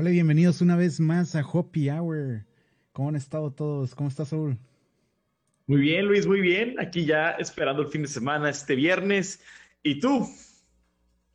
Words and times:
Hola, 0.00 0.10
bienvenidos 0.10 0.60
una 0.60 0.76
vez 0.76 1.00
más 1.00 1.34
a 1.34 1.44
Hoppy 1.44 1.90
Hour. 1.90 2.46
¿Cómo 2.92 3.08
han 3.08 3.16
estado 3.16 3.50
todos? 3.50 3.96
¿Cómo 3.96 4.08
estás, 4.08 4.28
Saúl? 4.28 4.56
Muy 5.66 5.80
bien, 5.80 6.06
Luis, 6.06 6.24
muy 6.24 6.40
bien. 6.40 6.78
Aquí 6.78 7.04
ya 7.04 7.30
esperando 7.30 7.82
el 7.82 7.88
fin 7.88 8.02
de 8.02 8.06
semana 8.06 8.48
este 8.48 8.76
viernes. 8.76 9.40
¿Y 9.82 9.98
tú? 9.98 10.24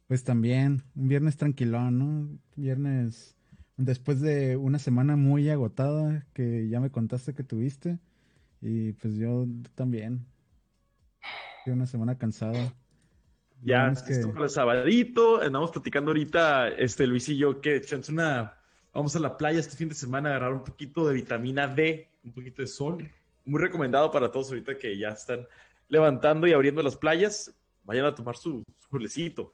Pues 0.08 0.24
también, 0.24 0.82
un 0.96 1.10
viernes 1.10 1.36
tranquilón, 1.36 2.00
¿no? 2.00 2.40
Viernes 2.56 3.36
después 3.76 4.22
de 4.22 4.56
una 4.56 4.80
semana 4.80 5.18
muy 5.18 5.50
agotada 5.50 6.26
que 6.34 6.70
ya 6.70 6.80
me 6.80 6.90
contaste 6.90 7.34
que 7.34 7.44
tuviste. 7.44 8.00
Y 8.62 8.94
pues 8.94 9.18
yo 9.18 9.46
también. 9.76 10.26
Una 11.66 11.86
semana 11.86 12.18
cansada. 12.18 12.74
Ya, 13.64 13.90
es 13.90 14.02
que... 14.02 14.28
para 14.28 14.46
el 14.46 14.50
sabadito, 14.50 15.42
andamos 15.42 15.72
platicando 15.72 16.12
ahorita, 16.12 16.70
este 16.70 17.08
Luis 17.08 17.30
y 17.30 17.38
yo, 17.38 17.62
que 17.62 17.78
echamos 17.78 18.10
una, 18.10 18.58
vamos 18.94 19.16
a 19.16 19.20
la 19.20 19.38
playa 19.38 19.60
este 19.60 19.78
fin 19.78 19.90
de 19.90 19.96
semana 19.96 20.30
a 20.30 20.32
agarrar 20.34 20.54
un 20.54 20.64
poquito 20.64 21.08
de 21.08 21.14
vitamina 21.14 21.68
D, 21.68 22.10
un 22.24 22.34
poquito 22.34 22.62
de 22.62 22.68
sol. 22.68 23.10
Muy 23.46 23.62
recomendado 23.62 24.12
para 24.12 24.32
todos 24.32 24.50
ahorita 24.50 24.78
que 24.78 24.98
ya 24.98 25.10
están 25.10 25.48
levantando 25.88 26.48
y 26.48 26.54
abriendo 26.54 26.82
las 26.82 26.98
playas, 26.98 27.54
vayan 27.84 28.06
a 28.06 28.16
tomar 28.16 28.36
su, 28.36 28.64
su 28.78 29.54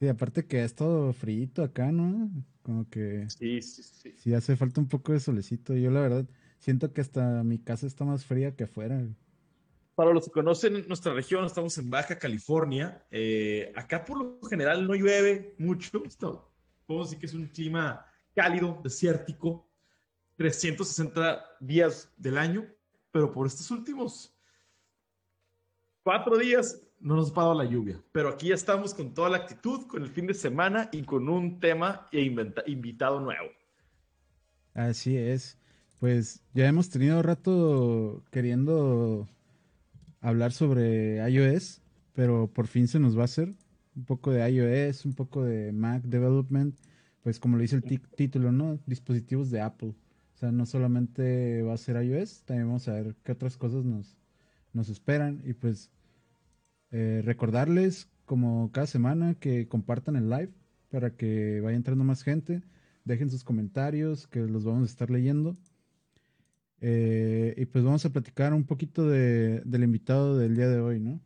Y 0.00 0.08
aparte 0.08 0.46
que 0.46 0.64
es 0.64 0.74
todo 0.74 1.12
frito 1.12 1.62
acá, 1.62 1.90
¿no? 1.92 2.30
Como 2.62 2.88
que 2.90 3.26
sí, 3.30 3.62
sí, 3.62 3.82
sí. 3.82 4.14
sí 4.16 4.34
hace 4.34 4.56
falta 4.56 4.80
un 4.80 4.88
poco 4.88 5.12
de 5.12 5.20
solecito. 5.20 5.74
Yo 5.74 5.90
la 5.90 6.00
verdad 6.00 6.26
siento 6.58 6.92
que 6.92 7.00
hasta 7.00 7.42
mi 7.42 7.58
casa 7.58 7.86
está 7.86 8.04
más 8.04 8.26
fría 8.26 8.54
que 8.54 8.64
afuera. 8.64 9.02
Para 9.98 10.12
los 10.12 10.26
que 10.26 10.30
conocen 10.30 10.86
nuestra 10.86 11.12
región, 11.12 11.44
estamos 11.44 11.76
en 11.76 11.90
Baja 11.90 12.16
California. 12.16 13.04
Eh, 13.10 13.72
acá 13.74 14.04
por 14.04 14.16
lo 14.16 14.48
general 14.48 14.86
no 14.86 14.94
llueve 14.94 15.56
mucho. 15.58 16.04
Esto, 16.04 16.52
podemos 16.86 17.08
decir 17.08 17.18
que 17.18 17.26
es 17.26 17.34
un 17.34 17.48
clima 17.48 18.06
cálido, 18.32 18.78
desértico, 18.80 19.68
360 20.36 21.44
días 21.58 22.12
del 22.16 22.38
año, 22.38 22.64
pero 23.10 23.32
por 23.32 23.48
estos 23.48 23.72
últimos 23.72 24.32
cuatro 26.04 26.38
días 26.38 26.80
no 27.00 27.16
nos 27.16 27.32
ha 27.32 27.34
parado 27.34 27.54
la 27.54 27.64
lluvia. 27.64 28.00
Pero 28.12 28.28
aquí 28.28 28.50
ya 28.50 28.54
estamos 28.54 28.94
con 28.94 29.12
toda 29.12 29.30
la 29.30 29.38
actitud, 29.38 29.88
con 29.88 30.04
el 30.04 30.10
fin 30.10 30.28
de 30.28 30.34
semana 30.34 30.90
y 30.92 31.02
con 31.02 31.28
un 31.28 31.58
tema 31.58 32.08
e 32.12 32.22
invitado 32.66 33.18
nuevo. 33.18 33.48
Así 34.74 35.16
es. 35.16 35.58
Pues 35.98 36.40
ya 36.54 36.68
hemos 36.68 36.88
tenido 36.88 37.20
rato 37.20 38.22
queriendo 38.30 39.26
hablar 40.20 40.52
sobre 40.52 41.28
iOS, 41.30 41.82
pero 42.14 42.50
por 42.52 42.66
fin 42.66 42.88
se 42.88 42.98
nos 42.98 43.16
va 43.16 43.22
a 43.22 43.24
hacer 43.26 43.54
un 43.96 44.04
poco 44.04 44.30
de 44.30 44.48
iOS, 44.48 45.04
un 45.04 45.14
poco 45.14 45.44
de 45.44 45.72
Mac 45.72 46.02
Development, 46.04 46.74
pues 47.22 47.38
como 47.40 47.56
lo 47.56 47.62
dice 47.62 47.76
el 47.76 48.00
título, 48.16 48.52
¿no? 48.52 48.78
Dispositivos 48.86 49.50
de 49.50 49.60
Apple. 49.60 49.94
O 50.34 50.38
sea, 50.38 50.52
no 50.52 50.66
solamente 50.66 51.62
va 51.62 51.74
a 51.74 51.78
ser 51.78 52.02
iOS, 52.02 52.44
también 52.44 52.68
vamos 52.68 52.86
a 52.88 52.92
ver 52.92 53.16
qué 53.24 53.32
otras 53.32 53.56
cosas 53.56 53.84
nos, 53.84 54.16
nos 54.72 54.88
esperan 54.88 55.42
y 55.44 55.52
pues 55.52 55.90
eh, 56.92 57.22
recordarles 57.24 58.08
como 58.24 58.70
cada 58.70 58.86
semana 58.86 59.34
que 59.34 59.66
compartan 59.66 60.16
el 60.16 60.30
live 60.30 60.52
para 60.90 61.16
que 61.16 61.60
vaya 61.60 61.76
entrando 61.76 62.04
más 62.04 62.22
gente, 62.22 62.62
dejen 63.04 63.30
sus 63.30 63.42
comentarios 63.42 64.26
que 64.28 64.40
los 64.40 64.64
vamos 64.64 64.82
a 64.82 64.92
estar 64.92 65.10
leyendo 65.10 65.56
eh, 66.80 67.54
y 67.56 67.66
pues 67.66 67.84
vamos 67.84 68.04
a 68.04 68.12
platicar 68.12 68.52
un 68.54 68.64
poquito 68.64 69.08
de, 69.08 69.60
del 69.64 69.82
invitado 69.82 70.38
del 70.38 70.54
día 70.54 70.68
de 70.68 70.80
hoy, 70.80 71.00
¿no? 71.00 71.20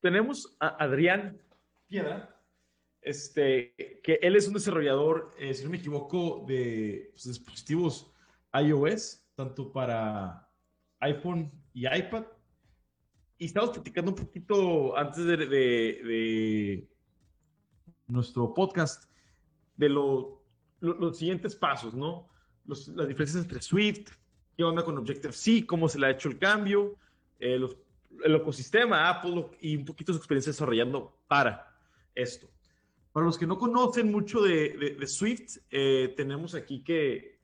Tenemos 0.00 0.56
a 0.58 0.68
Adrián 0.82 1.40
Piedra, 1.86 2.36
este, 3.00 4.00
que 4.02 4.18
él 4.22 4.34
es 4.34 4.48
un 4.48 4.54
desarrollador, 4.54 5.34
eh, 5.38 5.54
si 5.54 5.64
no 5.64 5.70
me 5.70 5.76
equivoco, 5.76 6.44
de 6.48 7.10
pues, 7.12 7.24
dispositivos 7.24 8.12
iOS, 8.52 9.24
tanto 9.36 9.72
para 9.72 10.48
iPhone 11.00 11.52
y 11.72 11.86
iPad. 11.86 12.24
Y 13.38 13.46
estamos 13.46 13.70
platicando 13.70 14.10
un 14.12 14.16
poquito 14.16 14.96
antes 14.96 15.24
de, 15.24 15.36
de, 15.36 16.88
nuestro 18.06 18.52
podcast 18.52 19.04
de 19.76 19.88
lo, 19.88 20.44
los 20.80 21.16
siguientes 21.16 21.56
pasos, 21.56 21.94
¿no? 21.94 22.28
Las 22.66 23.08
diferencias 23.08 23.42
entre 23.42 23.60
Swift, 23.62 24.10
qué 24.56 24.64
onda 24.64 24.84
con 24.84 24.98
Objective-C, 24.98 25.66
cómo 25.66 25.88
se 25.88 25.98
le 25.98 26.06
ha 26.06 26.10
hecho 26.10 26.28
el 26.28 26.38
cambio, 26.38 26.96
eh, 27.38 27.58
el 28.24 28.34
ecosistema 28.34 29.08
Apple 29.08 29.46
y 29.60 29.76
un 29.76 29.84
poquito 29.84 30.12
su 30.12 30.18
experiencia 30.18 30.52
desarrollando 30.52 31.18
para 31.28 31.74
esto. 32.14 32.48
Para 33.12 33.26
los 33.26 33.38
que 33.38 33.46
no 33.46 33.58
conocen 33.58 34.10
mucho 34.10 34.40
de, 34.42 34.96
Swift, 35.06 35.58
eh, 35.70 36.14
tenemos 36.16 36.54
aquí 36.54 36.82
que 36.82 37.38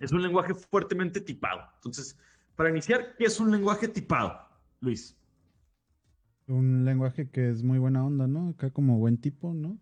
es 0.00 0.12
un 0.12 0.22
lenguaje 0.22 0.54
fuertemente 0.54 1.20
tipado. 1.20 1.60
Entonces, 1.76 2.18
para 2.56 2.70
iniciar, 2.70 3.16
¿qué 3.16 3.24
es 3.24 3.38
un 3.38 3.50
lenguaje 3.50 3.86
tipado, 3.86 4.38
Luis? 4.80 5.16
Un 6.46 6.84
lenguaje 6.84 7.30
que 7.30 7.48
es 7.48 7.62
muy 7.62 7.78
buena 7.78 8.04
onda, 8.04 8.26
¿no? 8.26 8.48
Acá 8.48 8.70
como 8.70 8.98
buen 8.98 9.18
tipo, 9.18 9.54
¿no? 9.54 9.78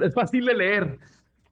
Es 0.00 0.14
fácil 0.14 0.44
de 0.46 0.54
leer 0.54 0.98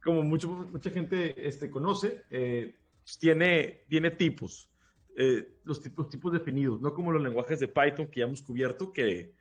como 0.07 0.23
mucho, 0.23 0.49
mucha 0.49 0.89
gente 0.91 1.35
este, 1.49 1.69
conoce, 1.69 2.23
eh, 2.31 2.77
tiene, 3.19 3.85
tiene 3.89 4.13
tipos, 4.13 4.71
eh, 5.17 5.59
los 5.65 5.83
tipos, 5.83 6.09
tipos 6.09 6.33
definidos, 6.33 6.81
no 6.81 6.95
como 6.95 7.11
los 7.11 7.21
lenguajes 7.21 7.59
de 7.59 7.67
Python 7.67 8.07
que 8.07 8.21
ya 8.21 8.27
hemos 8.27 8.41
cubierto, 8.41 8.93
que 8.93 9.35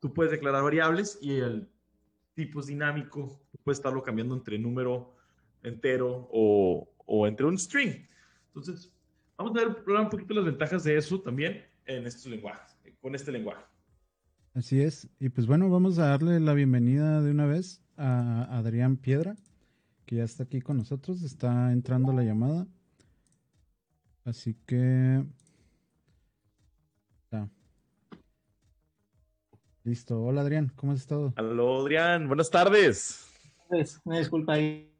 tú 0.00 0.14
puedes 0.14 0.32
declarar 0.32 0.62
variables 0.62 1.18
y 1.20 1.36
el 1.36 1.68
tipo 2.34 2.60
es 2.60 2.66
dinámico, 2.66 3.40
puedes 3.62 3.78
estarlo 3.78 4.02
cambiando 4.02 4.34
entre 4.34 4.58
número 4.58 5.14
entero 5.62 6.28
o, 6.32 6.88
o 7.04 7.26
entre 7.26 7.44
un 7.44 7.58
string. 7.58 8.06
Entonces, 8.48 8.90
vamos 9.36 9.52
a 9.58 9.66
ver 9.66 10.00
un 10.00 10.08
poquito 10.08 10.32
las 10.32 10.46
ventajas 10.46 10.82
de 10.84 10.96
eso 10.96 11.20
también 11.20 11.62
en 11.84 12.06
estos 12.06 12.26
lenguajes, 12.26 12.74
con 13.02 13.14
este 13.14 13.30
lenguaje. 13.30 13.64
Así 14.54 14.80
es. 14.80 15.08
Y 15.20 15.28
pues 15.28 15.46
bueno, 15.46 15.68
vamos 15.68 15.98
a 15.98 16.06
darle 16.06 16.40
la 16.40 16.54
bienvenida 16.54 17.20
de 17.20 17.30
una 17.30 17.44
vez 17.44 17.82
a 17.98 18.56
Adrián 18.56 18.96
Piedra 18.96 19.36
que 20.06 20.16
ya 20.16 20.24
está 20.24 20.44
aquí 20.44 20.60
con 20.60 20.78
nosotros. 20.78 21.22
Está 21.22 21.72
entrando 21.72 22.12
la 22.12 22.22
llamada. 22.22 22.66
Así 24.24 24.54
que... 24.66 25.24
Ya. 27.30 27.48
Listo. 29.82 30.22
Hola 30.22 30.40
Adrián, 30.40 30.72
¿cómo 30.76 30.92
has 30.92 31.00
estado? 31.00 31.34
Hola 31.36 31.82
Adrián, 31.82 32.28
buenas 32.28 32.50
tardes. 32.50 33.26
Pues, 33.68 34.00
me 34.04 34.20
disculpa 34.20 34.54
ahí 34.54 34.92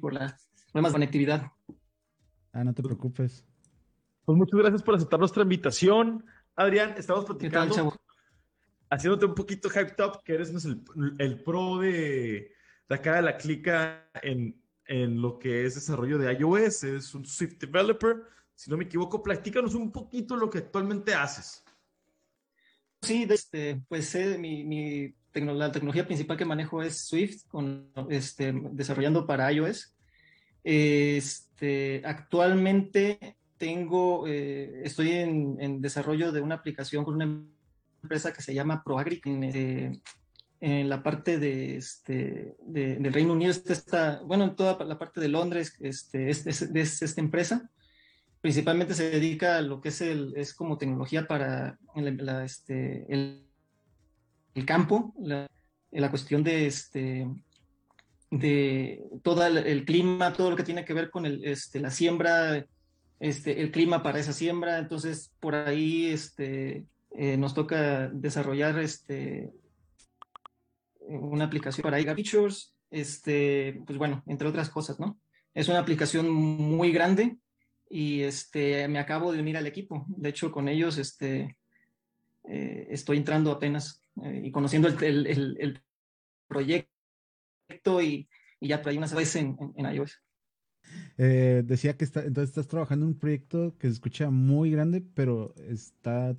por 0.00 0.14
la 0.14 0.36
problemas 0.72 0.92
de 0.92 0.96
conectividad. 0.96 1.52
Ah, 2.52 2.64
no 2.64 2.74
te 2.74 2.82
preocupes. 2.82 3.44
Pues 4.24 4.36
muchas 4.36 4.58
gracias 4.58 4.82
por 4.82 4.94
aceptar 4.94 5.18
nuestra 5.18 5.42
invitación. 5.42 6.24
Adrián, 6.56 6.94
estamos 6.98 7.24
platicando, 7.24 7.96
haciéndote 8.90 9.26
un 9.26 9.34
poquito 9.34 9.70
hyped 9.70 10.04
up, 10.04 10.22
que 10.24 10.34
eres 10.34 10.64
el, 10.64 10.82
el 11.18 11.42
pro 11.42 11.78
de 11.78 12.52
acá 12.96 13.20
la 13.20 13.36
clica 13.36 14.10
en, 14.22 14.60
en 14.86 15.20
lo 15.20 15.38
que 15.38 15.66
es 15.66 15.74
desarrollo 15.74 16.18
de 16.18 16.32
iOS, 16.32 16.84
es 16.84 17.14
un 17.14 17.24
Swift 17.26 17.58
developer. 17.58 18.22
Si 18.54 18.70
no 18.70 18.76
me 18.76 18.84
equivoco, 18.84 19.22
platícanos 19.22 19.74
un 19.74 19.92
poquito 19.92 20.36
lo 20.36 20.50
que 20.50 20.58
actualmente 20.58 21.14
haces. 21.14 21.64
Sí, 23.02 23.26
este, 23.30 23.80
pues 23.88 24.14
eh, 24.14 24.36
mi, 24.38 24.64
mi 24.64 25.14
la 25.34 25.70
tecnología 25.70 26.06
principal 26.06 26.36
que 26.36 26.44
manejo 26.44 26.82
es 26.82 27.06
Swift, 27.06 27.46
con, 27.46 27.92
este, 28.10 28.52
desarrollando 28.72 29.26
para 29.26 29.52
iOS. 29.52 29.94
Este, 30.64 32.02
actualmente 32.04 33.36
tengo, 33.56 34.26
eh, 34.26 34.82
estoy 34.84 35.12
en, 35.12 35.56
en, 35.60 35.80
desarrollo 35.80 36.32
de 36.32 36.40
una 36.40 36.56
aplicación 36.56 37.04
con 37.04 37.14
una 37.14 37.44
empresa 38.02 38.32
que 38.32 38.42
se 38.42 38.54
llama 38.54 38.82
ProAgri, 38.84 39.20
en 40.60 40.88
la 40.88 41.02
parte 41.02 41.38
de, 41.38 41.76
este, 41.76 42.56
del 42.66 43.12
Reino 43.12 43.32
Unido 43.32 43.52
está, 43.52 44.20
bueno, 44.24 44.44
en 44.44 44.56
toda 44.56 44.84
la 44.84 44.98
parte 44.98 45.20
de 45.20 45.28
Londres 45.28 45.76
este, 45.80 46.30
es, 46.30 46.46
esta 46.46 47.20
empresa. 47.20 47.70
Principalmente 48.40 48.94
se 48.94 49.10
dedica 49.10 49.58
a 49.58 49.62
lo 49.62 49.80
que 49.80 49.90
es, 49.90 50.00
el, 50.00 50.32
es 50.36 50.54
como 50.54 50.78
tecnología 50.78 51.26
para 51.26 51.78
la, 51.94 52.44
este, 52.44 53.04
el, 53.12 53.44
el, 54.54 54.64
campo, 54.64 55.14
la, 55.20 55.48
la, 55.90 56.10
cuestión 56.10 56.42
de, 56.42 56.66
este, 56.66 57.28
de 58.30 59.02
todo 59.22 59.46
el, 59.46 59.84
clima, 59.84 60.32
todo 60.32 60.50
lo 60.50 60.56
que 60.56 60.62
tiene 60.64 60.84
que 60.84 60.94
ver 60.94 61.10
con 61.10 61.26
el, 61.26 61.44
este, 61.44 61.80
la 61.80 61.90
siembra, 61.90 62.64
este, 63.20 63.60
el 63.60 63.70
clima 63.70 64.02
para 64.02 64.18
esa 64.18 64.32
siembra. 64.32 64.78
Entonces, 64.78 65.32
por 65.40 65.54
ahí 65.54 66.06
este, 66.06 66.84
eh, 67.16 67.36
nos 67.36 67.54
toca 67.54 68.08
desarrollar 68.08 68.78
este, 68.78 69.50
una 71.08 71.44
aplicación 71.44 71.82
para 71.82 72.00
IGA 72.00 72.14
Features, 72.14 72.74
este, 72.90 73.82
pues 73.86 73.98
bueno, 73.98 74.22
entre 74.26 74.48
otras 74.48 74.70
cosas, 74.70 75.00
¿no? 75.00 75.18
Es 75.54 75.68
una 75.68 75.80
aplicación 75.80 76.30
muy 76.30 76.92
grande 76.92 77.38
y 77.90 78.20
este, 78.20 78.86
me 78.88 78.98
acabo 78.98 79.32
de 79.32 79.40
unir 79.40 79.56
al 79.56 79.66
equipo. 79.66 80.04
De 80.08 80.28
hecho, 80.28 80.52
con 80.52 80.68
ellos 80.68 80.98
este, 80.98 81.56
eh, 82.44 82.86
estoy 82.90 83.16
entrando 83.16 83.50
apenas 83.50 84.02
eh, 84.24 84.42
y 84.44 84.50
conociendo 84.50 84.88
el, 84.88 85.26
el, 85.26 85.56
el, 85.58 85.82
proyecto 86.46 86.88
y, 88.02 88.26
ya, 88.60 88.80
hay 88.84 88.96
unas 88.96 89.14
veces 89.14 89.36
en, 89.36 89.56
en, 89.76 89.94
iOS. 89.94 90.22
Eh, 91.18 91.62
decía 91.66 91.94
que 91.94 92.04
está, 92.04 92.24
entonces 92.24 92.48
estás 92.48 92.68
trabajando 92.68 93.04
en 93.04 93.12
un 93.12 93.18
proyecto 93.18 93.76
que 93.78 93.88
se 93.88 93.92
escucha 93.92 94.30
muy 94.30 94.70
grande, 94.70 95.02
pero 95.14 95.54
está 95.68 96.34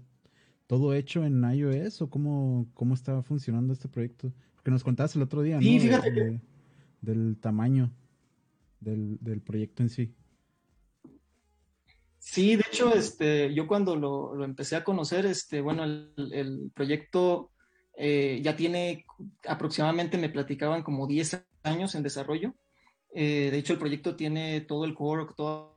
todo 0.66 0.94
hecho 0.94 1.24
en 1.26 1.44
iOS 1.44 2.02
o 2.04 2.10
cómo, 2.10 2.68
cómo 2.74 2.94
está 2.94 3.22
funcionando 3.22 3.74
este 3.74 3.88
proyecto? 3.88 4.32
Porque 4.60 4.72
nos 4.72 4.84
contabas 4.84 5.16
el 5.16 5.22
otro 5.22 5.42
día, 5.42 5.60
sí, 5.60 5.80
Fíjate 5.80 6.42
del 7.02 7.38
tamaño 7.40 7.92
del, 8.80 9.18
del 9.22 9.42
proyecto 9.42 9.84
en 9.84 9.90
sí. 9.90 10.14
Sí, 12.20 12.58
de 12.58 12.66
hecho, 12.68 12.94
este, 12.94 13.54
yo 13.54 13.66
cuando 13.66 13.96
lo, 13.96 14.36
lo 14.36 14.44
empecé 14.44 14.76
a 14.76 14.84
conocer, 14.84 15.26
este, 15.26 15.62
bueno, 15.62 15.86
el, 15.86 16.14
el 16.34 16.72
proyecto 16.76 17.52
eh, 17.98 18.42
ya 18.44 18.56
tiene 18.56 19.06
aproximadamente, 19.48 20.18
me 20.18 20.30
platicaban 20.30 20.84
como 20.84 21.08
10 21.08 21.44
años 21.64 21.96
en 21.96 22.04
desarrollo. 22.04 22.54
Eh, 23.14 23.50
de 23.52 23.58
hecho, 23.58 23.74
el 23.74 23.80
proyecto 23.80 24.16
tiene 24.16 24.62
todo 24.62 24.86
el 24.86 24.94
core, 24.94 25.26
todas 25.36 25.72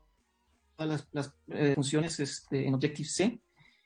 las, 0.79 1.09
las 1.13 1.35
eh, 1.49 1.73
funciones 1.75 2.21
este, 2.21 2.67
en 2.67 2.75
Objective-C. 2.75 3.41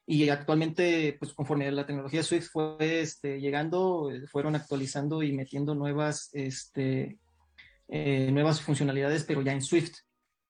Y 0.06 0.28
actualmente, 0.28 1.16
pues 1.18 1.34
conforme 1.34 1.70
la 1.72 1.84
tecnología 1.84 2.22
Swift 2.22 2.50
fue 2.52 3.00
este, 3.00 3.40
llegando, 3.40 4.10
fueron 4.30 4.54
actualizando 4.54 5.22
y 5.22 5.32
metiendo 5.32 5.74
nuevas, 5.74 6.30
este, 6.32 7.18
nuevas 7.88 8.62
funcionalidades, 8.62 9.24
pero 9.24 9.42
ya 9.42 9.52
en 9.52 9.62
Swift. 9.62 9.96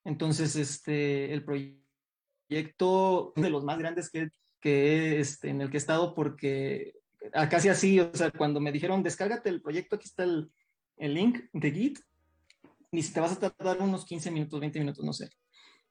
Entonces, 0.05 0.57
este, 0.57 1.33
el 1.33 1.43
proyecto 1.43 3.33
de 3.35 3.51
los 3.51 3.65
más 3.65 3.79
grandes 3.79 4.11
que, 4.11 4.29
que 4.61 5.21
este, 5.21 5.49
en 5.49 5.63
el 5.63 5.71
que 5.71 5.79
he 5.79 5.79
estado, 5.79 6.15
porque 6.15 6.93
casi 7.51 7.71
así, 7.71 7.99
o 7.99 8.15
sea, 8.15 8.31
cuando 8.31 8.61
me 8.61 8.73
dijeron, 8.73 9.03
descárgate 9.03 9.49
el 9.49 9.63
proyecto, 9.63 9.97
aquí 9.97 10.05
está 10.07 10.25
el, 10.25 10.51
el 10.97 11.15
link 11.15 11.45
de 11.53 11.71
Git, 11.71 11.99
ni 12.93 13.03
si 13.03 13.13
te 13.13 13.21
vas 13.21 13.33
a 13.33 13.51
tardar 13.51 13.81
unos 13.81 14.05
15 14.05 14.31
minutos, 14.31 14.61
20 14.61 14.79
minutos, 14.79 15.05
no 15.05 15.13
sé. 15.13 15.31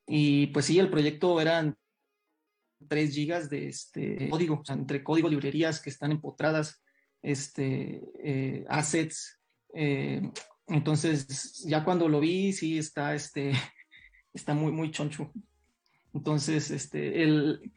Y 0.08 0.48
pues 0.48 0.66
sí, 0.66 0.80
el 0.80 0.90
proyecto 0.90 1.42
eran 1.42 1.78
3 2.88 3.14
gigas 3.14 3.50
de 3.50 3.68
este 3.68 4.30
código, 4.30 4.60
o 4.62 4.66
sea, 4.66 4.76
entre 4.76 5.04
código, 5.04 5.30
librerías 5.30 5.82
que 5.82 5.90
están 5.90 6.12
empotradas, 6.12 6.82
este, 7.22 8.04
eh, 8.24 8.66
assets. 8.70 9.40
Eh, 9.74 10.22
entonces, 10.68 11.64
ya 11.68 11.84
cuando 11.84 12.08
lo 12.08 12.20
vi, 12.20 12.54
sí 12.54 12.78
está, 12.78 13.16
este, 13.16 13.52
está 14.34 14.54
muy, 14.54 14.72
muy 14.72 14.92
choncho. 14.92 15.32
Entonces, 16.14 16.72
este, 16.72 17.24
el, 17.24 17.72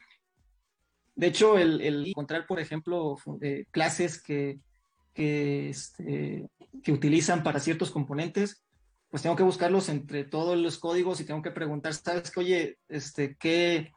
de 1.18 1.26
hecho, 1.26 1.58
el, 1.58 2.06
encontrar, 2.06 2.46
por 2.46 2.60
ejemplo, 2.60 3.16
eh, 3.40 3.66
clases 3.72 4.22
que, 4.22 4.60
este, 5.14 6.48
que, 6.84 6.92
utilizan 6.92 7.42
para 7.42 7.58
ciertos 7.58 7.90
componentes, 7.90 8.62
pues 9.10 9.22
tengo 9.22 9.34
que 9.34 9.42
buscarlos 9.42 9.88
entre 9.88 10.22
todos 10.22 10.56
los 10.56 10.78
códigos 10.78 11.20
y 11.20 11.24
tengo 11.24 11.42
que 11.42 11.50
preguntar, 11.50 11.94
¿sabes 11.94 12.30
qué? 12.30 12.40
Oye, 12.40 12.78
este, 12.88 13.36
¿qué, 13.36 13.90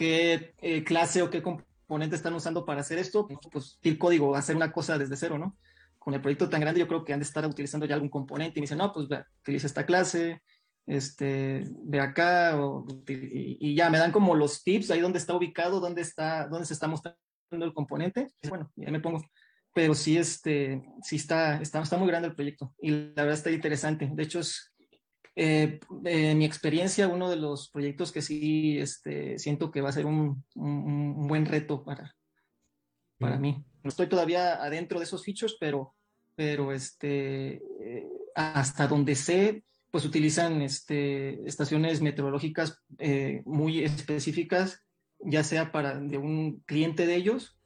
qué 0.00 0.54
eh, 0.62 0.82
clase 0.82 1.20
o 1.20 1.28
qué 1.28 1.42
componente 1.42 2.16
están 2.16 2.32
usando 2.32 2.64
para 2.64 2.80
hacer 2.80 2.98
esto? 2.98 3.28
Pues 3.52 3.78
el 3.82 3.98
código, 3.98 4.34
hacer 4.34 4.56
una 4.56 4.72
cosa 4.72 4.96
desde 4.96 5.14
cero, 5.14 5.36
¿no? 5.36 5.58
Con 5.98 6.14
el 6.14 6.22
proyecto 6.22 6.48
tan 6.48 6.62
grande 6.62 6.80
yo 6.80 6.88
creo 6.88 7.04
que 7.04 7.12
han 7.12 7.20
de 7.20 7.26
estar 7.26 7.46
utilizando 7.46 7.84
ya 7.84 7.96
algún 7.96 8.08
componente 8.08 8.58
y 8.58 8.60
me 8.60 8.64
dicen, 8.64 8.78
no, 8.78 8.94
pues 8.94 9.08
utiliza 9.42 9.66
esta 9.66 9.84
clase, 9.84 10.40
este, 10.86 11.64
de 11.66 12.00
acá, 12.00 12.58
y, 13.06 13.74
ya 13.74 13.90
me 13.90 13.98
dan 13.98 14.10
como 14.10 14.34
los 14.34 14.64
tips, 14.64 14.90
ahí 14.90 15.00
donde 15.00 15.18
está 15.18 15.34
ubicado, 15.34 15.80
dónde 15.80 16.00
está, 16.00 16.48
dónde 16.48 16.64
se 16.64 16.72
está 16.72 16.88
mostrando 16.88 17.18
el 17.50 17.74
componente. 17.74 18.28
Bueno, 18.48 18.70
ya 18.76 18.90
me 18.90 19.00
pongo. 19.00 19.20
Pero 19.74 19.92
sí, 19.94 20.16
este, 20.16 20.82
sí 21.02 21.16
está, 21.16 21.60
está, 21.60 21.82
está 21.82 21.98
muy 21.98 22.08
grande 22.08 22.28
el 22.28 22.34
proyecto 22.34 22.74
y 22.80 22.90
la 22.90 23.24
verdad 23.24 23.34
está 23.34 23.50
interesante. 23.50 24.10
De 24.10 24.22
hecho, 24.22 24.40
es, 24.40 24.72
eh, 25.36 25.80
en 26.04 26.38
mi 26.38 26.44
experiencia, 26.44 27.08
uno 27.08 27.30
de 27.30 27.36
los 27.36 27.70
proyectos 27.70 28.12
que 28.12 28.22
sí 28.22 28.78
este, 28.78 29.38
siento 29.38 29.70
que 29.70 29.80
va 29.80 29.90
a 29.90 29.92
ser 29.92 30.06
un, 30.06 30.44
un, 30.54 31.26
buen 31.26 31.46
reto 31.46 31.84
para, 31.84 32.14
para 33.18 33.38
mí. 33.38 33.64
No 33.82 33.88
estoy 33.88 34.08
todavía 34.08 34.62
adentro 34.62 34.98
de 34.98 35.04
esos 35.04 35.24
features, 35.24 35.56
pero, 35.58 35.94
pero 36.34 36.72
este, 36.72 37.62
eh, 37.80 38.06
hasta 38.34 38.86
donde 38.86 39.14
sé, 39.14 39.64
pues 39.90 40.04
utilizan 40.04 40.62
este, 40.62 41.42
estaciones 41.48 42.00
meteorológicas 42.00 42.82
eh, 42.98 43.42
muy 43.44 43.82
específicas, 43.82 44.82
ya 45.18 45.44
sea 45.44 45.72
para 45.72 45.98
de 45.98 46.18
un 46.18 46.60
cliente 46.66 47.06
de 47.06 47.16
ellos 47.16 47.58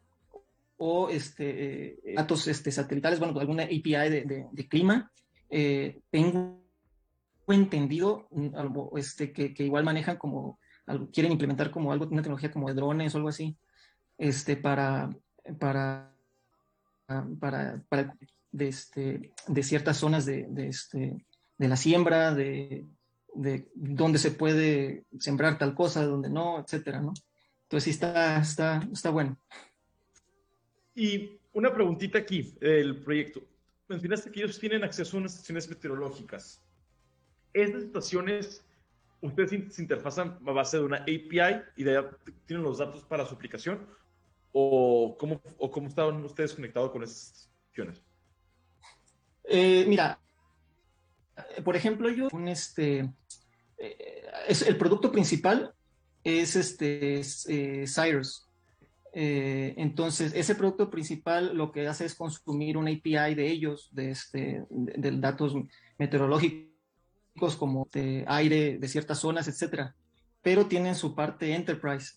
o 0.77 1.09
este, 1.09 1.93
eh, 1.93 2.15
datos 2.17 2.49
este, 2.49 2.73
satelitales, 2.73 3.19
bueno, 3.19 3.39
alguna 3.39 3.65
API 3.65 4.11
de, 4.11 4.47
de, 4.51 4.69
clima. 4.69 5.13
Eh, 5.51 6.01
tengo 6.11 6.64
entendido 7.53 8.27
mm, 8.31 8.55
algo, 8.57 8.97
este, 8.97 9.33
que, 9.33 9.53
que, 9.53 9.65
igual 9.65 9.85
manejan 9.85 10.17
como, 10.17 10.59
quieren 11.13 11.33
implementar 11.33 11.71
como 11.71 11.93
algo, 11.93 12.07
una 12.07 12.23
tecnología 12.23 12.51
como 12.51 12.69
de 12.69 12.75
drones 12.75 13.15
o 13.15 13.19
algo 13.19 13.29
así, 13.29 13.57
este, 14.19 14.57
para, 14.57 15.11
para, 15.59 16.15
para, 17.39 17.83
para 17.89 18.17
de, 18.53 18.69
este, 18.69 19.33
de 19.49 19.63
ciertas 19.63 19.97
zonas 19.97 20.25
de, 20.25 20.47
de 20.49 20.69
este, 20.69 21.17
de 21.59 21.69
la 21.69 21.77
siembra, 21.77 22.35
de, 22.35 22.87
de 23.35 23.69
dónde 23.75 24.19
se 24.19 24.31
puede 24.31 25.05
sembrar 25.19 25.59
tal 25.59 25.75
cosa, 25.75 26.05
dónde 26.05 26.31
no, 26.31 26.61
etcétera, 26.61 27.01
¿no? 27.01 27.13
Entonces 27.65 27.85
sí 27.85 27.91
está, 27.91 28.39
está, 28.39 28.89
está 28.93 29.11
bueno. 29.11 29.39
Y 30.95 31.39
una 31.53 31.73
preguntita 31.73 32.19
aquí, 32.19 32.55
el 32.61 33.03
proyecto. 33.03 33.43
Mencionaste 33.89 34.31
que 34.31 34.41
ellos 34.41 34.59
tienen 34.59 34.85
acceso 34.85 35.17
a 35.17 35.21
unas 35.21 35.33
estaciones 35.35 35.69
meteorológicas. 35.69 36.64
¿Estas 37.55 37.85
estaciones, 37.85 38.65
ustedes 39.21 39.73
se 39.73 39.83
interfazan 39.83 40.41
a 40.45 40.51
base 40.51 40.77
de 40.77 40.83
una 40.83 40.97
API 40.99 41.63
y 41.77 41.85
de 41.85 41.97
ahí 41.97 42.05
tienen 42.47 42.65
los 42.65 42.79
datos 42.79 43.05
para 43.05 43.25
su 43.25 43.35
aplicación? 43.35 43.87
¿O 44.51 45.17
cómo, 45.19 45.41
o 45.59 45.71
cómo 45.71 45.89
estaban 45.89 46.23
ustedes 46.25 46.53
conectados 46.53 46.91
con 46.91 47.05
esas 47.05 47.49
estaciones? 47.63 48.03
Eh, 49.45 49.85
mira, 49.87 50.21
por 51.65 51.77
ejemplo, 51.77 52.09
yo, 52.11 52.29
un 52.33 52.49
este, 52.49 53.09
eh, 53.79 54.27
es, 54.49 54.63
el 54.63 54.77
producto 54.77 55.13
principal 55.13 55.73
es 56.25 56.57
este 56.57 57.21
eh, 57.21 57.85
Cyrus. 57.87 58.49
Entonces, 59.17 60.33
ese 60.35 60.57
producto 60.57 60.91
principal 60.91 61.57
lo 61.57 61.71
que 61.71 61.87
hace 61.87 62.05
es 62.05 62.17
consumir 62.17 62.77
una 62.77 62.91
API 62.91 63.37
de 63.37 63.49
ellos, 63.49 63.89
de, 63.93 64.11
este, 64.11 64.65
de, 64.71 65.11
datos 65.13 65.55
meteorológicos 65.99 66.74
como 67.59 67.89
de 67.93 68.25
aire 68.29 68.79
de 68.79 68.89
ciertas 68.89 69.19
zonas, 69.19 69.49
etcétera. 69.49 69.95
Pero 70.43 70.67
tienen 70.67 70.95
su 70.95 71.15
parte 71.15 71.55
enterprise, 71.55 72.15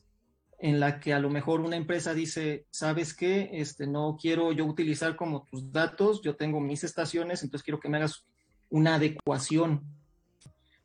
en 0.59 0.79
la 0.79 1.00
que 1.00 1.13
a 1.13 1.19
lo 1.19 1.29
mejor 1.29 1.62
una 1.62 1.75
empresa 1.75 2.13
dice, 2.13 2.65
¿sabes 2.71 3.13
qué? 3.13 3.50
Este, 3.53 3.86
no 3.88 4.17
quiero 4.19 4.51
yo 4.51 4.65
utilizar 4.65 5.15
como 5.15 5.45
tus 5.45 5.71
datos, 5.71 6.21
yo 6.24 6.36
tengo 6.36 6.59
mis 6.59 6.83
estaciones, 6.83 7.43
entonces 7.43 7.63
quiero 7.63 7.79
que 7.79 7.89
me 7.89 7.97
hagas 7.97 8.25
una 8.69 8.95
adecuación 8.95 9.83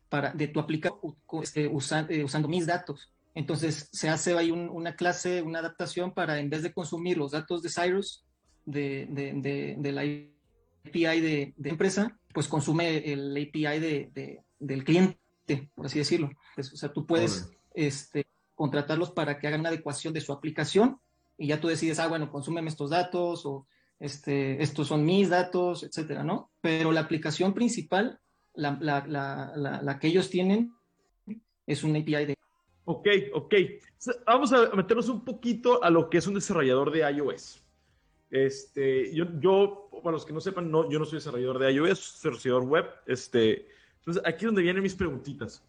para, 0.09 0.31
de 0.31 0.47
tu 0.47 0.59
aplicación 0.59 1.15
este, 1.41 1.65
eh, 1.65 2.23
usando 2.23 2.47
mis 2.47 2.67
datos. 2.67 3.11
Entonces 3.35 3.89
se 3.91 4.09
hace 4.09 4.37
ahí 4.37 4.51
una 4.51 4.95
clase, 4.95 5.41
una 5.41 5.59
adaptación 5.59 6.13
para 6.13 6.39
en 6.39 6.51
vez 6.51 6.61
de 6.61 6.71
consumir 6.71 7.17
los 7.17 7.31
datos 7.31 7.63
de 7.63 7.69
Cyrus, 7.69 8.23
de, 8.65 9.07
de, 9.09 9.91
la 9.91 10.01
API 10.01 11.19
de, 11.19 11.53
empresa, 11.63 12.17
pues 12.33 12.47
consume 12.47 13.11
el 13.11 13.31
API 13.31 13.79
de, 13.79 14.41
del 14.59 14.83
cliente, 14.83 15.17
por 15.75 15.85
así 15.85 15.99
decirlo. 15.99 16.31
Pues, 16.55 16.73
o 16.73 16.77
sea, 16.77 16.91
tú 16.91 17.05
puedes 17.05 17.49
este, 17.73 18.25
contratarlos 18.55 19.11
para 19.11 19.39
que 19.39 19.47
hagan 19.47 19.61
una 19.61 19.69
adecuación 19.69 20.13
de 20.13 20.21
su 20.21 20.33
aplicación 20.33 20.99
y 21.37 21.47
ya 21.47 21.59
tú 21.59 21.67
decides, 21.67 21.99
ah, 21.99 22.07
bueno, 22.07 22.31
consúmeme 22.31 22.69
estos 22.69 22.89
datos 22.89 23.45
o 23.45 23.67
este, 23.99 24.61
estos 24.61 24.87
son 24.87 25.05
mis 25.05 25.29
datos, 25.29 25.83
etcétera, 25.83 26.23
¿no? 26.23 26.51
Pero 26.61 26.91
la 26.91 27.01
aplicación 27.01 27.53
principal, 27.53 28.19
la, 28.53 28.77
la, 28.81 29.05
la, 29.07 29.81
la 29.81 29.99
que 29.99 30.07
ellos 30.07 30.29
tienen, 30.29 30.73
es 31.65 31.83
un 31.83 31.95
API 31.95 32.25
de... 32.25 32.37
Ok, 32.85 33.07
ok. 33.33 33.53
Vamos 34.25 34.51
a 34.51 34.75
meternos 34.75 35.07
un 35.07 35.23
poquito 35.23 35.81
a 35.83 35.89
lo 35.89 36.09
que 36.09 36.17
es 36.17 36.27
un 36.27 36.33
desarrollador 36.33 36.91
de 36.91 37.09
iOS. 37.09 37.62
Este, 38.33 39.13
yo, 39.13 39.25
yo, 39.39 39.89
para 40.03 40.13
los 40.13 40.25
que 40.25 40.33
no 40.33 40.41
sepan, 40.41 40.69
no, 40.71 40.89
yo 40.89 40.97
no 40.97 41.05
soy 41.05 41.17
desarrollador 41.17 41.59
de 41.59 41.71
iOS, 41.71 41.99
soy 41.99 42.31
desarrollador 42.31 42.69
web. 42.69 42.85
Este, 43.05 43.67
entonces, 43.99 44.23
aquí 44.25 44.45
es 44.45 44.47
donde 44.47 44.63
vienen 44.63 44.83
mis 44.83 44.95
preguntitas 44.95 45.63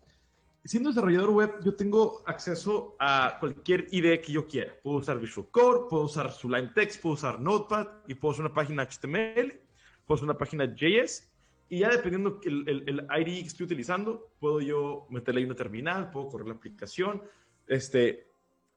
siendo 0.65 0.89
desarrollador 0.89 1.31
web, 1.31 1.61
yo 1.63 1.75
tengo 1.75 2.23
acceso 2.27 2.97
a 2.99 3.37
cualquier 3.39 3.87
IDE 3.91 4.21
que 4.21 4.33
yo 4.33 4.47
quiera. 4.47 4.75
Puedo 4.83 4.99
usar 4.99 5.21
Visual 5.21 5.47
Code, 5.51 5.89
puedo 5.91 6.05
usar 6.05 6.33
Sublime 6.33 6.71
Text, 6.75 7.03
puedo 7.03 7.15
usar 7.15 7.39
Notepad 7.41 7.87
y 8.09 8.15
puedo 8.15 8.33
usar 8.33 8.47
una 8.47 8.55
página 8.55 8.83
HTML, 8.83 9.61
puedo 10.07 10.17
usar 10.17 10.25
una 10.25 10.39
página 10.39 10.65
JS. 10.65 11.31
Y 11.69 11.81
ya 11.81 11.91
dependiendo 11.91 12.41
el, 12.45 12.69
el, 12.69 12.89
el 12.89 13.07
IDE 13.21 13.41
que 13.43 13.47
estoy 13.47 13.67
utilizando, 13.67 14.31
puedo 14.39 14.61
yo 14.61 15.07
meterle 15.11 15.41
ahí 15.41 15.47
una 15.47 15.55
terminal, 15.55 16.11
puedo 16.11 16.29
correr 16.29 16.47
la 16.47 16.55
aplicación, 16.55 17.23
este, 17.67 18.29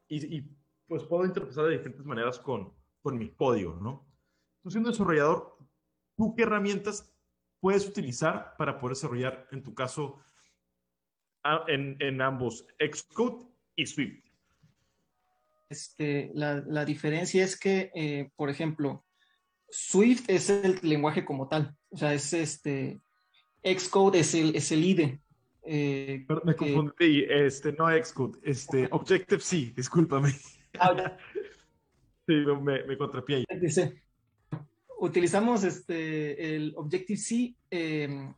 y, 0.08 0.38
y 0.38 0.50
pues 0.88 1.03
puedo 1.03 1.25
interpretar 1.25 1.65
de 1.65 1.72
diferentes 1.72 2.06
maneras 2.06 2.39
con, 2.39 2.72
con 3.08 3.18
mi 3.18 3.30
código, 3.30 3.80
¿no? 3.82 4.06
Entonces, 4.58 4.74
siendo 4.74 4.90
desarrollador, 4.90 5.58
¿tú 6.18 6.36
qué 6.36 6.44
herramientas 6.44 7.10
puedes 7.62 7.88
utilizar 7.88 8.54
para 8.58 8.78
poder 8.78 8.98
desarrollar, 8.98 9.48
en 9.54 9.64
tu 9.64 9.74
caso, 9.74 10.20
en, 11.70 11.96
en 12.02 12.22
ambos 12.22 12.68
Xcode 12.78 13.46
y 13.78 13.86
Swift? 13.86 14.26
Este, 15.70 16.32
la, 16.34 16.62
la 16.68 16.84
diferencia 16.84 17.46
es 17.46 17.58
que, 17.58 17.92
eh, 17.96 18.30
por 18.36 18.50
ejemplo, 18.50 19.06
Swift 19.70 20.26
es 20.28 20.50
el 20.50 20.78
lenguaje 20.82 21.24
como 21.24 21.48
tal, 21.48 21.78
o 21.90 21.96
sea, 21.96 22.14
es 22.14 22.34
este, 22.34 23.00
Xcode 23.64 24.20
es 24.20 24.34
el, 24.34 24.54
es 24.54 24.70
el 24.74 24.84
IDE. 24.84 25.22
Eh, 25.64 26.26
me 26.44 26.56
confundí, 26.58 27.24
este, 27.30 27.72
no 27.72 27.88
Xcode, 27.88 28.38
este, 28.44 28.90
Objective-C, 28.92 29.72
discúlpame. 29.74 30.34
Ah, 30.78 31.18
sí, 32.27 32.34
me, 32.62 32.98
contrapié. 32.98 33.46
Dice, 33.60 34.01
utilizamos 35.00 35.63
este, 35.63 36.55
el 36.55 36.74
Objective-C, 36.75 37.55
em, 37.72 38.34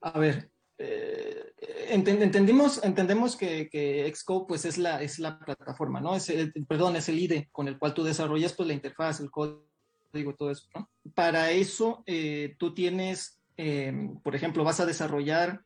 a 0.00 0.18
ver, 0.18 0.50
eh, 0.78 1.52
entendimos, 1.90 2.82
entendemos 2.82 3.36
que, 3.36 3.68
que, 3.68 4.10
Xcode 4.14 4.46
pues 4.48 4.64
es 4.64 4.78
la, 4.78 5.02
es 5.02 5.18
la 5.18 5.38
plataforma, 5.38 6.00
¿no? 6.00 6.16
Es 6.16 6.32
perdón, 6.66 6.96
es 6.96 7.08
el 7.08 7.18
IDE 7.18 7.48
con 7.52 7.68
el 7.68 7.78
cual 7.78 7.92
tú 7.92 8.02
desarrollas 8.02 8.54
pues 8.54 8.66
la 8.66 8.74
interfaz, 8.74 9.20
el 9.20 9.30
código, 9.30 10.34
todo 10.38 10.50
eso, 10.50 10.66
¿no? 10.74 10.88
Para 11.14 11.50
eso 11.50 12.02
eh, 12.06 12.54
tú 12.58 12.72
tienes, 12.72 13.40
em, 13.56 14.18
por 14.20 14.34
ejemplo, 14.34 14.64
vas 14.64 14.80
a 14.80 14.86
desarrollar 14.86 15.62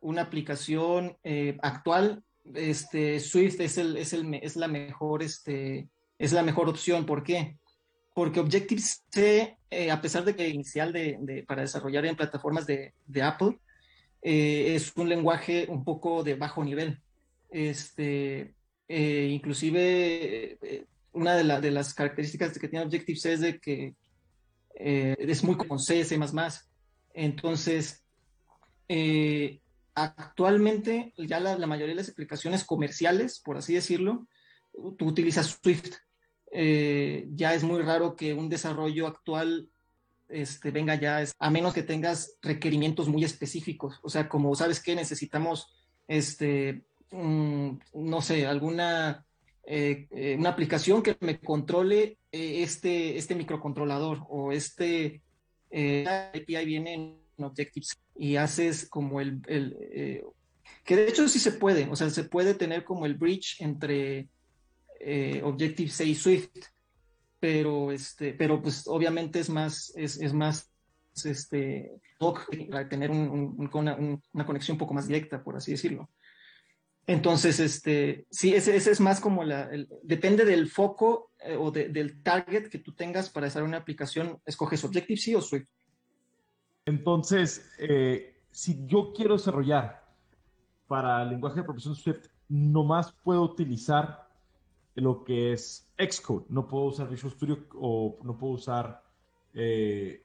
una 0.00 0.22
aplicación 0.22 1.18
eh, 1.24 1.58
actual, 1.60 2.22
este, 2.54 3.20
Swift 3.20 3.60
es, 3.60 3.78
el, 3.78 3.96
es, 3.96 4.12
el, 4.12 4.32
es, 4.34 4.56
la 4.56 4.68
mejor, 4.68 5.22
este, 5.22 5.88
es 6.18 6.32
la 6.32 6.42
mejor 6.42 6.68
opción. 6.68 7.06
¿Por 7.06 7.22
qué? 7.22 7.58
Porque 8.14 8.40
Objective-C, 8.40 9.58
eh, 9.70 9.90
a 9.90 10.00
pesar 10.00 10.24
de 10.24 10.34
que 10.34 10.48
inicial 10.48 10.92
de, 10.92 11.44
para 11.46 11.62
desarrollar 11.62 12.04
en 12.06 12.16
plataformas 12.16 12.66
de, 12.66 12.92
Apple, 13.22 13.58
eh, 14.22 14.74
es 14.74 14.92
un 14.96 15.08
lenguaje 15.08 15.66
un 15.68 15.84
poco 15.84 16.24
de 16.24 16.34
bajo 16.34 16.64
nivel. 16.64 17.00
Este, 17.50 18.54
inclusive, 18.88 20.58
una 21.12 21.36
de, 21.36 21.44
la, 21.44 21.60
las 21.60 21.94
características 21.94 22.58
que 22.58 22.68
tiene 22.68 22.84
Objective-C 22.84 23.32
es 23.32 23.40
de 23.40 23.58
que 23.58 23.94
es 24.74 25.44
muy 25.44 25.56
con 25.56 25.78
C, 25.78 26.04
C++. 26.04 26.18
Entonces, 27.14 28.04
actualmente 30.06 31.12
ya 31.16 31.40
la, 31.40 31.66
mayoría 31.66 31.94
de 31.94 32.02
las 32.02 32.08
aplicaciones 32.08 32.64
comerciales, 32.64 33.40
por 33.40 33.56
así 33.56 33.74
decirlo, 33.74 34.26
tú 34.96 35.06
utilizas 35.06 35.58
Swift. 35.62 35.94
Eh, 36.50 37.26
ya 37.34 37.54
es 37.54 37.62
muy 37.62 37.82
raro 37.82 38.16
que 38.16 38.34
un 38.34 38.48
desarrollo 38.48 39.06
actual 39.06 39.68
este, 40.28 40.70
venga 40.70 40.94
ya, 40.94 41.24
a 41.38 41.50
menos 41.50 41.74
que 41.74 41.82
tengas 41.82 42.36
requerimientos 42.42 43.08
muy 43.08 43.24
específicos. 43.24 43.98
O 44.02 44.08
sea, 44.08 44.28
como 44.28 44.54
sabes 44.54 44.80
que 44.82 44.94
necesitamos, 44.94 45.74
este, 46.06 46.82
no 47.10 48.20
sé, 48.20 48.46
alguna 48.46 49.24
eh, 49.64 50.06
eh, 50.10 50.36
una 50.38 50.50
aplicación 50.50 51.02
que 51.02 51.16
me 51.20 51.38
controle 51.40 52.18
este, 52.30 53.18
este 53.18 53.34
microcontrolador 53.34 54.20
o 54.28 54.52
este 54.52 55.22
API 55.70 56.64
viene 56.64 56.94
en 56.94 57.44
Objective-C 57.44 57.96
y 58.16 58.36
haces 58.36 58.88
como 58.88 59.20
el, 59.20 59.42
que 60.84 60.96
de 60.96 61.08
hecho 61.08 61.28
sí 61.28 61.38
se 61.38 61.52
puede, 61.52 61.88
o 61.90 61.96
sea, 61.96 62.08
se 62.10 62.24
puede 62.24 62.54
tener 62.54 62.84
como 62.84 63.06
el 63.06 63.14
bridge 63.14 63.60
entre 63.60 64.28
eh, 65.00 65.40
Objective-C 65.44 66.04
y 66.04 66.14
Swift, 66.14 66.50
pero 67.40 67.92
este, 67.92 68.32
pero 68.32 68.60
pues 68.60 68.86
obviamente 68.86 69.40
es 69.40 69.50
más, 69.50 69.92
es, 69.96 70.20
es 70.20 70.32
más 70.32 70.70
este, 71.24 72.00
tener 72.88 73.10
una, 73.10 74.46
conexión 74.46 74.74
un 74.74 74.78
poco 74.78 74.94
más 74.94 75.06
directa, 75.06 75.42
por 75.42 75.56
así 75.56 75.72
decirlo. 75.72 76.10
Entonces, 77.06 77.58
este, 77.58 78.26
sí, 78.30 78.54
ese, 78.54 78.76
ese 78.76 78.90
es 78.90 79.00
más 79.00 79.18
como 79.18 79.42
la, 79.42 79.70
depende 80.02 80.44
del 80.44 80.68
foco 80.68 81.32
eh, 81.40 81.56
o 81.56 81.70
del 81.70 82.22
target 82.22 82.68
que 82.68 82.78
tú 82.78 82.92
tengas 82.92 83.30
para 83.30 83.46
hacer 83.46 83.62
una 83.62 83.78
aplicación, 83.78 84.40
escoges 84.44 84.84
Objective-C 84.84 85.36
o 85.36 85.40
Swift. 85.40 85.68
Entonces, 86.84 87.70
eh, 87.78 88.42
si 88.50 88.86
yo 88.86 89.12
quiero 89.14 89.36
desarrollar 89.36 90.04
para 90.86 91.22
el 91.22 91.30
lenguaje 91.30 91.56
de 91.56 91.62
programación 91.62 91.94
Swift, 91.94 92.26
nomás 92.48 93.12
puedo 93.22 93.42
utilizar 93.42 94.27
lo 95.00 95.24
que 95.24 95.52
es 95.52 95.90
Xcode. 95.98 96.46
No 96.48 96.66
puedo 96.68 96.84
usar 96.84 97.08
Visual 97.08 97.32
Studio 97.32 97.66
o 97.74 98.18
no 98.24 98.36
puedo 98.36 98.54
usar 98.54 99.02
eh, 99.54 100.24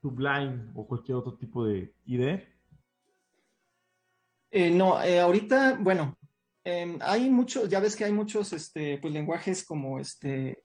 Sublime 0.00 0.70
o 0.74 0.86
cualquier 0.86 1.16
otro 1.16 1.34
tipo 1.34 1.64
de 1.64 1.92
IDE. 2.04 2.46
Eh, 4.50 4.70
no, 4.70 4.96
ahorita, 4.96 5.78
bueno, 5.80 6.16
em, 6.64 6.98
hay 7.02 7.28
muchos, 7.28 7.68
ya 7.68 7.80
ves 7.80 7.96
que 7.96 8.04
hay 8.04 8.12
muchos 8.12 8.52
este, 8.52 8.98
pues, 8.98 9.12
lenguajes 9.12 9.64
como 9.64 9.98
este, 9.98 10.62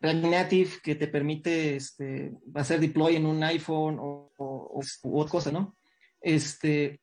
React 0.00 0.24
Native 0.24 0.70
que 0.82 0.94
te 0.94 1.08
permite 1.08 1.76
este, 1.76 2.32
hacer 2.54 2.80
deploy 2.80 3.16
en 3.16 3.26
un 3.26 3.42
iPhone 3.42 3.98
o, 4.00 4.32
otra 4.38 5.30
cosa, 5.30 5.50
¿no? 5.50 5.76
Este, 6.20 7.00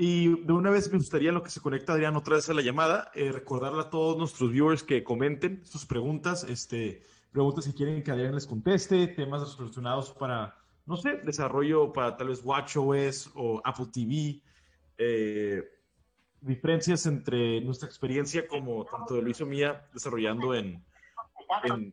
y 0.00 0.44
de 0.44 0.52
una 0.52 0.70
vez 0.70 0.90
me 0.92 0.98
gustaría, 0.98 1.32
lo 1.32 1.42
que 1.42 1.50
se 1.50 1.60
conecta 1.60 1.92
Adrián 1.92 2.14
otra 2.14 2.36
vez 2.36 2.48
a 2.48 2.54
la 2.54 2.62
llamada, 2.62 3.10
eh, 3.14 3.32
recordarle 3.32 3.80
a 3.80 3.90
todos 3.90 4.16
nuestros 4.16 4.52
viewers 4.52 4.84
que 4.84 5.02
comenten 5.02 5.66
sus 5.66 5.84
preguntas, 5.84 6.44
este, 6.44 7.02
preguntas 7.32 7.64
si 7.64 7.72
quieren 7.72 8.04
que 8.04 8.12
Adrián 8.12 8.36
les 8.36 8.46
conteste, 8.46 9.08
temas 9.08 9.58
relacionados 9.58 10.12
para, 10.12 10.56
no 10.86 10.96
sé, 10.96 11.16
desarrollo 11.24 11.92
para 11.92 12.16
tal 12.16 12.28
vez 12.28 12.44
WatchOS 12.44 13.32
o 13.34 13.60
Apple 13.64 13.86
TV, 13.92 14.40
eh, 14.98 15.64
diferencias 16.42 17.04
entre 17.06 17.60
nuestra 17.62 17.88
experiencia 17.88 18.46
como 18.46 18.84
tanto 18.84 19.14
de 19.14 19.22
Luis 19.22 19.40
o 19.40 19.46
mía 19.46 19.84
desarrollando 19.92 20.54
en, 20.54 20.80
en 21.64 21.92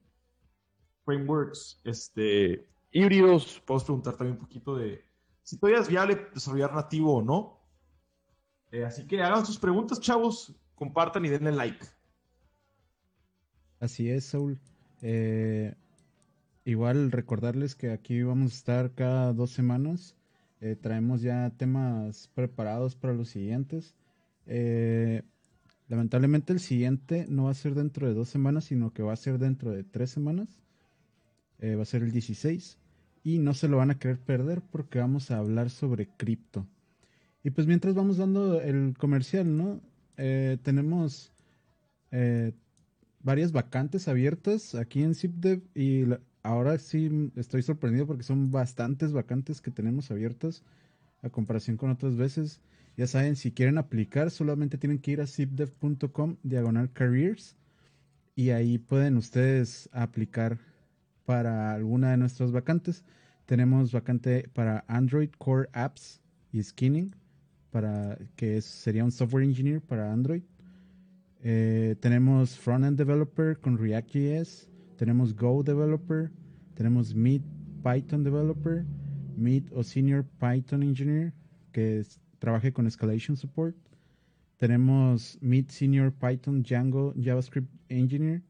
frameworks 1.06 1.82
este, 1.84 2.70
híbridos. 2.92 3.64
Podemos 3.66 3.84
preguntar 3.84 4.16
también 4.16 4.38
un 4.38 4.46
poquito 4.46 4.76
de 4.76 5.04
si 5.42 5.58
todavía 5.58 5.82
es 5.82 5.88
viable 5.88 6.28
desarrollar 6.34 6.74
nativo 6.74 7.18
o 7.18 7.22
no. 7.22 7.55
Eh, 8.72 8.86
así 8.86 9.06
que 9.06 9.22
hagan 9.22 9.46
sus 9.46 9.58
preguntas, 9.58 10.00
chavos, 10.00 10.54
compartan 10.76 11.26
y 11.26 11.30
denle 11.30 11.52
like. 11.52 11.86
Así 13.80 14.10
es, 14.10 14.26
Saul. 14.26 14.60
Eh, 15.02 15.76
igual 16.64 17.12
recordarles 17.12 17.76
que 17.76 17.92
aquí 17.92 18.24
vamos 18.24 18.52
a 18.52 18.56
estar 18.56 18.92
cada 18.94 19.34
dos 19.34 19.52
semanas. 19.52 20.16
Eh, 20.62 20.76
traemos 20.76 21.22
ya 21.22 21.52
temas 21.58 22.30
preparados 22.34 22.96
para 22.96 23.14
los 23.14 23.30
siguientes. 23.30 23.96
Lamentablemente 25.88 26.52
el 26.52 26.60
siguiente 26.60 27.28
no 27.30 27.46
va 27.46 27.52
a 27.52 27.56
ser 27.56 27.76
dentro 27.76 28.08
de 28.08 28.16
dos 28.16 28.30
semanas, 28.30 28.66
sino 28.66 28.92
que 28.92 29.04
va 29.04 29.14
a 29.14 29.18
ser 29.18 29.38
dentro 29.38 29.72
de 29.72 29.84
tres 29.84 30.10
semanas. 30.10 30.48
Eh, 31.60 31.76
va 31.76 31.84
a 31.84 31.86
ser 31.86 32.02
el 32.02 32.12
16. 32.12 32.80
Y 33.24 33.40
no 33.40 33.54
se 33.54 33.68
lo 33.68 33.78
van 33.78 33.92
a 33.92 34.00
querer 34.00 34.20
perder 34.20 34.62
porque 34.62 35.00
vamos 35.00 35.32
a 35.32 35.38
hablar 35.38 35.70
sobre 35.70 36.08
cripto. 36.08 36.68
Y 37.46 37.52
pues 37.52 37.68
mientras 37.68 37.94
vamos 37.94 38.18
dando 38.18 38.60
el 38.60 38.96
comercial, 38.98 39.56
¿no? 39.56 39.80
Eh, 40.18 40.58
tenemos 40.64 41.32
eh, 42.10 42.54
varias 43.22 43.52
vacantes 43.52 44.08
abiertas 44.08 44.74
aquí 44.74 45.04
en 45.04 45.14
ZipDev 45.14 45.62
y 45.76 46.06
ahora 46.42 46.80
sí 46.80 47.32
estoy 47.36 47.62
sorprendido 47.62 48.08
porque 48.08 48.24
son 48.24 48.50
bastantes 48.50 49.14
vacantes 49.14 49.62
que 49.62 49.70
tenemos 49.70 50.10
abiertas 50.10 50.64
a 51.22 51.30
comparación 51.30 51.78
con 51.78 51.92
otras 51.92 52.16
veces. 52.16 52.62
Ya 52.98 53.06
saben, 53.06 53.36
si 53.36 53.52
quieren 53.52 53.78
aplicar, 53.78 54.32
solamente 54.32 54.80
tienen 54.80 54.98
que 54.98 55.12
ir 55.12 55.22
a 55.22 55.28
zipdev.com 55.28 56.38
diagonal 56.42 56.92
careers 56.94 57.56
y 58.34 58.50
ahí 58.50 58.80
pueden 58.80 59.18
ustedes 59.18 59.88
aplicar 59.92 60.58
para 61.26 61.76
alguna 61.76 62.10
de 62.10 62.18
nuestras 62.18 62.52
vacantes. 62.52 63.06
Tenemos 63.46 63.92
vacante 63.92 64.50
para 64.52 64.84
Android 64.88 65.30
Core 65.38 65.70
Apps 65.74 66.24
y 66.52 66.64
Skinning, 66.64 67.14
para 67.76 68.18
que 68.38 68.62
sería 68.62 69.04
un 69.04 69.12
software 69.12 69.44
engineer 69.44 69.82
para 69.82 70.14
Android. 70.14 70.44
Eh, 71.44 71.98
tenemos 72.00 72.58
Frontend 72.58 72.98
Developer 72.98 73.60
con 73.60 73.78
React.js. 73.78 74.70
Tenemos 74.96 75.36
Go 75.36 75.62
Developer. 75.62 76.32
Tenemos 76.74 77.14
Mid 77.14 77.42
Python 77.84 78.24
Developer. 78.24 78.86
Mid 79.36 79.66
o 79.74 79.84
Senior 79.84 80.24
Python 80.40 80.84
Engineer, 80.84 81.34
que 81.74 82.00
es 82.00 82.22
trabaje 82.40 82.72
con 82.72 82.88
Escalation 82.88 83.36
Support. 83.36 83.76
Tenemos 84.56 85.38
Mid 85.42 85.68
Senior 85.68 86.14
Python 86.14 86.64
Django 86.64 87.14
JavaScript 87.18 87.68
Engineer. 87.90 88.42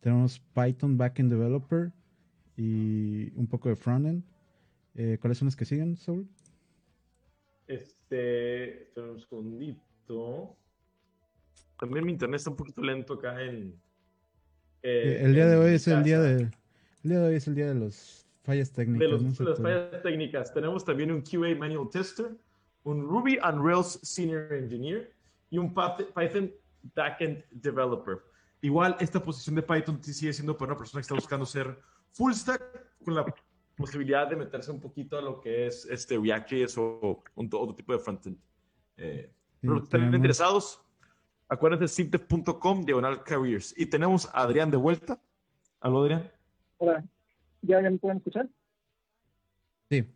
Tenemos 0.00 0.38
Python 0.52 0.98
Backend 0.98 1.32
Developer 1.32 1.92
y 2.58 3.32
un 3.36 3.46
poco 3.46 3.70
de 3.70 3.76
Frontend. 3.76 4.22
Eh, 4.96 5.16
¿Cuáles 5.18 5.38
son 5.38 5.46
las 5.46 5.56
que 5.56 5.64
siguen, 5.64 5.96
Saul? 5.96 6.28
Este, 7.70 8.90
un 8.96 9.20
segundito. 9.20 10.56
También 11.78 12.04
mi 12.04 12.10
internet 12.10 12.38
está 12.40 12.50
un 12.50 12.56
poquito 12.56 12.82
lento 12.82 13.14
acá 13.14 13.40
en. 13.40 13.80
Eh, 14.82 15.20
el 15.22 15.34
día 15.34 15.46
de 15.46 15.56
hoy 15.56 15.74
es 15.74 15.86
el 15.86 16.02
día 16.02 16.20
de. 16.20 16.50
El 17.04 17.10
día 17.10 17.20
de 17.20 17.28
hoy 17.28 17.36
es 17.36 17.46
el 17.46 17.54
día 17.54 17.68
de 17.68 17.76
los 17.76 18.26
fallas 18.42 18.72
técnicas. 18.72 19.38
De 19.38 19.44
las 19.44 19.60
fallas 19.60 20.02
técnicas. 20.02 20.52
Tenemos 20.52 20.84
también 20.84 21.12
un 21.12 21.22
QA 21.22 21.54
Manual 21.54 21.88
Tester, 21.90 22.36
un 22.82 23.02
Ruby 23.02 23.38
on 23.38 23.64
Rails 23.64 24.00
Senior 24.02 24.52
Engineer 24.52 25.12
y 25.50 25.58
un 25.58 25.72
Python 25.72 26.50
Backend 26.96 27.44
Developer. 27.52 28.18
Igual, 28.62 28.96
esta 28.98 29.22
posición 29.22 29.54
de 29.54 29.62
Python 29.62 30.02
sigue 30.02 30.32
siendo 30.32 30.58
para 30.58 30.72
una 30.72 30.78
persona 30.78 31.00
que 31.00 31.02
está 31.02 31.14
buscando 31.14 31.46
ser 31.46 31.78
full 32.10 32.32
stack 32.32 32.62
con 33.04 33.14
la 33.14 33.24
posibilidad 33.80 34.28
de 34.28 34.36
meterse 34.36 34.70
un 34.70 34.80
poquito 34.80 35.18
a 35.18 35.22
lo 35.22 35.40
que 35.40 35.66
es 35.66 35.86
este 35.86 36.18
React.js 36.18 36.78
o 36.78 37.22
otro 37.34 37.74
tipo 37.74 37.92
de 37.92 37.98
frontend. 37.98 38.38
Eh, 38.96 39.32
pero 39.60 39.82
están 39.82 40.14
interesados, 40.14 40.82
acuérdense 41.48 41.88
simtef.com 41.88 42.84
diagonal 42.84 43.22
careers. 43.24 43.74
Y 43.76 43.86
tenemos 43.86 44.26
a 44.34 44.42
Adrián 44.42 44.70
de 44.70 44.76
vuelta. 44.76 45.20
¿Aló, 45.80 46.02
Adrián? 46.02 46.30
Hola. 46.78 47.04
¿Ya, 47.62 47.82
¿Ya 47.82 47.90
me 47.90 47.98
pueden 47.98 48.18
escuchar? 48.18 48.48
Sí. 49.90 50.06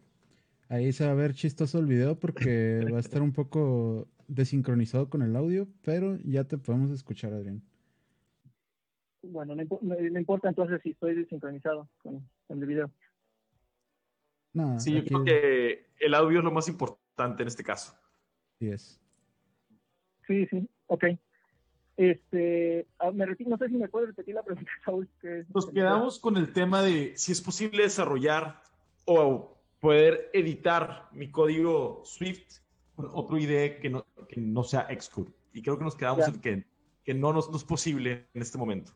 Ahí 0.69 0.93
se 0.93 1.05
va 1.05 1.13
a 1.13 1.15
ver 1.15 1.35
chistoso 1.35 1.79
el 1.79 1.87
video 1.87 2.19
porque 2.19 2.81
va 2.93 2.99
a 2.99 3.01
estar 3.01 3.23
un 3.23 3.33
poco 3.33 4.09
desincronizado 4.29 5.09
con 5.09 5.23
el 5.23 5.37
audio, 5.37 5.69
pero 5.83 6.17
ya 6.25 6.45
te 6.45 6.59
podemos 6.59 6.91
escuchar, 6.91 7.33
Adrián. 7.33 7.63
Bueno, 9.23 9.55
no, 9.55 10.19
importa 10.19 10.49
entonces 10.49 10.81
si 10.83 10.91
estoy 10.91 11.15
desincronizado 11.15 11.89
con, 11.99 12.29
el 12.49 12.67
video. 12.67 12.91
Sí, 14.79 14.93
yo 14.93 15.05
creo 15.05 15.25
que 15.25 15.87
el 15.99 16.15
audio 16.15 16.39
es 16.39 16.45
lo 16.45 16.53
más 16.53 16.69
importante 16.69 17.43
en 17.43 17.49
este 17.49 17.65
caso. 17.65 17.95
Sí 18.59 18.69
es. 18.69 19.01
Sí, 20.27 20.47
sí, 20.47 20.69
ok. 20.87 21.05
Este, 21.97 22.89
ah, 22.99 23.13
me 23.13 23.25
no 23.27 23.57
sé 23.57 23.69
si 23.69 23.77
me 23.77 23.89
puedes 23.89 24.09
repetir 24.09 24.35
la 24.35 24.43
pregunta, 24.43 24.71
Saúl. 24.85 25.09
Nos 25.55 25.71
quedamos 25.71 26.19
con 26.19 26.37
el 26.37 26.53
tema 26.53 26.83
de 26.83 27.17
si 27.17 27.33
es 27.33 27.41
posible 27.41 27.85
desarrollar 27.85 28.63
o 29.05 29.57
poder 29.81 30.31
editar 30.33 31.09
mi 31.13 31.31
código 31.31 32.03
Swift 32.05 32.61
con 32.97 33.11
otro 33.13 33.39
IDE 33.39 33.79
que 33.81 33.91
no, 33.91 34.07
que 34.29 34.41
no 34.41 34.65
sea 34.65 34.89
Xcode. 34.89 35.33
Y 35.53 35.63
creo 35.63 35.79
que 35.79 35.85
nos 35.85 35.95
quedamos 35.95 36.27
en 36.27 36.41
que, 36.41 36.65
que 37.05 37.15
no, 37.15 37.33
nos, 37.33 37.51
no 37.51 37.57
es 37.57 37.65
posible 37.65 38.29
en 38.35 38.43
este 38.43 38.59
momento. 38.59 38.93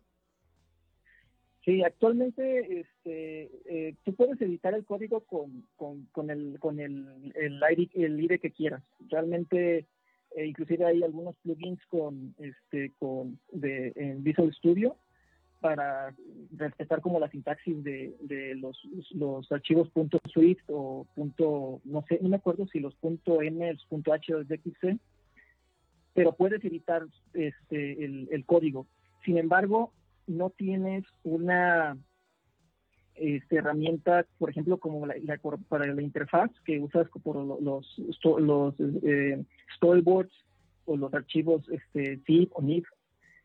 Sí, 1.69 1.83
actualmente 1.85 2.81
este, 2.81 3.51
eh, 3.67 3.95
tú 4.03 4.15
puedes 4.15 4.41
editar 4.41 4.73
el 4.73 4.87
código 4.87 5.21
con, 5.21 6.31
el, 6.31 6.59
con 6.59 6.81
el, 6.81 7.31
el, 7.35 7.63
IDE, 7.93 8.39
que 8.39 8.51
quieras. 8.53 8.83
Realmente, 9.11 9.85
eh, 10.35 10.47
inclusive 10.47 10.87
hay 10.87 11.03
algunos 11.03 11.37
plugins 11.43 11.85
con, 11.91 12.35
este, 12.39 12.93
con 12.99 13.39
de, 13.53 13.93
en 13.97 14.25
Visual 14.25 14.51
Studio 14.55 14.97
para 15.61 16.15
respetar 16.57 17.03
como 17.03 17.21
la 17.21 17.29
sintaxis 17.29 17.85
de, 17.85 18.55
los, 18.59 18.83
los 19.13 19.53
archivos 19.53 19.91
.swift 20.33 20.63
o 20.69 21.07
punto, 21.15 21.83
no 21.85 22.03
sé, 22.09 22.19
no 22.23 22.31
me 22.31 22.37
acuerdo 22.37 22.67
si 22.69 22.81
los 22.81 22.97
.m, 23.03 23.75
los 23.75 23.87
.h 24.07 24.35
o 24.35 24.43
.xc, 24.43 24.99
pero 26.15 26.33
puedes 26.33 26.65
editar 26.65 27.03
este, 27.35 28.03
el, 28.07 28.27
el 28.33 28.47
código. 28.47 28.87
Sin 29.23 29.37
embargo, 29.37 29.93
no 30.29 30.51
tienes 30.51 31.05
una 31.25 31.97
este, 33.15 33.57
herramienta, 33.57 34.27
por 34.39 34.51
ejemplo, 34.51 34.79
como 34.79 35.07
la, 35.07 35.15
para 35.69 35.93
la 35.93 36.03
interfaz 36.03 36.51
que 36.65 36.79
usas 36.79 37.09
por 37.23 37.37
los, 37.37 37.99
los, 38.39 38.75
eh, 39.03 39.43
storyboards 39.77 40.33
o 40.85 40.97
los 40.97 41.13
archivos 41.13 41.69
este, 41.71 42.21
zip 42.27 42.53
o 42.55 42.63
NIF, 42.63 42.87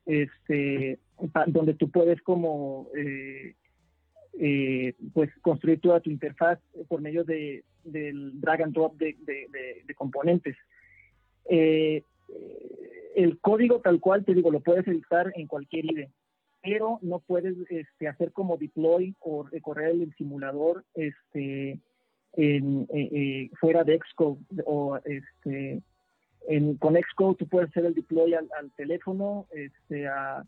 este, 0.06 1.00
donde 1.48 1.74
tú 1.74 1.90
puedes 1.90 2.22
como 2.22 2.90
eh, 2.96 3.56
eh, 4.40 4.94
pues 5.14 5.30
construir 5.42 5.80
toda 5.80 6.02
tu 6.02 6.10
interfaz 6.10 6.60
por 6.88 7.02
medio 7.02 7.24
de, 7.24 7.64
del 7.84 8.40
drag 8.40 8.64
and 8.64 8.74
drop 8.74 8.96
de, 8.98 9.16
de 9.26 9.96
componentes. 9.96 10.56
el 11.50 12.04
código 13.42 13.80
tal 13.80 14.00
cual, 14.00 14.24
te 14.24 14.34
digo, 14.34 14.52
lo 14.52 14.60
puedes 14.60 14.88
editar 14.88 15.32
en 15.36 15.48
cualquier 15.48 15.86
IDE 15.86 16.10
pero 16.64 16.98
no 17.02 17.20
puedes 17.20 17.56
este, 17.70 18.08
hacer 18.08 18.32
como 18.32 18.58
deploy 18.58 19.16
o 19.20 19.46
correr 19.62 19.92
el 19.92 20.16
simulador 20.16 20.86
este, 20.96 21.80
en, 22.34 22.88
eh, 22.94 23.10
eh, 23.12 23.50
fuera 23.60 23.84
de 23.84 24.00
Xcode 24.00 24.40
o 24.66 24.98
este, 25.04 25.82
en, 26.48 26.78
con 26.78 26.96
Xcode 26.96 27.36
tú 27.36 27.48
puedes 27.48 27.70
hacer 27.70 27.86
el 27.86 27.94
deploy 27.94 28.34
al, 28.34 28.48
teléfono 28.78 29.46
este, 29.52 30.08
a, 30.08 30.46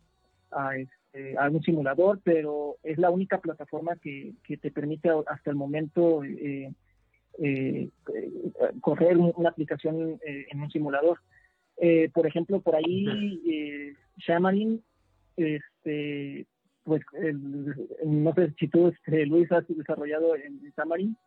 a, 0.52 0.78
este, 0.78 1.38
a, 1.38 1.50
un 1.50 1.62
simulador, 1.62 2.22
pero 2.24 2.78
es 2.82 2.98
la 2.98 3.10
única 3.10 3.40
plataforma 3.40 3.98
que, 3.98 4.36
que 4.44 4.56
te 4.56 4.72
permite 4.72 5.10
hasta 5.28 5.50
el 5.50 5.58
momento 5.58 6.24
eh, 6.24 6.72
correr 8.80 9.18
una 9.18 9.50
aplicación 9.50 10.18
en 10.24 10.62
un 10.62 10.72
simulador. 10.72 11.20
por 12.14 12.26
ejemplo, 12.26 12.62
por 12.62 12.78
ahí 12.78 13.94
Xamarin 14.26 14.82
este, 15.38 16.48
pues 16.86 17.02
no 18.06 18.34
sé 18.34 18.54
si 18.60 18.68
tú, 18.68 18.88
este, 18.88 19.26
Luis, 19.26 19.52
has 19.52 19.68
desarrollado 19.68 20.36
en, 20.36 20.62
Xamarin. 20.76 21.18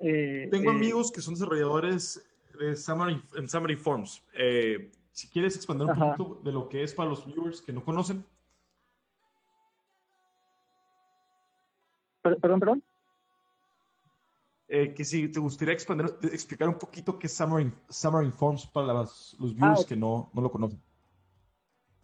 Eh, 0.00 0.48
Tengo 0.50 0.72
eh, 0.72 0.74
amigos 0.74 1.12
que 1.12 1.20
son 1.20 1.34
desarrolladores 1.34 2.22
de 2.58 2.74
Xamarin, 2.74 3.22
en 3.36 3.48
Xamarin 3.48 3.78
Forms. 3.78 4.22
Eh, 4.34 4.90
si 5.12 5.28
quieres 5.28 5.54
expandir 5.56 5.86
un 5.86 5.96
poquito 5.96 6.40
de 6.42 6.52
lo 6.52 6.68
que 6.68 6.82
es 6.82 6.92
para 6.92 7.08
los 7.08 7.24
viewers 7.24 7.62
que 7.62 7.72
no 7.72 7.84
conocen. 7.84 8.24
Perdón, 12.22 12.60
perdón. 12.60 12.82
que 14.68 15.04
si 15.04 15.28
te 15.28 15.40
gustaría 15.40 15.72
expandir, 15.72 16.06
explicar 16.32 16.68
un 16.68 16.78
poquito 16.78 17.18
qué 17.18 17.28
es 17.28 17.36
Xamarin, 17.36 18.32
Forms 18.32 18.66
para 18.66 18.92
los 18.92 19.36
viewers 19.38 19.82
ah, 19.82 19.88
que 19.88 19.96
no, 19.96 20.30
no 20.34 20.42
lo 20.42 20.50
conocen. 20.50 20.80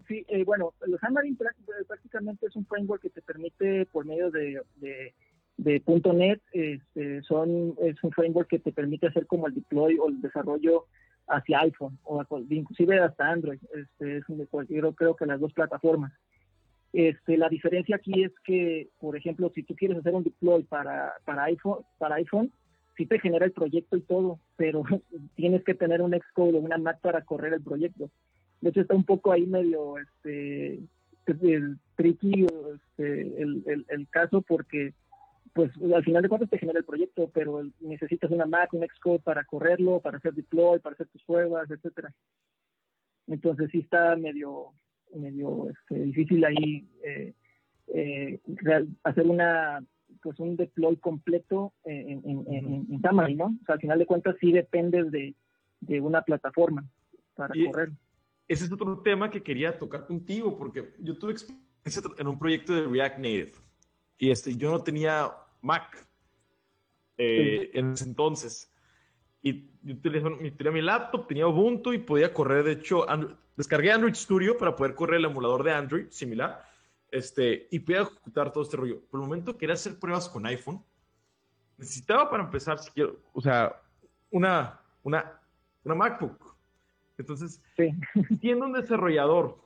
Sí, 0.06 0.24
eh, 0.28 0.44
bueno, 0.44 0.72
los 0.86 1.00
Xamarin 1.00 1.36
prácticamente 1.36 2.46
es 2.46 2.56
un 2.56 2.66
framework 2.66 3.02
que 3.02 3.10
te 3.10 3.22
permite 3.22 3.86
por 3.86 4.04
medio 4.04 4.30
de, 4.30 4.60
de, 4.76 5.82
.NET, 6.14 6.40
este, 6.52 7.22
son, 7.22 7.74
es 7.80 8.02
un 8.04 8.12
framework 8.12 8.48
que 8.48 8.58
te 8.58 8.72
permite 8.72 9.08
hacer 9.08 9.26
como 9.26 9.48
el 9.48 9.54
deploy 9.54 9.98
o 9.98 10.08
el 10.08 10.20
desarrollo 10.20 10.84
hacia 11.28 11.60
iPhone 11.60 11.98
o 12.04 12.24
inclusive 12.50 13.00
hasta 13.00 13.30
Android. 13.30 13.58
Este, 13.74 14.18
es 14.18 14.24
de 14.28 14.46
cualquier, 14.46 14.84
creo 14.94 15.16
que 15.16 15.26
las 15.26 15.40
dos 15.40 15.52
plataformas. 15.52 16.12
Este, 16.92 17.36
la 17.36 17.48
diferencia 17.48 17.96
aquí 17.96 18.22
es 18.22 18.32
que, 18.44 18.88
por 19.00 19.16
ejemplo, 19.16 19.50
si 19.54 19.62
tú 19.62 19.74
quieres 19.74 19.98
hacer 19.98 20.14
un 20.14 20.24
deploy 20.24 20.62
para, 20.64 21.12
para 21.24 21.44
iPhone, 21.44 21.84
para 21.98 22.14
iPhone, 22.16 22.52
sí 22.96 23.06
te 23.06 23.18
genera 23.18 23.44
el 23.44 23.52
proyecto 23.52 23.96
y 23.96 24.02
todo, 24.02 24.38
pero 24.56 24.82
tienes 25.34 25.64
que 25.64 25.74
tener 25.74 26.00
un 26.00 26.12
Xcode 26.12 26.56
o 26.56 26.60
una 26.60 26.78
Mac 26.78 27.00
para 27.00 27.22
correr 27.22 27.52
el 27.52 27.62
proyecto. 27.62 28.10
De 28.60 28.70
hecho, 28.70 28.80
está 28.80 28.94
un 28.94 29.04
poco 29.04 29.32
ahí 29.32 29.46
medio 29.46 29.98
este, 29.98 30.80
el 31.26 31.78
tricky 31.96 32.46
este, 32.74 33.42
el, 33.42 33.84
el, 33.88 34.08
caso 34.08 34.42
porque 34.42 34.94
pues 35.52 35.70
al 35.94 36.04
final 36.04 36.22
de 36.22 36.28
cuentas 36.28 36.50
te 36.50 36.58
genera 36.58 36.78
el 36.78 36.84
proyecto, 36.84 37.30
pero 37.32 37.62
necesitas 37.80 38.30
una 38.30 38.46
Mac, 38.46 38.72
un 38.74 38.86
Xcode 38.86 39.20
para 39.20 39.44
correrlo, 39.44 40.00
para 40.00 40.18
hacer 40.18 40.34
deploy, 40.34 40.78
para 40.80 40.94
hacer 40.94 41.06
tus 41.08 41.22
pruebas, 41.24 41.70
etcétera. 41.70 42.12
Entonces 43.26 43.70
sí 43.72 43.78
está 43.78 44.16
medio, 44.16 44.72
medio 45.14 45.70
este, 45.70 46.04
difícil 46.04 46.44
ahí 46.44 46.86
eh, 47.02 47.32
eh, 47.88 48.40
hacer 49.02 49.26
una 49.26 49.82
pues 50.22 50.38
un 50.40 50.56
deploy 50.56 50.96
completo 50.96 51.72
en, 51.84 52.20
en, 52.24 52.44
en, 52.52 52.86
en 52.90 53.36
¿no? 53.36 53.46
O 53.46 53.64
sea, 53.64 53.74
al 53.74 53.80
final 53.80 53.98
de 53.98 54.06
cuentas 54.06 54.36
sí 54.40 54.50
dependes 54.50 55.10
de, 55.10 55.34
de 55.80 56.00
una 56.00 56.22
plataforma 56.22 56.84
para 57.34 57.54
correr 57.66 57.90
ese 58.48 58.64
es 58.64 58.72
otro 58.72 59.00
tema 59.00 59.30
que 59.30 59.42
quería 59.42 59.78
tocar 59.78 60.06
contigo, 60.06 60.56
porque 60.56 60.94
yo 60.98 61.18
tuve 61.18 61.32
experiencia 61.32 62.02
en 62.18 62.26
un 62.26 62.38
proyecto 62.38 62.74
de 62.74 62.86
React 62.86 63.18
Native 63.18 63.52
y 64.18 64.30
este, 64.30 64.56
yo 64.56 64.70
no 64.70 64.82
tenía 64.82 65.32
Mac 65.62 66.06
eh, 67.18 67.70
en 67.74 67.92
ese 67.92 68.04
entonces. 68.04 68.72
Y 69.42 69.70
yo 69.82 70.00
tenía, 70.00 70.72
mi 70.72 70.82
laptop, 70.82 71.28
tenía 71.28 71.46
Ubuntu 71.46 71.92
y 71.92 71.98
podía 71.98 72.32
correr, 72.32 72.64
de 72.64 72.72
hecho, 72.72 73.06
descargué 73.56 73.92
Android 73.92 74.14
Studio 74.14 74.56
para 74.56 74.74
poder 74.74 74.94
correr 74.94 75.18
el 75.18 75.26
emulador 75.26 75.62
de 75.62 75.72
Android 75.72 76.06
similar 76.10 76.64
este, 77.10 77.68
y 77.70 77.78
podía 77.78 78.02
ejecutar 78.02 78.52
todo 78.52 78.64
este 78.64 78.76
rollo. 78.76 79.00
Por 79.08 79.20
el 79.20 79.26
momento 79.26 79.56
quería 79.56 79.74
hacer 79.74 79.98
pruebas 79.98 80.28
con 80.28 80.46
iPhone. 80.46 80.84
Necesitaba 81.78 82.28
para 82.28 82.44
empezar, 82.44 82.78
si 82.78 82.90
quiero, 82.90 83.20
o 83.32 83.40
sea, 83.40 83.80
una, 84.30 84.80
una, 85.02 85.40
una 85.84 85.94
MacBook 85.94 86.55
entonces, 87.18 87.62
siendo 88.40 88.64
un 88.66 88.72
desarrollador 88.72 89.58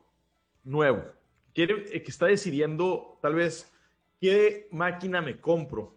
nuevo, 0.64 1.04
quiere, 1.54 1.84
eh, 1.96 2.02
que 2.02 2.10
está 2.10 2.26
decidiendo 2.26 3.18
tal 3.20 3.34
vez 3.34 3.72
qué 4.20 4.68
máquina 4.70 5.20
me 5.20 5.40
compro 5.40 5.96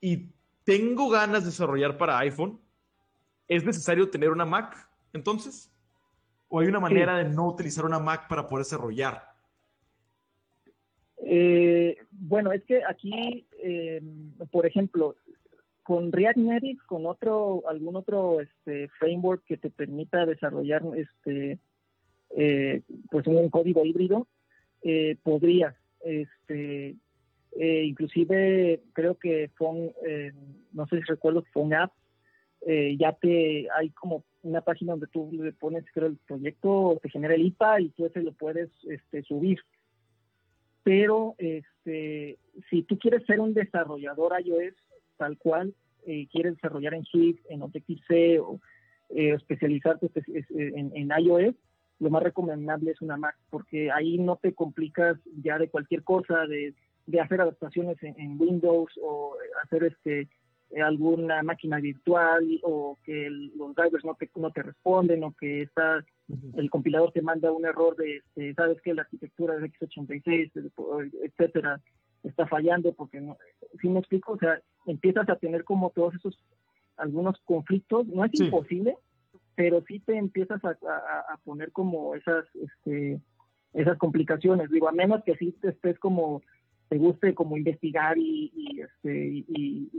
y 0.00 0.30
tengo 0.64 1.08
ganas 1.08 1.40
de 1.42 1.50
desarrollar 1.50 1.96
para 1.96 2.18
iPhone, 2.18 2.60
¿es 3.46 3.64
necesario 3.64 4.10
tener 4.10 4.30
una 4.30 4.44
Mac 4.44 4.88
entonces? 5.12 5.72
¿O 6.48 6.60
hay 6.60 6.68
una 6.68 6.80
manera 6.80 7.18
de 7.18 7.24
no 7.24 7.48
utilizar 7.48 7.84
una 7.84 7.98
Mac 7.98 8.28
para 8.28 8.46
poder 8.46 8.64
desarrollar? 8.64 9.28
Eh, 11.24 11.96
bueno, 12.10 12.52
es 12.52 12.62
que 12.64 12.82
aquí, 12.84 13.46
eh, 13.62 14.00
por 14.50 14.64
ejemplo, 14.66 15.16
con 15.88 16.12
React 16.12 16.36
Native, 16.36 16.78
con 16.84 17.06
otro, 17.06 17.62
algún 17.66 17.96
otro 17.96 18.42
este, 18.42 18.88
framework 18.98 19.42
que 19.46 19.56
te 19.56 19.70
permita 19.70 20.26
desarrollar 20.26 20.82
este, 20.94 21.58
eh, 22.36 22.82
pues 23.10 23.26
un 23.26 23.48
código 23.48 23.86
híbrido, 23.86 24.26
eh, 24.82 25.16
podrías, 25.22 25.74
este, 26.00 26.94
eh, 27.52 27.84
inclusive 27.84 28.82
creo 28.92 29.14
que 29.14 29.50
Phone, 29.56 29.90
no 30.74 30.86
sé 30.88 30.98
si 30.98 31.02
recuerdo, 31.04 31.42
Phone 31.54 31.72
App, 31.72 31.90
ya 32.66 33.14
te 33.14 33.68
hay 33.74 33.88
como 33.88 34.24
una 34.42 34.60
página 34.60 34.92
donde 34.92 35.06
tú 35.06 35.30
le 35.32 35.52
pones 35.52 35.86
creo 35.94 36.08
el 36.08 36.18
proyecto, 36.18 36.98
te 37.02 37.08
genera 37.08 37.34
el 37.34 37.46
IPA 37.46 37.80
y 37.80 37.88
tú 37.88 38.04
ese 38.04 38.20
lo 38.20 38.32
puedes 38.32 38.68
este, 38.82 39.22
subir. 39.22 39.58
Pero 40.82 41.34
este, 41.38 42.36
si 42.68 42.82
tú 42.82 42.98
quieres 42.98 43.24
ser 43.24 43.40
un 43.40 43.54
desarrollador 43.54 44.38
iOS, 44.38 44.74
tal 45.18 45.36
cual 45.36 45.74
eh, 46.06 46.26
quieres 46.32 46.54
desarrollar 46.54 46.94
en 46.94 47.04
Swift, 47.04 47.40
en 47.50 47.62
Objective-C 47.62 48.40
o 48.40 48.60
eh, 49.10 49.34
especializarte 49.34 50.08
pues, 50.08 50.24
en, 50.28 50.92
en, 50.94 51.10
iOS, 51.18 51.54
lo 52.00 52.10
más 52.10 52.22
recomendable 52.22 52.92
es 52.92 53.00
una 53.00 53.16
Mac, 53.16 53.36
porque 53.50 53.90
ahí 53.90 54.18
no 54.18 54.36
te 54.36 54.54
complicas 54.54 55.18
ya 55.42 55.58
de 55.58 55.68
cualquier 55.68 56.04
cosa, 56.04 56.46
de, 56.46 56.74
de 57.06 57.20
hacer 57.20 57.40
adaptaciones 57.40 57.96
en, 58.02 58.40
Windows 58.40 58.92
o 59.02 59.34
hacer 59.64 59.84
este 59.84 60.28
alguna 60.82 61.42
máquina 61.42 61.78
virtual 61.78 62.46
o 62.62 62.98
que 63.02 63.30
los 63.30 63.74
drivers 63.74 64.04
no 64.04 64.14
te, 64.16 64.30
no 64.36 64.50
te 64.50 64.62
responden 64.62 65.24
o 65.24 65.32
que 65.32 65.62
está 65.62 66.04
el 66.56 66.68
compilador 66.68 67.10
te 67.12 67.22
manda 67.22 67.50
un 67.50 67.64
error 67.64 67.96
de, 67.96 68.18
este, 68.18 68.52
sabes 68.54 68.80
que 68.82 68.92
la 68.92 69.02
arquitectura 69.02 69.56
de 69.56 69.70
x86, 69.72 70.50
etcétera, 71.22 71.80
está 72.22 72.46
fallando 72.46 72.92
porque 72.92 73.20
no, 73.20 73.36
si 73.80 73.88
me 73.88 74.00
explico, 74.00 74.32
o 74.32 74.38
sea, 74.38 74.60
empiezas 74.86 75.28
a 75.28 75.36
tener 75.36 75.64
como 75.64 75.90
todos 75.90 76.14
esos 76.14 76.38
algunos 76.96 77.38
conflictos, 77.44 78.06
no 78.08 78.24
es 78.24 78.40
imposible, 78.40 78.96
pero 79.54 79.82
sí 79.86 80.00
te 80.00 80.16
empiezas 80.16 80.60
a, 80.64 80.76
poner 81.44 81.72
como 81.72 82.14
esas 82.14 82.44
este, 82.54 83.20
esas 83.72 83.96
complicaciones, 83.98 84.70
digo, 84.70 84.88
a 84.88 84.92
menos 84.92 85.22
que 85.24 85.36
sí 85.36 85.52
te 85.60 85.68
estés 85.70 85.98
como 85.98 86.42
te 86.88 86.96
guste 86.96 87.34
como 87.34 87.56
investigar 87.56 88.16
y, 88.16 88.50
y 88.54 88.80
este 88.80 89.26
y, 89.48 89.90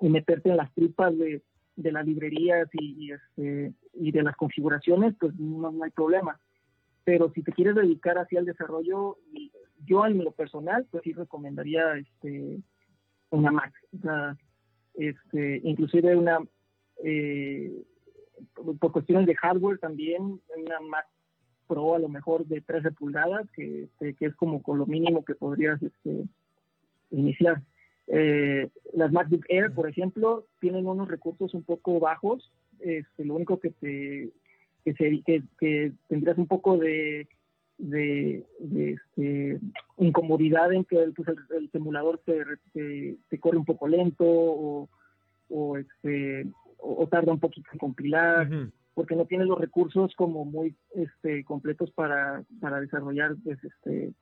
y, 0.00 0.08
meterte 0.08 0.50
en 0.50 0.56
las 0.56 0.72
tripas 0.74 1.16
de, 1.16 1.42
de 1.76 1.92
las 1.92 2.04
librerías 2.04 2.68
y, 2.72 3.12
este, 3.12 3.72
y 3.94 4.10
de 4.10 4.22
las 4.22 4.36
configuraciones, 4.36 5.14
pues 5.18 5.34
no, 5.38 5.70
no 5.70 5.84
hay 5.84 5.90
problema. 5.90 6.40
Pero 7.04 7.30
si 7.32 7.42
te 7.42 7.52
quieres 7.52 7.76
dedicar 7.76 8.18
hacia 8.18 8.40
el 8.40 8.46
desarrollo, 8.46 9.16
yo 9.84 10.06
en 10.06 10.22
lo 10.22 10.32
personal, 10.32 10.86
pues 10.90 11.02
sí 11.04 11.12
recomendaría 11.12 11.96
este, 11.96 12.58
una 13.30 13.50
Mac, 13.50 13.72
o 13.96 14.00
sea, 14.00 14.36
este, 14.94 15.60
inclusive 15.64 16.16
una, 16.16 16.38
eh, 17.04 17.82
por 18.80 18.92
cuestiones 18.92 19.26
de 19.26 19.36
hardware 19.36 19.78
también, 19.78 20.40
una 20.56 20.80
Mac 20.80 21.06
Pro 21.66 21.94
a 21.94 21.98
lo 21.98 22.08
mejor 22.08 22.46
de 22.46 22.60
13 22.60 22.92
pulgadas, 22.92 23.48
que, 23.52 23.84
este, 23.84 24.14
que 24.14 24.26
es 24.26 24.34
como 24.36 24.62
con 24.62 24.78
lo 24.78 24.86
mínimo 24.86 25.24
que 25.24 25.34
podrías 25.34 25.80
este, 25.82 26.24
iniciar. 27.10 27.62
Eh, 28.06 28.70
las 28.94 29.12
MacBook 29.12 29.44
Air, 29.48 29.72
por 29.72 29.88
ejemplo, 29.88 30.46
tienen 30.60 30.86
unos 30.86 31.08
recursos 31.08 31.52
un 31.52 31.62
poco 31.62 32.00
bajos. 32.00 32.50
Este, 32.80 33.24
lo 33.24 33.34
único 33.34 33.60
que 33.60 33.70
te 33.70 34.30
que, 34.94 35.42
que, 35.58 35.92
tendrías 36.08 36.38
un 36.38 36.46
poco 36.46 36.78
de, 36.78 37.28
de, 37.78 38.44
este, 38.60 39.60
incomodidad 39.96 40.72
en 40.72 40.84
que 40.84 40.96
pues, 41.14 41.28
el, 41.28 41.70
simulador 41.70 42.20
te, 42.24 42.44
te, 43.28 43.40
corre 43.40 43.56
un 43.56 43.64
poco 43.64 43.88
lento 43.88 44.24
o, 44.26 44.88
o, 45.48 45.76
este, 45.78 46.46
o, 46.78 47.06
tarda 47.06 47.32
un 47.32 47.40
poquito 47.40 47.68
en 47.72 47.78
compilar, 47.78 48.48
porque 48.94 49.16
no 49.16 49.26
tienes 49.26 49.46
los 49.46 49.60
recursos 49.60 50.14
como 50.16 50.44
muy 50.44 50.74
este, 50.94 51.44
completos 51.44 51.90
para, 51.92 52.42
para 52.60 52.80
desarrollar 52.80 53.36
pues, 53.44 53.58
este, 53.62 54.12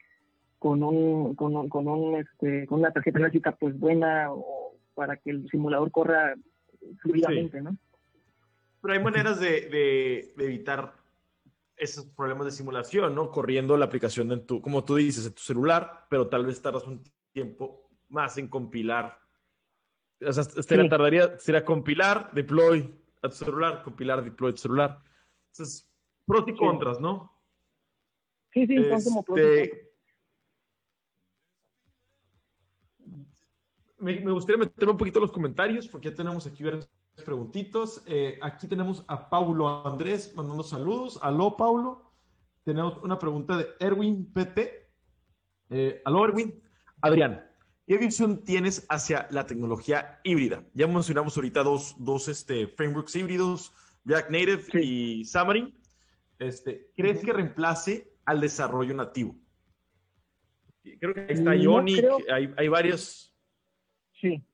con, 0.58 0.82
un, 0.82 1.34
con, 1.34 1.56
un, 1.56 1.68
con, 1.68 1.88
un, 1.88 2.16
este, 2.16 2.66
con 2.66 2.80
una 2.80 2.92
tarjeta 2.92 3.18
gráfica 3.18 3.52
pues 3.52 3.78
buena 3.78 4.32
o 4.32 4.74
para 4.94 5.16
que 5.16 5.30
el 5.30 5.48
simulador 5.50 5.90
corra 5.90 6.34
fluidamente, 7.02 7.60
¿no? 7.60 7.76
Pero 8.82 8.94
hay 8.94 9.02
maneras 9.02 9.40
de, 9.40 10.32
evitar 10.38 10.92
esos 11.76 12.06
problemas 12.06 12.46
de 12.46 12.52
simulación, 12.52 13.14
¿no? 13.14 13.30
Corriendo 13.30 13.76
la 13.76 13.84
aplicación 13.84 14.32
en 14.32 14.46
tu, 14.46 14.60
como 14.60 14.84
tú 14.84 14.96
dices, 14.96 15.26
en 15.26 15.34
tu 15.34 15.42
celular, 15.42 16.06
pero 16.08 16.28
tal 16.28 16.46
vez 16.46 16.60
tardas 16.60 16.86
un 16.86 17.02
tiempo 17.32 17.90
más 18.08 18.38
en 18.38 18.48
compilar. 18.48 19.18
O 20.26 20.32
sea, 20.32 20.42
este 20.42 20.88
tardaría, 20.88 21.38
sería 21.38 21.64
compilar, 21.64 22.30
deploy 22.32 22.98
a 23.22 23.28
tu 23.28 23.36
celular, 23.36 23.82
compilar, 23.82 24.24
deploy 24.24 24.50
a 24.50 24.54
tu 24.54 24.60
celular. 24.62 25.02
Entonces, 25.52 25.92
pros 26.24 26.44
y 26.46 26.54
contras, 26.54 27.00
¿no? 27.00 27.32
Sí, 28.52 28.66
sí, 28.66 28.82
son 28.84 29.02
como 29.02 29.22
pros 29.22 29.38
y 29.38 29.42
este, 29.42 29.86
Me, 33.98 34.20
me, 34.20 34.32
gustaría 34.32 34.58
meterme 34.58 34.92
un 34.92 34.98
poquito 34.98 35.18
en 35.18 35.22
los 35.22 35.32
comentarios, 35.32 35.88
porque 35.88 36.10
ya 36.10 36.14
tenemos 36.14 36.46
aquí 36.46 36.62
varios 36.62 36.86
preguntitos. 37.24 38.02
Eh, 38.06 38.38
aquí 38.42 38.66
tenemos 38.68 39.04
a 39.08 39.28
Paulo 39.28 39.86
Andrés 39.86 40.32
mandando 40.34 40.62
saludos. 40.62 41.18
Aló, 41.22 41.56
Paulo. 41.56 42.12
Tenemos 42.64 42.98
una 43.02 43.18
pregunta 43.18 43.56
de 43.56 43.66
Erwin 43.80 44.32
PT. 44.32 44.88
Eh, 45.70 46.02
aló, 46.04 46.24
Erwin. 46.24 46.62
Adrián, 47.00 47.44
¿qué 47.86 47.98
visión 47.98 48.42
tienes 48.44 48.86
hacia 48.88 49.28
la 49.30 49.46
tecnología 49.46 50.20
híbrida? 50.24 50.64
Ya 50.74 50.86
mencionamos 50.86 51.36
ahorita 51.36 51.62
dos, 51.62 51.94
dos 51.98 52.28
este, 52.28 52.66
frameworks 52.66 53.14
híbridos, 53.14 53.72
React 54.04 54.30
Native 54.30 54.82
y 54.82 55.24
Xamarin. 55.24 55.78
Este, 56.38 56.90
¿Crees 56.96 57.20
que 57.24 57.32
reemplace 57.32 58.12
al 58.24 58.40
desarrollo 58.40 58.94
nativo? 58.94 59.36
Creo 61.00 61.14
que 61.14 61.20
ahí 61.20 61.26
está 61.30 61.56
Ionic, 61.56 62.04
hay, 62.32 62.52
hay 62.56 62.68
varios. 62.68 63.34
Sí, 64.20 64.44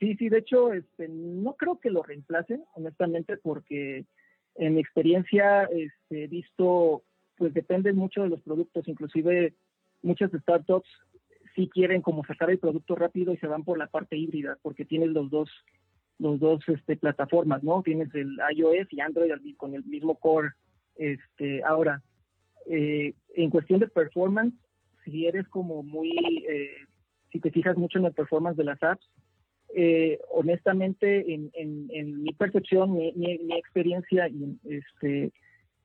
Sí, 0.00 0.16
sí, 0.16 0.30
de 0.30 0.38
hecho, 0.38 0.72
este, 0.72 1.08
no 1.08 1.54
creo 1.56 1.78
que 1.78 1.90
lo 1.90 2.02
reemplacen, 2.02 2.64
honestamente, 2.74 3.36
porque 3.36 4.06
en 4.54 4.74
mi 4.74 4.80
experiencia 4.80 5.64
este, 5.64 6.26
visto, 6.26 7.02
pues 7.36 7.52
depende 7.52 7.92
mucho 7.92 8.22
de 8.22 8.30
los 8.30 8.40
productos, 8.40 8.88
inclusive 8.88 9.54
muchas 10.02 10.32
startups 10.32 10.88
sí 11.54 11.68
quieren 11.68 12.00
como 12.00 12.24
sacar 12.24 12.50
el 12.50 12.58
producto 12.58 12.94
rápido 12.94 13.34
y 13.34 13.36
se 13.36 13.46
van 13.46 13.64
por 13.64 13.76
la 13.76 13.88
parte 13.88 14.16
híbrida, 14.16 14.56
porque 14.62 14.86
tienes 14.86 15.10
los 15.10 15.30
dos, 15.30 15.50
los 16.18 16.40
dos 16.40 16.66
este, 16.68 16.96
plataformas, 16.96 17.62
¿no? 17.62 17.82
Tienes 17.82 18.14
el 18.14 18.38
iOS 18.56 18.90
y 18.90 19.00
Android 19.00 19.32
con 19.56 19.74
el 19.74 19.84
mismo 19.84 20.14
core. 20.14 20.50
Este, 20.96 21.62
ahora, 21.64 22.02
eh, 22.66 23.14
en 23.34 23.50
cuestión 23.50 23.80
de 23.80 23.88
performance, 23.88 24.54
si 25.04 25.26
eres 25.26 25.46
como 25.48 25.82
muy, 25.82 26.44
eh, 26.48 26.76
si 27.32 27.40
te 27.40 27.50
fijas 27.50 27.76
mucho 27.76 27.98
en 27.98 28.04
la 28.04 28.10
performance 28.10 28.56
de 28.56 28.64
las 28.64 28.82
apps, 28.82 29.06
eh, 29.74 30.18
honestamente, 30.30 31.32
en, 31.32 31.50
en, 31.54 32.22
mi 32.22 32.32
percepción, 32.32 32.92
mi, 32.92 33.12
mi, 33.12 33.56
experiencia, 33.56 34.28
este, 34.64 35.32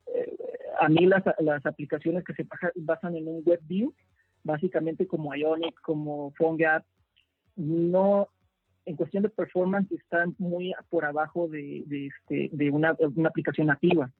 eh, 0.06 0.36
a 0.80 0.88
mí 0.88 1.06
las, 1.06 1.22
las, 1.38 1.64
aplicaciones 1.64 2.24
que 2.24 2.34
se 2.34 2.46
basan 2.76 3.16
en 3.16 3.28
un 3.28 3.42
web 3.44 3.60
view, 3.62 3.94
básicamente 4.42 5.06
como 5.06 5.34
Ionic, 5.34 5.80
como 5.82 6.32
PhoneGap, 6.32 6.84
no, 7.54 8.28
en 8.86 8.96
cuestión 8.96 9.22
de 9.22 9.28
performance, 9.28 9.90
están 9.92 10.34
muy 10.38 10.74
por 10.90 11.04
abajo 11.04 11.48
de, 11.48 11.84
de, 11.86 12.06
este, 12.06 12.50
de 12.52 12.70
una, 12.70 12.96
una, 13.14 13.28
aplicación 13.28 13.68
nativa. 13.68 14.10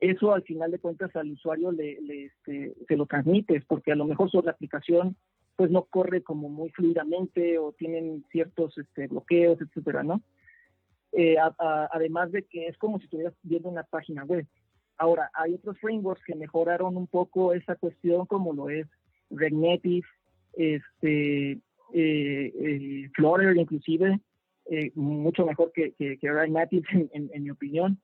Eso 0.00 0.32
al 0.32 0.42
final 0.42 0.70
de 0.70 0.78
cuentas 0.78 1.14
al 1.16 1.30
usuario 1.30 1.72
le, 1.72 2.00
le 2.00 2.26
este, 2.26 2.74
se 2.86 2.96
lo 2.96 3.06
transmites, 3.06 3.64
porque 3.66 3.92
a 3.92 3.96
lo 3.96 4.04
mejor 4.04 4.30
sobre 4.30 4.46
la 4.46 4.52
aplicación 4.52 5.16
pues 5.58 5.72
no 5.72 5.86
corre 5.86 6.22
como 6.22 6.48
muy 6.48 6.70
fluidamente 6.70 7.58
o 7.58 7.72
tienen 7.72 8.24
ciertos 8.30 8.78
este, 8.78 9.08
bloqueos, 9.08 9.60
etcétera, 9.60 10.04
¿no? 10.04 10.22
Eh, 11.10 11.34
además 11.90 12.30
de 12.30 12.44
que 12.44 12.68
es 12.68 12.78
como 12.78 12.98
si 12.98 13.06
estuvieras 13.06 13.34
viendo 13.42 13.68
una 13.68 13.82
página 13.82 14.22
web. 14.22 14.46
Ahora, 14.98 15.32
hay 15.34 15.54
otros 15.54 15.76
frameworks 15.80 16.22
que 16.24 16.36
mejoraron 16.36 16.96
un 16.96 17.08
poco 17.08 17.54
esa 17.54 17.74
cuestión, 17.74 18.26
como 18.26 18.52
lo 18.52 18.70
es 18.70 18.86
React 19.30 19.56
Native, 19.56 20.06
este, 20.52 21.50
eh, 21.50 21.60
eh, 21.92 23.10
Flutter 23.16 23.56
inclusive, 23.56 24.20
mucho 24.94 25.44
mejor 25.44 25.72
que, 25.72 25.92
que, 25.94 26.18
React 26.22 26.52
Native 26.52 26.86
en, 27.12 27.30
en, 27.34 27.42
mi 27.42 27.50
opinión, 27.50 28.00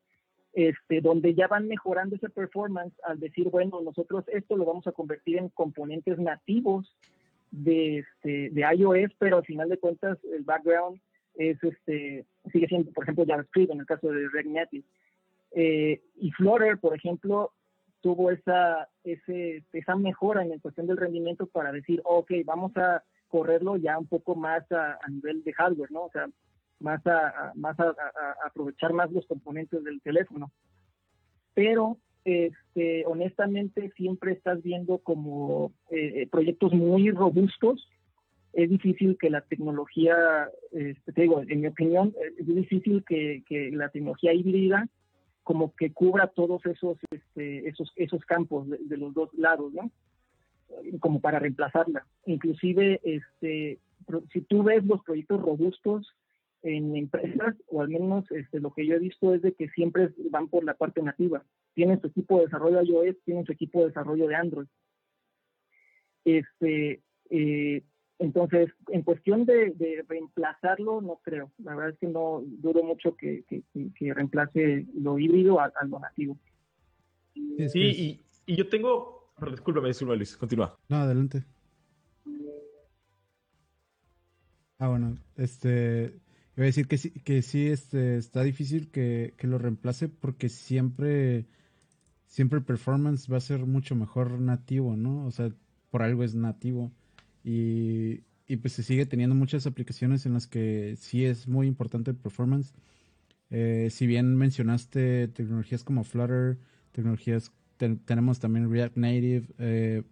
este, 0.54 1.00
donde 1.00 1.34
ya 1.34 1.46
van 1.46 1.68
mejorando 1.68 2.16
esa 2.16 2.30
performance 2.30 2.94
al 3.04 3.20
decir, 3.20 3.48
bueno, 3.48 3.80
nosotros 3.80 4.24
esto 4.26 4.56
lo 4.56 4.64
vamos 4.64 4.88
a 4.88 4.92
convertir 4.92 5.38
en 5.38 5.50
componentes 5.50 6.18
nativos 6.18 6.96
de, 7.54 7.98
este, 7.98 8.50
de 8.50 8.76
iOS, 8.76 9.12
pero 9.18 9.38
al 9.38 9.44
final 9.44 9.68
de 9.68 9.78
cuentas 9.78 10.18
el 10.24 10.42
background 10.42 11.00
es 11.34 11.62
este, 11.62 12.26
sigue 12.52 12.66
siendo, 12.66 12.90
por 12.92 13.04
ejemplo, 13.04 13.24
JavaScript 13.26 13.72
en 13.72 13.80
el 13.80 13.86
caso 13.86 14.08
de 14.08 14.28
React 14.28 14.48
Native. 14.48 14.84
Eh, 15.52 16.02
y 16.16 16.30
Flutter, 16.32 16.78
por 16.78 16.96
ejemplo, 16.96 17.52
tuvo 18.00 18.30
esa, 18.30 18.88
ese, 19.04 19.64
esa 19.72 19.96
mejora 19.96 20.42
en 20.42 20.58
cuestión 20.58 20.86
del 20.86 20.96
rendimiento 20.96 21.46
para 21.46 21.72
decir, 21.72 22.00
ok, 22.04 22.32
vamos 22.44 22.76
a 22.76 23.02
correrlo 23.28 23.76
ya 23.76 23.98
un 23.98 24.06
poco 24.06 24.34
más 24.34 24.64
a, 24.72 24.98
nivel 25.08 25.42
de 25.44 25.52
hardware, 25.52 25.90
¿no? 25.90 26.04
O 26.04 26.10
sea, 26.10 26.28
más 26.80 27.04
a, 27.06 27.52
más 27.54 27.78
a, 27.78 27.94
aprovechar 28.44 28.92
más 28.92 29.10
los 29.12 29.26
componentes 29.26 29.82
del 29.84 30.00
teléfono. 30.02 30.52
Pero, 31.54 31.98
este, 32.24 33.04
honestamente, 33.06 33.90
siempre 33.96 34.32
estás 34.32 34.62
viendo 34.62 34.98
como 34.98 35.72
eh, 35.90 36.22
eh, 36.22 36.28
proyectos 36.30 36.72
muy 36.72 37.10
robustos. 37.10 37.88
Es 38.52 38.70
difícil 38.70 39.16
que 39.18 39.30
la 39.30 39.40
tecnología, 39.42 40.16
este, 40.72 41.12
te 41.12 41.22
digo, 41.22 41.42
en 41.46 41.60
mi 41.60 41.66
opinión, 41.66 42.14
es 42.38 42.46
difícil 42.46 43.04
que, 43.06 43.42
que 43.46 43.70
la 43.72 43.88
tecnología 43.88 44.32
híbrida 44.32 44.88
como 45.44 45.74
que 45.76 45.92
cubra 45.92 46.26
todos 46.28 46.64
esos, 46.66 46.98
este, 47.10 47.68
esos, 47.68 47.92
esos 47.96 48.24
campos 48.24 48.66
de, 48.68 48.96
los 48.96 49.14
dos 49.14 49.32
lados, 49.34 49.72
¿no? 49.72 49.90
Como 50.98 51.20
para 51.20 51.38
reemplazarla. 51.38 52.06
Inclusive, 52.24 53.00
este, 53.04 53.78
si 54.32 54.40
tú 54.40 54.62
ves 54.62 54.84
los 54.84 55.04
proyectos 55.04 55.40
robustos 55.40 56.14
en 56.62 56.96
empresas, 56.96 57.54
o 57.68 57.82
al 57.82 57.90
menos 57.90 58.24
este, 58.30 58.58
lo 58.58 58.72
que 58.72 58.86
yo 58.86 58.94
he 58.94 58.98
visto 58.98 59.34
es 59.34 59.42
de 59.42 59.52
que 59.52 59.68
siempre 59.68 60.08
van 60.30 60.48
por 60.48 60.64
la 60.64 60.74
parte 60.74 61.02
nativa. 61.02 61.44
Tienen 61.74 62.00
su 62.00 62.06
equipo 62.06 62.38
de 62.38 62.44
desarrollo 62.46 62.78
de 62.78 62.84
iOS, 62.86 63.16
tienen 63.24 63.44
su 63.44 63.52
equipo 63.52 63.80
de 63.80 63.88
desarrollo 63.88 64.26
de 64.28 64.34
Android. 64.34 64.66
Este, 66.24 67.02
eh, 67.30 67.82
entonces, 68.18 68.70
en 68.88 69.02
cuestión 69.02 69.44
de, 69.44 70.04
reemplazarlo, 70.08 71.00
no 71.00 71.20
creo. 71.22 71.50
La 71.58 71.74
verdad 71.74 71.92
es 71.92 71.98
que 71.98 72.06
no 72.06 72.42
dudo 72.44 72.82
mucho 72.84 73.16
que, 73.16 73.44
reemplace 74.00 74.86
lo 74.94 75.18
híbrido 75.18 75.60
a, 75.60 75.72
lo 75.86 75.98
nativo. 75.98 76.38
Sí, 77.34 78.20
y, 78.46 78.54
yo 78.54 78.68
tengo. 78.68 79.32
Perdón, 79.36 79.56
discúlpame, 79.56 79.88
discúlpame, 79.88 80.16
Luis, 80.18 80.36
continúa. 80.36 80.78
No, 80.88 80.96
adelante. 80.96 81.44
Ah, 84.78 84.88
bueno, 84.88 85.16
este. 85.36 86.20
Iba 86.56 86.62
a 86.62 86.66
decir 86.66 86.86
que 86.86 86.98
sí, 86.98 87.10
que 87.10 87.42
sí 87.42 87.66
este, 87.66 88.16
está 88.16 88.44
difícil 88.44 88.92
que, 88.92 89.34
que 89.36 89.48
lo 89.48 89.58
reemplace 89.58 90.08
porque 90.08 90.48
siempre. 90.48 91.46
Siempre 92.34 92.58
el 92.58 92.64
performance 92.64 93.32
va 93.32 93.36
a 93.36 93.40
ser 93.40 93.64
mucho 93.64 93.94
mejor 93.94 94.40
nativo, 94.40 94.96
¿no? 94.96 95.24
O 95.24 95.30
sea, 95.30 95.52
por 95.90 96.02
algo 96.02 96.24
es 96.24 96.34
nativo. 96.34 96.90
Y, 97.44 98.22
pues 98.60 98.72
se 98.72 98.82
sigue 98.82 99.06
teniendo 99.06 99.36
muchas 99.36 99.68
aplicaciones 99.68 100.26
en 100.26 100.32
las 100.32 100.48
que 100.48 100.96
sí 100.98 101.24
es 101.24 101.46
muy 101.46 101.68
importante 101.68 102.10
el 102.10 102.16
performance. 102.16 102.74
Eh, 103.50 103.86
si 103.92 104.08
bien 104.08 104.34
mencionaste 104.34 105.28
tecnologías 105.28 105.84
como 105.84 106.02
Flutter, 106.02 106.58
tecnologías, 106.90 107.52
tenemos 108.04 108.40
también 108.40 108.68
React 108.68 108.96
Native. 108.96 109.46
Eh, 109.58 110.02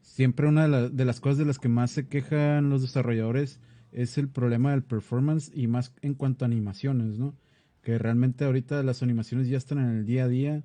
siempre 0.00 0.46
una 0.46 0.68
de, 0.88 1.04
las 1.04 1.18
cosas 1.18 1.38
de 1.38 1.44
las 1.44 1.58
que 1.58 1.68
más 1.68 1.90
se 1.90 2.06
quejan 2.06 2.70
los 2.70 2.82
desarrolladores 2.82 3.58
es 3.90 4.16
el 4.16 4.28
problema 4.28 4.70
del 4.70 4.84
performance 4.84 5.50
y 5.52 5.66
más 5.66 5.92
en 6.02 6.14
cuanto 6.14 6.44
a 6.44 6.46
animaciones, 6.46 7.18
¿no? 7.18 7.34
Que 7.82 7.98
realmente 7.98 8.44
ahorita 8.44 8.80
las 8.84 9.02
animaciones 9.02 9.48
ya 9.48 9.58
están 9.58 9.78
en 9.78 9.88
el 9.88 10.06
día 10.06 10.22
a 10.22 10.28
día. 10.28 10.64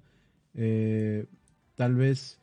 Eh, 0.56 1.26
tal 1.76 1.96
vez 1.96 2.40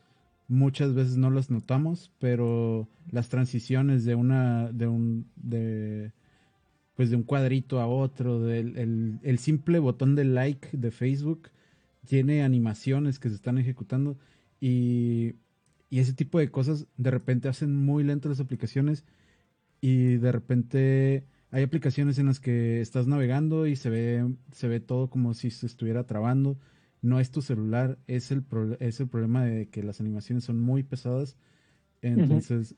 muchas 0.49 0.95
veces 0.95 1.17
no 1.17 1.31
las 1.31 1.51
notamos, 1.51 2.11
pero 2.19 2.89
las 3.11 3.29
transiciones 3.29 4.05
de 4.05 4.15
una, 4.17 4.71
de 4.73 4.89
un, 4.89 5.27
pues 6.97 7.11
de 7.11 7.17
un 7.17 7.23
cuadrito 7.23 7.81
a 7.81 7.87
otro, 7.87 8.41
del 8.41 9.19
el, 9.23 9.39
simple 9.39 9.79
botón 9.79 10.17
de 10.17 10.25
like 10.25 10.69
de 10.73 10.91
Facebook 10.91 11.51
tiene 12.05 12.43
animaciones 12.43 13.19
que 13.19 13.29
se 13.29 13.37
están 13.37 13.59
ejecutando 13.59 14.19
y, 14.61 15.37
y 15.89 16.01
ese 16.01 16.15
tipo 16.15 16.39
de 16.41 16.51
cosas 16.51 16.87
de 16.97 17.11
repente 17.11 17.49
hacen 17.49 17.77
muy 17.77 18.03
lentas 18.03 18.31
las 18.31 18.41
aplicaciones 18.41 19.05
y 19.81 20.17
de 20.17 20.33
repente 20.33 21.25
hay 21.53 21.63
aplicaciones 21.63 22.19
en 22.19 22.27
las 22.27 22.41
que 22.41 22.81
estás 22.81 23.07
navegando 23.07 23.67
y 23.67 23.77
se 23.77 23.91
ve, 23.91 24.35
se 24.53 24.69
ve 24.69 24.81
todo 24.81 25.11
como 25.11 25.35
si 25.35 25.51
se 25.51 25.67
estuviera 25.67 26.05
trabando 26.05 26.59
no 27.03 27.21
es 27.21 27.31
tu 27.31 27.43
celular, 27.43 27.99
es 28.07 28.31
el, 28.31 28.45
es 28.81 29.01
el 29.01 29.09
problema 29.09 29.45
de 29.45 29.69
que 29.69 29.83
las 29.83 30.01
animaciones 30.01 30.45
son 30.45 30.61
muy 30.61 30.83
pesadas. 30.83 31.37
Entonces, 32.03 32.75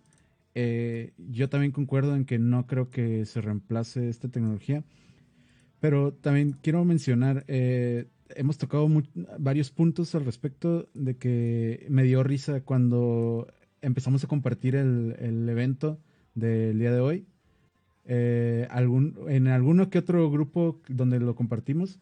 eh, 0.55 1.13
yo 1.17 1.49
también 1.49 1.73
concuerdo 1.73 2.15
en 2.15 2.25
que 2.25 2.39
no 2.39 2.67
creo 2.67 2.91
que 2.91 3.25
se 3.27 3.41
reemplace 3.41 4.09
esta 4.09 4.29
tecnología. 4.29 4.85
Pero 5.81 6.13
también 6.13 6.57
quiero 6.63 6.85
mencionar, 6.85 7.45
eh, 7.49 8.07
hemos 8.37 8.57
tocado 8.59 8.89
varios 9.39 9.71
puntos 9.71 10.15
al 10.15 10.25
respecto 10.25 10.89
de 10.95 11.17
que 11.17 11.87
me 11.89 12.05
dio 12.05 12.23
risa 12.23 12.61
cuando 12.61 13.49
empezamos 13.81 14.23
a 14.23 14.29
compartir 14.29 14.77
el, 14.77 15.17
el 15.19 15.49
evento 15.49 15.99
del 16.35 16.79
día 16.79 16.93
de 16.93 17.01
hoy. 17.01 17.27
Eh, 18.05 18.67
algún, 18.71 19.17
en 19.29 19.47
alguno 19.47 19.89
que 19.89 19.99
otro 19.99 20.31
grupo 20.31 20.81
donde 20.89 21.21
lo 21.21 21.35
compartimos, 21.35 22.01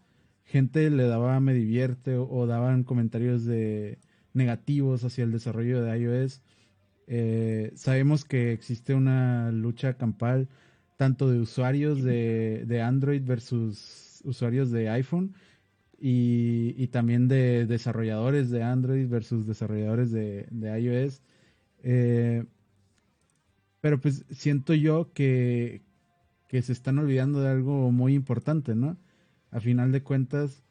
gente 0.51 0.91
le 0.91 1.05
daba 1.05 1.39
me 1.39 1.55
divierte 1.55 2.17
o, 2.17 2.47
daban 2.47 2.83
comentarios 2.83 3.45
de 3.45 3.99
negativos 4.35 5.05
hacia 5.05 5.23
el 5.25 5.31
desarrollo 5.31 5.81
de 5.81 5.97
iOS. 5.97 6.43
Eh, 7.07 7.73
sabemos 7.77 8.25
que 8.25 8.53
existe 8.53 8.95
una 8.95 9.53
lucha 9.53 9.95
campal 9.95 10.49
tanto 10.97 11.31
de 11.31 11.39
usuarios 11.39 12.03
de, 12.03 12.83
Android 12.85 13.23
versus 13.25 14.21
usuarios 14.25 14.71
de 14.71 14.91
iPhone 14.91 15.35
y, 16.01 16.87
también 16.89 17.29
de 17.29 17.67
desarrolladores 17.67 18.51
de 18.51 18.63
Android 18.65 19.09
versus 19.09 19.47
desarrolladores 19.47 20.11
de, 20.11 20.47
iOS. 20.51 21.23
Eh, 21.85 22.45
pero 23.81 24.01
pues 24.01 24.25
siento 24.31 24.75
yo 24.75 25.13
que, 25.15 25.83
que 26.49 26.61
se 26.61 26.73
están 26.73 26.99
olvidando 26.99 27.41
de 27.41 27.51
algo 27.51 27.93
muy 27.93 28.15
importante, 28.15 28.75
¿no? 28.75 28.99
A 29.51 29.61
final 29.61 29.93
de 29.93 30.03
cuentas, 30.03 30.63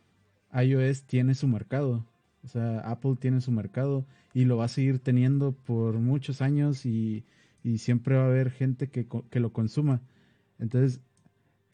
iOS 0.53 1.03
tiene 1.03 1.35
su 1.35 1.47
mercado. 1.47 2.05
O 2.43 2.47
sea, 2.47 2.79
Apple 2.79 3.15
tiene 3.19 3.41
su 3.41 3.51
mercado 3.51 4.05
y 4.33 4.45
lo 4.45 4.57
va 4.57 4.65
a 4.65 4.69
seguir 4.69 4.99
teniendo 4.99 5.51
por 5.51 5.95
muchos 5.95 6.41
años 6.41 6.85
y, 6.85 7.25
siempre 7.77 8.15
va 8.15 8.23
a 8.23 8.27
haber 8.27 8.51
gente 8.51 8.89
que, 8.89 9.05
lo 9.39 9.53
consuma. 9.53 10.01
Entonces, 10.57 11.01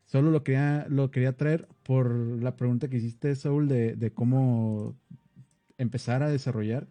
solo 0.05 0.31
lo 0.31 0.43
quería, 0.43 0.87
lo 0.89 1.11
quería 1.11 1.37
traer 1.37 1.67
por 1.83 2.11
la 2.11 2.55
pregunta 2.57 2.89
que 2.89 2.97
hiciste, 2.97 3.33
Saúl, 3.35 3.67
de, 3.67 4.11
cómo 4.13 4.95
empezar 5.77 6.23
a 6.23 6.29
desarrollar. 6.29 6.87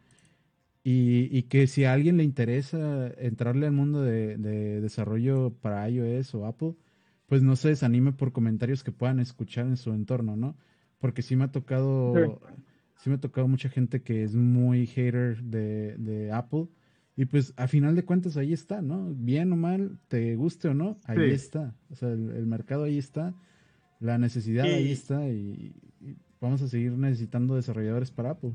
Y, 0.85 1.43
que 1.45 1.67
si 1.67 1.85
a 1.85 1.93
alguien 1.93 2.19
le 2.19 2.25
interesa 2.25 3.09
entrarle 3.19 3.67
al 3.67 3.73
mundo 3.73 4.03
de, 4.03 4.37
de 4.37 4.81
desarrollo 4.81 5.51
para 5.61 5.89
iOS 5.89 6.35
o 6.35 6.47
Apple, 6.47 6.75
pues 7.27 7.43
no 7.43 7.57
se 7.57 7.69
desanime 7.69 8.13
por 8.13 8.33
comentarios 8.33 8.85
que 8.85 8.93
puedan 8.93 9.21
escuchar 9.21 9.67
en 9.67 9.77
su 9.77 9.93
entorno, 9.93 10.37
¿no? 10.37 10.57
Porque 10.99 11.23
sí 11.23 11.37
me 11.37 11.45
ha 11.45 11.53
tocado, 11.53 12.41
sí, 12.97 13.11
me 13.11 13.17
ha 13.17 13.21
tocado 13.21 13.49
mucha 13.49 13.69
gente 13.69 14.03
que 14.03 14.23
es 14.23 14.35
muy 14.35 14.87
hater 14.87 15.43
de, 15.43 16.31
Apple. 16.33 16.69
Y 17.17 17.27
pues 17.27 17.55
a 17.57 17.69
final 17.69 17.95
de 17.95 18.05
cuentas 18.05 18.37
ahí 18.37 18.53
está, 18.53 18.83
¿no? 18.83 19.13
Bien 19.15 19.53
o 19.53 19.57
mal, 19.57 19.99
te 20.09 20.35
guste 20.35 20.69
o 20.69 20.75
no, 20.75 20.99
ahí 21.05 21.31
está. 21.31 21.75
O 21.91 21.95
sea, 21.95 22.11
el, 22.11 22.47
mercado 22.47 22.85
ahí 22.85 22.99
está, 22.99 23.35
la 24.01 24.19
necesidad 24.19 24.65
ahí 24.65 24.91
está 24.91 25.29
y, 25.29 25.75
vamos 26.41 26.61
a 26.61 26.69
seguir 26.69 26.93
necesitando 26.93 27.55
desarrolladores 27.55 28.11
para 28.11 28.31
Apple. 28.31 28.53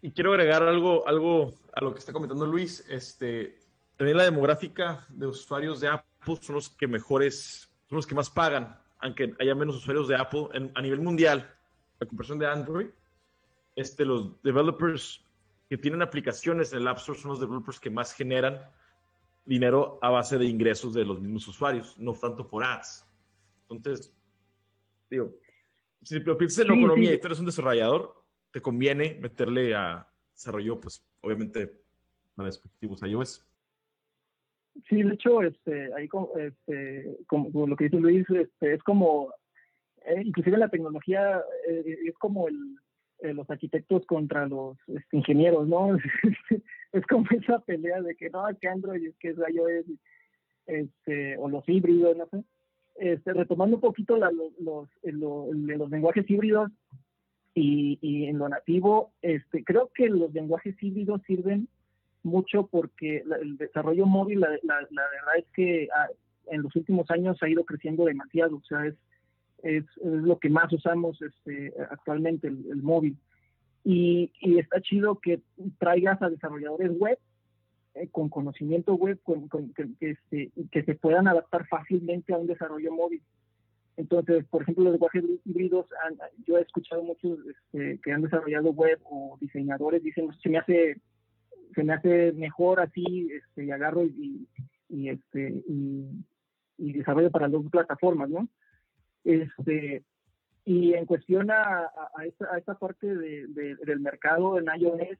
Y 0.00 0.12
quiero 0.12 0.32
agregar 0.32 0.62
algo, 0.62 1.06
algo 1.06 1.54
a 1.74 1.84
lo 1.84 1.92
que 1.92 1.98
está 1.98 2.12
comentando 2.12 2.46
Luis. 2.46 2.84
Este, 2.88 3.58
también 3.96 4.16
la 4.16 4.24
demográfica 4.24 5.06
de 5.10 5.26
usuarios 5.26 5.80
de 5.80 5.88
Apple 5.88 6.11
son 6.40 6.54
los 6.56 6.70
que 6.70 6.86
mejores, 6.86 7.70
son 7.88 7.96
los 7.96 8.06
que 8.06 8.14
más 8.14 8.30
pagan, 8.30 8.78
aunque 8.98 9.34
haya 9.40 9.54
menos 9.54 9.76
usuarios 9.76 10.08
de 10.08 10.16
Apple 10.16 10.48
a 10.74 10.82
nivel 10.82 11.00
mundial, 11.00 11.54
la 11.98 12.06
comparación 12.06 12.38
de 12.38 12.46
Android, 12.46 12.86
este, 13.74 14.04
los 14.04 14.40
developers 14.42 15.24
que 15.68 15.78
tienen 15.78 16.02
aplicaciones 16.02 16.72
en 16.72 16.80
el 16.80 16.88
App 16.88 16.98
Store 16.98 17.18
son 17.18 17.30
los 17.30 17.40
developers 17.40 17.80
que 17.80 17.90
más 17.90 18.12
generan 18.12 18.60
dinero 19.44 19.98
a 20.02 20.10
base 20.10 20.38
de 20.38 20.44
ingresos 20.44 20.94
de 20.94 21.04
los 21.04 21.20
mismos 21.20 21.48
usuarios, 21.48 21.98
no 21.98 22.12
tanto 22.12 22.46
por 22.46 22.62
ads. 22.62 23.04
Entonces, 23.68 24.12
digo, 25.10 25.32
si 26.02 26.20
lo 26.20 26.36
piensas 26.36 26.60
en 26.60 26.68
la 26.68 26.76
economía 26.76 27.14
y 27.14 27.20
tú 27.20 27.26
eres 27.26 27.40
un 27.40 27.46
desarrollador, 27.46 28.22
te 28.50 28.60
conviene 28.60 29.18
meterle 29.20 29.74
a 29.74 30.06
desarrollo, 30.32 30.78
pues 30.80 31.04
obviamente, 31.22 31.80
a 32.36 32.44
dispositivos 32.44 33.02
iOS. 33.02 33.46
Sí, 34.88 35.02
de 35.02 35.14
hecho, 35.14 35.42
este, 35.42 35.92
ahí 35.94 36.08
este, 36.38 37.18
como, 37.26 37.66
lo 37.66 37.76
que 37.76 37.84
dice 37.84 37.98
Luis, 37.98 38.28
este, 38.30 38.74
es 38.74 38.82
como, 38.82 39.32
eh, 40.04 40.22
inclusive 40.24 40.56
la 40.56 40.68
tecnología 40.68 41.42
eh, 41.68 41.98
es 42.06 42.14
como 42.18 42.48
el, 42.48 42.56
eh, 43.20 43.34
los 43.34 43.48
arquitectos 43.50 44.04
contra 44.06 44.46
los 44.46 44.76
este, 44.88 45.16
ingenieros, 45.16 45.68
¿no? 45.68 45.96
es 46.92 47.06
como 47.06 47.26
esa 47.30 47.60
pelea 47.60 48.00
de 48.00 48.14
que 48.16 48.30
no, 48.30 48.44
que 48.60 48.68
Android, 48.68 49.12
que 49.20 49.28
es 49.28 49.36
iOS, 49.36 49.86
este, 50.66 51.36
o 51.36 51.48
los 51.48 51.68
híbridos, 51.68 52.16
no 52.16 52.26
sé. 52.26 52.44
Este, 52.96 53.32
retomando 53.32 53.76
un 53.76 53.80
poquito 53.80 54.16
la, 54.16 54.30
los, 54.30 54.52
los, 54.58 54.88
los 55.02 55.90
lenguajes 55.90 56.28
híbridos, 56.28 56.70
Y, 57.54 57.98
y, 58.00 58.26
en 58.26 58.38
lo 58.38 58.48
nativo, 58.48 59.12
este, 59.20 59.62
creo 59.64 59.90
que 59.94 60.08
los 60.08 60.32
lenguajes 60.32 60.74
híbridos 60.82 61.20
sirven 61.26 61.68
mucho 62.22 62.66
porque 62.66 63.24
el 63.40 63.56
desarrollo 63.56 64.06
móvil, 64.06 64.40
la, 64.40 64.48
la, 64.62 64.78
verdad 64.80 65.36
es 65.38 65.46
que 65.54 65.88
ah, 65.94 66.08
en 66.46 66.62
los 66.62 66.74
últimos 66.76 67.10
años 67.10 67.42
ha 67.42 67.48
ido 67.48 67.64
creciendo 67.64 68.04
demasiado, 68.04 68.56
o 68.56 68.62
sea, 68.62 68.86
es, 68.86 68.94
es, 69.62 69.84
lo 70.00 70.38
que 70.38 70.50
más 70.50 70.72
usamos 70.72 71.20
este, 71.22 71.72
actualmente, 71.90 72.48
el, 72.48 72.82
móvil. 72.82 73.16
Y, 73.84 74.32
y, 74.40 74.58
está 74.58 74.80
chido 74.80 75.18
que 75.18 75.40
traigas 75.78 76.22
a 76.22 76.30
desarrolladores 76.30 76.96
web 76.98 77.18
eh, 77.94 78.08
con 78.10 78.28
conocimiento 78.28 78.94
web 78.94 79.20
con, 79.22 79.48
que, 79.74 79.88
este, 80.00 80.50
que 80.70 80.84
se 80.84 80.94
puedan 80.94 81.28
adaptar 81.28 81.66
fácilmente 81.66 82.32
a 82.32 82.38
un 82.38 82.46
desarrollo 82.46 82.92
móvil. 82.92 83.22
Entonces, 83.96 84.44
por 84.46 84.62
ejemplo, 84.62 84.84
los 84.84 84.94
lenguajes 84.94 85.24
híbridos, 85.44 85.86
yo 86.46 86.56
he 86.56 86.62
escuchado 86.62 87.02
muchos 87.02 87.38
este, 87.46 88.00
que 88.02 88.12
han 88.12 88.22
desarrollado 88.22 88.70
web 88.70 88.98
o 89.04 89.36
diseñadores 89.40 90.02
dicen, 90.02 90.30
se 90.42 90.48
me 90.48 90.58
hace 90.58 90.96
se 91.74 91.84
me 91.84 91.94
hace 91.94 92.32
mejor 92.32 92.80
así, 92.80 93.30
este, 93.32 93.64
y 93.64 93.70
agarro 93.70 94.04
y, 94.04 94.46
y 94.88 95.08
este, 95.08 95.62
y, 95.68 96.92
desarrollo 96.92 97.30
para 97.30 97.46
las 97.46 97.52
dos 97.52 97.70
plataformas, 97.70 98.28
¿no? 98.28 98.48
Este, 99.24 100.02
y 100.64 100.94
en 100.94 101.06
cuestión 101.06 101.50
a, 101.50 101.90
a, 102.16 102.24
esta, 102.26 102.52
a 102.52 102.58
esta, 102.58 102.74
parte 102.78 103.14
de, 103.14 103.46
del 103.46 104.00
mercado 104.00 104.58
en 104.58 104.66
iOS, 104.80 105.18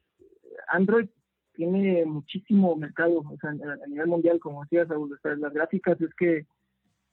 Android 0.69 1.09
tiene 1.55 2.05
muchísimo 2.05 2.75
mercado, 2.77 3.19
o 3.21 3.37
sea, 3.41 3.51
a, 3.51 3.87
nivel 3.87 4.07
mundial, 4.07 4.41
como 4.41 4.63
decías, 4.63 4.89
las 4.89 5.53
gráficas 5.53 6.01
es 6.01 6.15
que 6.15 6.47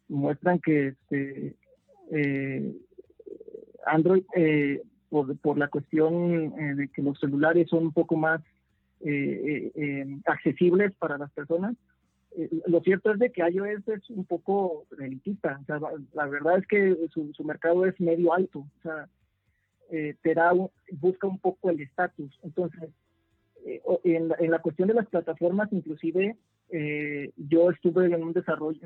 muestran 0.07 0.59
que 0.59 0.87
este, 0.89 1.55
eh, 2.11 2.75
Android, 3.85 4.23
eh, 4.35 4.81
por, 5.09 5.37
por, 5.39 5.57
la 5.57 5.67
cuestión 5.67 6.53
eh, 6.59 6.75
de 6.75 6.87
que 6.89 7.01
los 7.01 7.19
celulares 7.19 7.69
son 7.69 7.85
un 7.85 7.93
poco 7.93 8.15
más 8.15 8.41
eh, 9.01 9.71
eh, 9.75 10.19
accesibles 10.25 10.93
para 10.95 11.17
las 11.17 11.31
personas. 11.31 11.75
Eh, 12.35 12.49
lo 12.67 12.81
cierto 12.81 13.11
es 13.11 13.19
de 13.19 13.31
que 13.31 13.41
iOS 13.41 13.87
es 13.87 14.09
un 14.09 14.25
poco 14.25 14.85
elitista, 14.99 15.59
o 15.61 15.65
sea, 15.65 15.79
la, 16.13 16.25
verdad 16.27 16.57
es 16.57 16.67
que 16.67 16.97
su, 17.11 17.43
mercado 17.43 17.85
es 17.85 17.99
medio 17.99 18.33
alto, 18.33 18.59
o 18.59 18.81
sea, 18.83 19.07
te 19.89 20.33
da 20.35 20.51
busca 20.91 21.27
un 21.27 21.39
poco 21.39 21.69
el 21.69 21.81
estatus. 21.81 22.37
Entonces, 22.43 22.91
en, 24.03 24.31
en, 24.37 24.51
la 24.51 24.59
cuestión 24.59 24.87
de 24.87 24.93
las 24.93 25.07
plataformas, 25.07 25.71
inclusive 25.71 26.35
yo 27.37 27.71
estuve 27.71 28.05
en 28.05 28.21
un 28.21 28.33
desarrollo, 28.33 28.79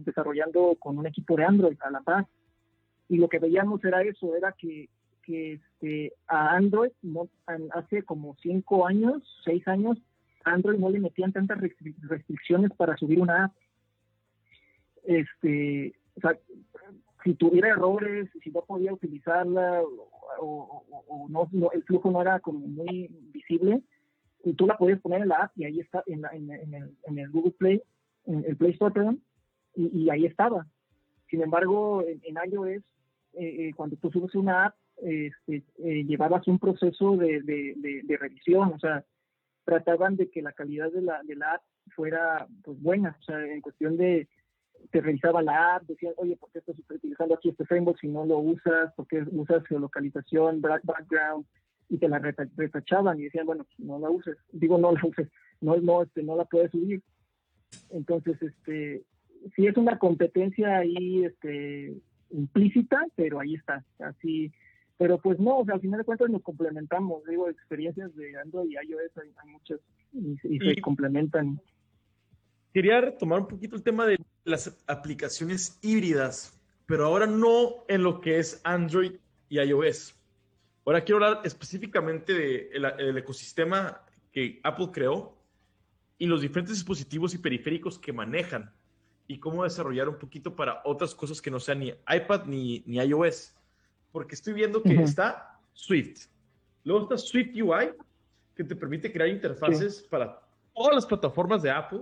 desarrollando 0.00 0.76
con 0.80 0.98
un 0.98 1.06
equipo 1.06 1.36
de 1.36 1.44
Android 1.44 1.76
a 1.80 1.90
la 1.90 2.00
paz, 2.00 2.26
y 3.08 3.18
lo 3.18 3.28
que 3.28 3.38
veíamos 3.38 3.84
era 3.84 4.02
eso, 4.02 4.34
era 4.34 4.52
que 4.52 4.88
que 5.28 5.52
este, 5.52 6.14
a 6.26 6.56
Android 6.56 6.90
hace 7.74 8.02
como 8.02 8.34
cinco 8.40 8.86
años, 8.86 9.22
seis 9.44 9.68
años, 9.68 9.98
Android 10.42 10.78
no 10.78 10.88
le 10.88 11.00
metían 11.00 11.34
tantas 11.34 11.60
restricciones 11.60 12.70
para 12.72 12.96
subir 12.96 13.20
una 13.20 13.44
app. 13.44 13.52
Este, 15.04 15.94
o 16.16 16.20
sea, 16.20 16.38
si 17.24 17.34
tuviera 17.34 17.68
errores, 17.68 18.30
si 18.42 18.50
no 18.50 18.62
podía 18.62 18.94
utilizarla 18.94 19.82
o, 20.40 20.84
el 21.74 21.82
flujo 21.84 22.10
no 22.10 22.22
era 22.22 22.40
como 22.40 22.60
muy 22.60 23.08
visible, 23.30 23.82
tú 24.56 24.66
la 24.66 24.78
podías 24.78 25.00
poner 25.00 25.22
en 25.22 25.28
la 25.28 25.36
app 25.36 25.52
y 25.56 25.64
ahí 25.64 25.80
está, 25.80 26.02
en, 26.06 26.24
el, 26.24 27.30
Google 27.30 27.52
Play, 27.52 27.82
en 28.24 28.44
el 28.46 28.56
Play 28.56 28.72
Store, 28.72 28.94
y, 29.74 30.08
ahí 30.08 30.24
estaba. 30.24 30.66
Sin 31.28 31.42
embargo, 31.42 32.02
en, 32.06 32.38
iOS, 32.50 32.82
eh, 33.34 33.68
eh, 33.68 33.72
cuando 33.76 33.96
tú 33.96 34.10
subes 34.10 34.34
una 34.34 34.66
app, 34.66 34.74
este, 35.02 35.62
eh, 35.78 36.06
un 36.46 36.58
proceso 36.58 37.16
de, 37.16 37.40
de, 37.42 38.16
revisión, 38.16 38.72
o 38.74 38.78
sea, 38.78 39.04
trataban 39.64 40.16
de 40.16 40.30
que 40.30 40.42
la 40.42 40.52
calidad 40.52 40.90
de 40.90 41.02
la, 41.02 41.22
de 41.22 41.36
la 41.36 41.54
app 41.54 41.62
fuera 41.94 42.46
pues 42.62 42.80
buena, 42.80 43.16
o 43.20 43.22
sea, 43.22 43.44
en 43.46 43.60
cuestión 43.60 43.96
de, 43.96 44.28
te 44.90 45.00
revisaba 45.00 45.42
la 45.42 45.76
app, 45.76 45.82
decían, 45.84 46.14
oye, 46.16 46.36
¿por 46.36 46.50
qué 46.50 46.60
estás 46.60 46.76
utilizando 46.78 47.34
aquí 47.34 47.50
este 47.50 47.64
framework 47.64 47.98
si 48.00 48.08
no 48.08 48.24
lo 48.24 48.38
usas? 48.38 48.92
¿Por 48.94 49.06
qué 49.06 49.24
usas 49.32 49.66
geolocalización, 49.66 50.60
background? 50.60 51.44
Y 51.90 51.98
te 51.98 52.08
la 52.08 52.18
retachaban 52.18 53.18
y 53.18 53.24
decían, 53.24 53.46
bueno, 53.46 53.64
pues, 53.64 53.78
no 53.78 53.98
la 53.98 54.10
uses. 54.10 54.36
Digo, 54.52 54.78
no 54.78 54.92
la 54.92 55.00
uses, 55.02 55.28
no, 55.60 55.76
no, 55.76 56.02
este, 56.02 56.22
no 56.22 56.36
la 56.36 56.44
puedes 56.44 56.70
subir. 56.70 57.02
Entonces, 57.90 58.40
este, 58.42 59.02
sí 59.56 59.66
es 59.66 59.76
una 59.76 59.98
competencia 59.98 60.78
ahí, 60.78 61.24
este, 61.24 61.94
implícita, 62.30 63.06
pero 63.16 63.40
ahí 63.40 63.54
está. 63.54 63.84
Así, 63.98 64.52
pero 64.98 65.16
pues 65.18 65.38
no, 65.38 65.58
o 65.58 65.64
sea, 65.64 65.74
al 65.74 65.80
final 65.80 65.98
de 65.98 66.04
cuentas 66.04 66.28
nos 66.28 66.42
complementamos, 66.42 67.24
digo, 67.24 67.48
experiencias 67.48 68.14
de 68.16 68.36
Android 68.36 68.70
y 68.70 68.74
iOS 68.74 69.16
hay, 69.16 69.50
muchas 69.50 69.80
y, 70.12 70.58
se 70.58 70.80
complementan. 70.82 71.60
Quería 72.74 73.00
retomar 73.00 73.40
un 73.40 73.46
poquito 73.46 73.76
el 73.76 73.84
tema 73.84 74.06
de 74.06 74.18
las 74.44 74.76
aplicaciones 74.88 75.78
híbridas, 75.82 76.60
pero 76.86 77.06
ahora 77.06 77.26
no 77.26 77.84
en 77.86 78.02
lo 78.02 78.20
que 78.20 78.40
es 78.40 78.60
Android 78.64 79.12
y 79.48 79.60
iOS. 79.60 80.16
Ahora 80.84 81.04
quiero 81.04 81.24
hablar 81.24 81.42
específicamente 81.44 82.34
del 82.34 82.82
de 82.82 82.94
el 82.98 83.18
ecosistema 83.18 84.02
que 84.32 84.58
Apple 84.64 84.88
creó 84.92 85.36
y 86.18 86.26
los 86.26 86.40
diferentes 86.40 86.74
dispositivos 86.74 87.34
y 87.34 87.38
periféricos 87.38 88.00
que 88.00 88.12
manejan 88.12 88.72
y 89.28 89.38
cómo 89.38 89.62
desarrollar 89.62 90.08
un 90.08 90.18
poquito 90.18 90.56
para 90.56 90.80
otras 90.84 91.14
cosas 91.14 91.40
que 91.40 91.52
no 91.52 91.60
sean 91.60 91.80
ni 91.80 91.88
iPad 92.08 92.46
ni, 92.46 92.82
ni 92.86 92.96
iOS 92.96 93.54
porque 94.12 94.34
estoy 94.34 94.54
viendo 94.54 94.82
que 94.82 94.94
está 95.02 95.60
Swift. 95.72 96.26
Luego 96.84 97.02
está 97.02 97.18
Swift 97.18 97.54
UI, 97.54 97.90
que 98.54 98.64
te 98.64 98.74
permite 98.74 99.12
crear 99.12 99.28
interfaces 99.28 100.02
para 100.10 100.40
todas 100.74 100.94
las 100.94 101.06
plataformas 101.06 101.62
de 101.62 101.70
Apple. 101.70 102.00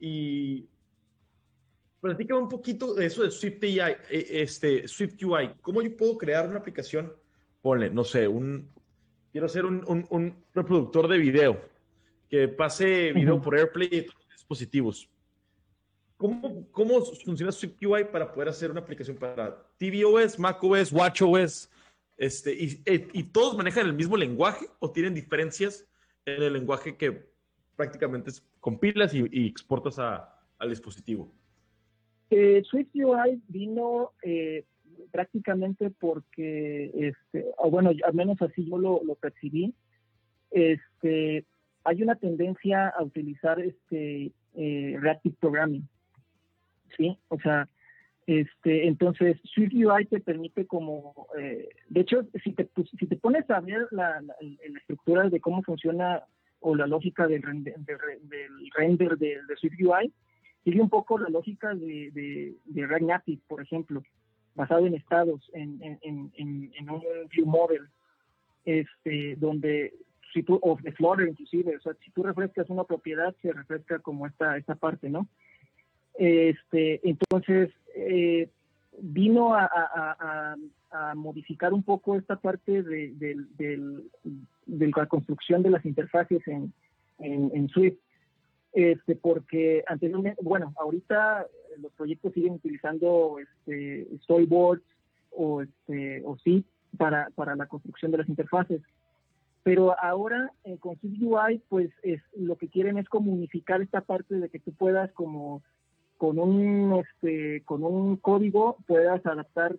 Y 0.00 0.66
platícame 2.00 2.40
un 2.40 2.48
poquito 2.48 2.94
de 2.94 3.06
eso 3.06 3.22
de 3.22 3.30
Swift 3.30 3.62
UI, 3.62 3.78
eh, 3.78 3.96
este, 4.10 4.88
Swift 4.88 5.22
UI. 5.22 5.54
¿Cómo 5.60 5.82
yo 5.82 5.96
puedo 5.96 6.18
crear 6.18 6.48
una 6.48 6.58
aplicación? 6.58 7.12
Ponle, 7.62 7.90
no 7.90 8.04
sé, 8.04 8.28
un, 8.28 8.68
quiero 9.32 9.46
hacer 9.46 9.64
un, 9.64 9.82
un, 10.10 10.44
reproductor 10.54 11.08
de 11.08 11.18
video 11.18 11.60
que 12.28 12.48
pase 12.48 13.12
video 13.12 13.40
por 13.40 13.56
AirPlay 13.56 13.88
y 13.90 14.02
todos 14.02 14.20
los 14.20 14.36
dispositivos. 14.36 15.08
¿Cómo, 16.24 16.66
¿Cómo 16.72 17.00
funciona 17.02 17.52
SwiftUI 17.52 18.04
para 18.10 18.32
poder 18.32 18.48
hacer 18.48 18.70
una 18.70 18.80
aplicación 18.80 19.14
para 19.14 19.62
tvOS, 19.76 20.38
macOS, 20.38 20.90
watchOS? 20.90 21.70
Este, 22.16 22.54
y, 22.54 22.80
eh, 22.86 23.06
y, 23.12 23.24
todos 23.24 23.54
manejan 23.54 23.84
el 23.84 23.92
mismo 23.92 24.16
lenguaje 24.16 24.64
o 24.78 24.90
tienen 24.90 25.12
diferencias 25.12 25.86
en 26.24 26.42
el 26.42 26.54
lenguaje 26.54 26.96
que 26.96 27.26
prácticamente 27.76 28.30
compilas 28.58 29.12
y, 29.12 29.46
exportas 29.46 29.98
a, 29.98 30.34
al 30.58 30.70
dispositivo? 30.70 31.30
Eh, 32.30 32.62
SwiftUI 32.70 33.42
vino 33.48 34.12
eh, 34.22 34.64
prácticamente 35.10 35.90
porque, 35.90 36.90
este, 36.94 37.44
o 37.58 37.70
bueno, 37.70 37.90
al 38.02 38.14
menos 38.14 38.40
así 38.40 38.66
yo 38.66 38.78
lo, 38.78 39.02
lo 39.04 39.14
percibí, 39.16 39.74
este, 40.50 41.44
hay 41.84 42.02
una 42.02 42.14
tendencia 42.14 42.88
a 42.88 43.02
utilizar 43.02 43.60
este 43.60 44.32
eh, 44.54 44.96
Reactive 44.98 45.36
Programming. 45.38 45.86
¿Sí? 46.96 47.18
O 47.28 47.38
sea, 47.40 47.68
este, 48.26 48.86
entonces 48.86 49.38
SwiftUI 49.52 50.06
te 50.06 50.20
permite 50.20 50.66
como, 50.66 51.26
eh, 51.38 51.68
de 51.88 52.00
hecho, 52.00 52.26
si 52.42 52.52
te, 52.52 52.64
pues, 52.64 52.88
si 52.98 53.06
te 53.06 53.16
pones 53.16 53.48
a 53.50 53.60
ver 53.60 53.86
la, 53.90 54.22
estructura 54.78 55.28
de 55.28 55.40
cómo 55.40 55.62
funciona 55.62 56.22
o 56.60 56.74
la 56.74 56.86
lógica 56.86 57.26
del, 57.26 57.42
render, 57.42 57.76
del 57.78 58.70
render 58.74 59.18
de, 59.18 59.40
de 59.46 59.56
SwiftUI, 59.56 60.12
sigue 60.64 60.80
un 60.80 60.88
poco 60.88 61.18
la 61.18 61.28
lógica 61.28 61.74
de, 61.74 62.10
de, 62.12 62.54
de 62.64 62.86
React 62.86 63.04
Native, 63.04 63.42
por 63.46 63.60
ejemplo, 63.60 64.02
basado 64.54 64.86
en 64.86 64.94
estados, 64.94 65.50
en, 65.52 65.78
en, 65.82 66.30
en, 66.34 66.72
en 66.74 66.90
un 66.90 67.02
view 67.30 67.44
model, 67.44 67.82
este, 68.64 69.36
donde 69.36 69.92
si 70.32 70.42
tú, 70.42 70.58
o 70.62 70.76
de 70.82 70.92
Flutter 70.92 71.28
inclusive, 71.28 71.76
o 71.76 71.80
sea, 71.80 71.94
si 72.04 72.10
tú 72.10 72.22
refrescas 72.22 72.68
una 72.70 72.84
propiedad, 72.84 73.34
se 73.40 73.52
refresca 73.52 74.00
como 74.00 74.26
esta, 74.26 74.56
esta 74.56 74.74
parte, 74.74 75.08
¿no? 75.08 75.28
Este, 76.14 77.00
entonces, 77.08 77.70
eh, 77.94 78.48
vino 79.00 79.54
a, 79.54 80.56
modificar 81.16 81.72
un 81.72 81.82
poco 81.82 82.16
esta 82.16 82.36
parte 82.36 82.84
de, 82.84 83.36
la 84.68 85.06
construcción 85.06 85.62
de 85.62 85.70
las 85.70 85.84
interfaces 85.84 86.46
en, 86.46 86.72
en, 87.18 87.68
Swift. 87.68 87.98
Este, 88.72 89.16
porque 89.16 89.82
anteriormente, 89.86 90.40
bueno, 90.42 90.72
ahorita 90.76 91.46
los 91.78 91.92
proyectos 91.92 92.32
siguen 92.32 92.54
utilizando 92.54 93.38
este, 93.40 94.06
storyboards 94.22 94.84
o, 95.32 95.62
este, 95.62 96.22
o 96.24 96.36
sí 96.38 96.64
para, 96.96 97.28
para 97.34 97.56
la 97.56 97.66
construcción 97.66 98.12
de 98.12 98.18
las 98.18 98.28
interfaces. 98.28 98.82
Pero 99.64 99.98
ahora 99.98 100.52
eh, 100.64 100.76
con 100.78 100.98
Swift 101.00 101.22
UI, 101.22 101.62
pues 101.68 101.90
es, 102.02 102.20
lo 102.36 102.56
que 102.56 102.68
quieren 102.68 102.98
es 102.98 103.08
como 103.08 103.32
unificar 103.32 103.80
esta 103.80 104.02
parte 104.02 104.34
de 104.36 104.48
que 104.48 104.58
tú 104.58 104.72
puedas 104.72 105.10
como 105.12 105.62
con 106.18 106.38
un, 106.38 107.00
este, 107.00 107.62
con 107.64 107.84
un 107.84 108.16
código 108.16 108.76
puedas 108.86 109.24
adaptar 109.26 109.76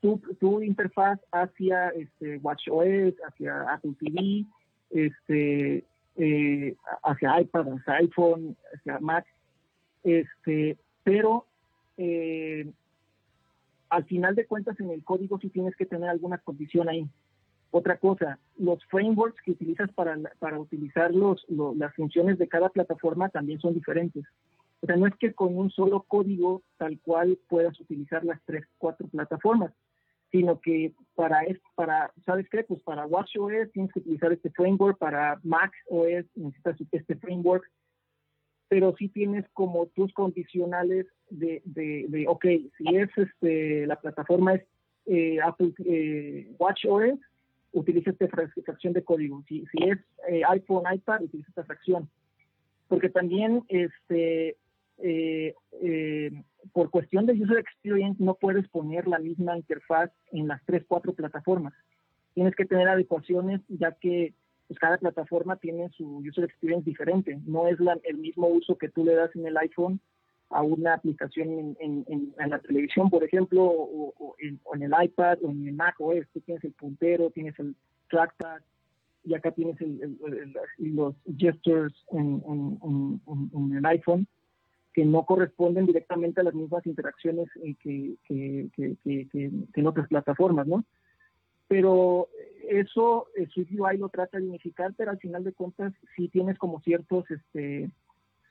tu, 0.00 0.18
tu 0.38 0.62
interfaz 0.62 1.18
hacia 1.32 1.88
este, 1.90 2.38
WatchOS, 2.38 3.14
hacia 3.26 3.62
Apple 3.72 3.94
TV, 3.98 4.44
este, 4.90 5.84
eh, 6.16 6.76
hacia 7.02 7.40
iPad, 7.40 7.66
hacia 7.74 7.94
iPhone, 7.94 8.56
hacia 8.74 8.98
Mac, 8.98 9.26
este, 10.02 10.76
pero 11.04 11.46
eh, 11.96 12.70
al 13.90 14.04
final 14.04 14.34
de 14.34 14.46
cuentas 14.46 14.78
en 14.80 14.90
el 14.90 15.04
código 15.04 15.38
sí 15.38 15.50
tienes 15.50 15.76
que 15.76 15.86
tener 15.86 16.08
alguna 16.08 16.38
condición 16.38 16.88
ahí. 16.88 17.06
Otra 17.72 17.98
cosa, 17.98 18.38
los 18.58 18.84
frameworks 18.86 19.40
que 19.42 19.52
utilizas 19.52 19.92
para, 19.92 20.18
para 20.40 20.58
utilizar 20.58 21.14
los, 21.14 21.44
las 21.76 21.94
funciones 21.94 22.38
de 22.38 22.48
cada 22.48 22.68
plataforma 22.68 23.28
también 23.28 23.60
son 23.60 23.74
diferentes. 23.74 24.24
O 24.82 24.86
sea, 24.86 24.96
no 24.96 25.06
es 25.06 25.14
que 25.16 25.34
con 25.34 25.56
un 25.56 25.70
solo 25.70 26.02
código 26.08 26.62
tal 26.78 26.98
cual 27.00 27.38
puedas 27.48 27.78
utilizar 27.80 28.24
las 28.24 28.40
tres, 28.44 28.64
cuatro 28.78 29.06
plataformas, 29.08 29.72
sino 30.30 30.60
que 30.60 30.94
para, 31.14 31.42
para 31.74 32.12
¿sabes 32.24 32.48
qué? 32.50 32.62
Pues 32.64 32.82
para 32.82 33.06
WatchOS 33.06 33.72
tienes 33.72 33.92
que 33.92 34.00
utilizar 34.00 34.32
este 34.32 34.50
framework, 34.50 34.98
para 34.98 35.38
MacOS 35.42 36.24
necesitas 36.34 36.80
este 36.92 37.16
framework, 37.16 37.64
pero 38.68 38.94
sí 38.96 39.08
tienes 39.08 39.44
como 39.52 39.86
tus 39.86 40.12
condicionales 40.14 41.06
de, 41.28 41.60
de, 41.64 42.06
de 42.08 42.26
ok, 42.28 42.44
si 42.78 42.96
es 42.96 43.10
este, 43.16 43.86
la 43.86 43.96
plataforma 43.96 44.54
es 44.54 44.62
eh, 45.06 45.38
Apple 45.42 45.72
eh, 45.84 46.54
WatchOS, 46.58 47.18
utiliza 47.72 48.10
esta 48.10 48.28
fracción 48.28 48.92
de 48.92 49.02
código. 49.02 49.42
Si, 49.48 49.64
si 49.66 49.88
es 49.88 49.98
eh, 50.28 50.42
iPhone, 50.48 50.84
iPad, 50.92 51.22
utiliza 51.22 51.48
esta 51.48 51.64
fracción. 51.64 52.08
Porque 52.88 53.08
también 53.08 53.64
este, 53.68 54.56
eh, 55.02 55.54
eh, 55.82 56.30
por 56.72 56.90
cuestión 56.90 57.26
de 57.26 57.32
user 57.32 57.58
experience 57.58 58.22
no 58.22 58.34
puedes 58.34 58.68
poner 58.68 59.06
la 59.06 59.18
misma 59.18 59.56
interfaz 59.56 60.10
en 60.32 60.48
las 60.48 60.62
tres, 60.64 60.84
cuatro 60.86 61.12
plataformas. 61.14 61.72
Tienes 62.34 62.54
que 62.54 62.64
tener 62.64 62.88
adecuaciones 62.88 63.60
ya 63.68 63.92
que 63.92 64.34
pues, 64.68 64.78
cada 64.78 64.98
plataforma 64.98 65.56
tiene 65.56 65.88
su 65.90 66.18
user 66.18 66.44
experience 66.44 66.88
diferente. 66.88 67.38
No 67.46 67.66
es 67.66 67.78
el 68.04 68.18
mismo 68.18 68.46
uso 68.48 68.76
que 68.76 68.88
tú 68.88 69.04
le 69.04 69.14
das 69.14 69.34
en 69.34 69.46
el 69.46 69.56
iPhone 69.56 70.00
a 70.50 70.62
una 70.62 70.94
aplicación 70.94 71.76
en, 71.78 72.34
la 72.38 72.58
televisión, 72.58 73.08
por 73.08 73.22
ejemplo, 73.22 73.62
o, 73.64 74.34
en, 74.38 74.82
el 74.82 74.92
iPad 75.02 75.38
o 75.42 75.50
en 75.50 75.68
el 75.68 75.74
Mac 75.74 75.94
OS. 76.00 76.26
Tú 76.32 76.40
tienes 76.40 76.62
el 76.64 76.72
puntero, 76.72 77.30
tienes 77.30 77.58
el 77.58 77.74
trackpad 78.08 78.60
y 79.24 79.34
acá 79.34 79.52
tienes 79.52 79.76
los 80.78 81.14
gestures 81.36 81.94
en, 82.10 83.20
el 83.76 83.86
iPhone 83.86 84.26
que 84.92 85.04
no 85.04 85.24
corresponden 85.24 85.86
directamente 85.86 86.40
a 86.40 86.44
las 86.44 86.54
mismas 86.54 86.86
interacciones 86.86 87.48
que, 87.82 88.16
en 88.28 89.86
otras 89.86 90.08
plataformas, 90.08 90.66
¿no? 90.66 90.84
Pero 91.68 92.28
eso, 92.68 93.28
el 93.36 93.48
UI 93.56 93.98
lo 93.98 94.08
trata 94.08 94.38
de 94.38 94.48
unificar, 94.48 94.92
pero 94.96 95.12
al 95.12 95.18
final 95.18 95.44
de 95.44 95.52
cuentas 95.52 95.92
sí 96.16 96.28
tienes 96.28 96.58
como 96.58 96.80
ciertos, 96.80 97.30
este, 97.30 97.90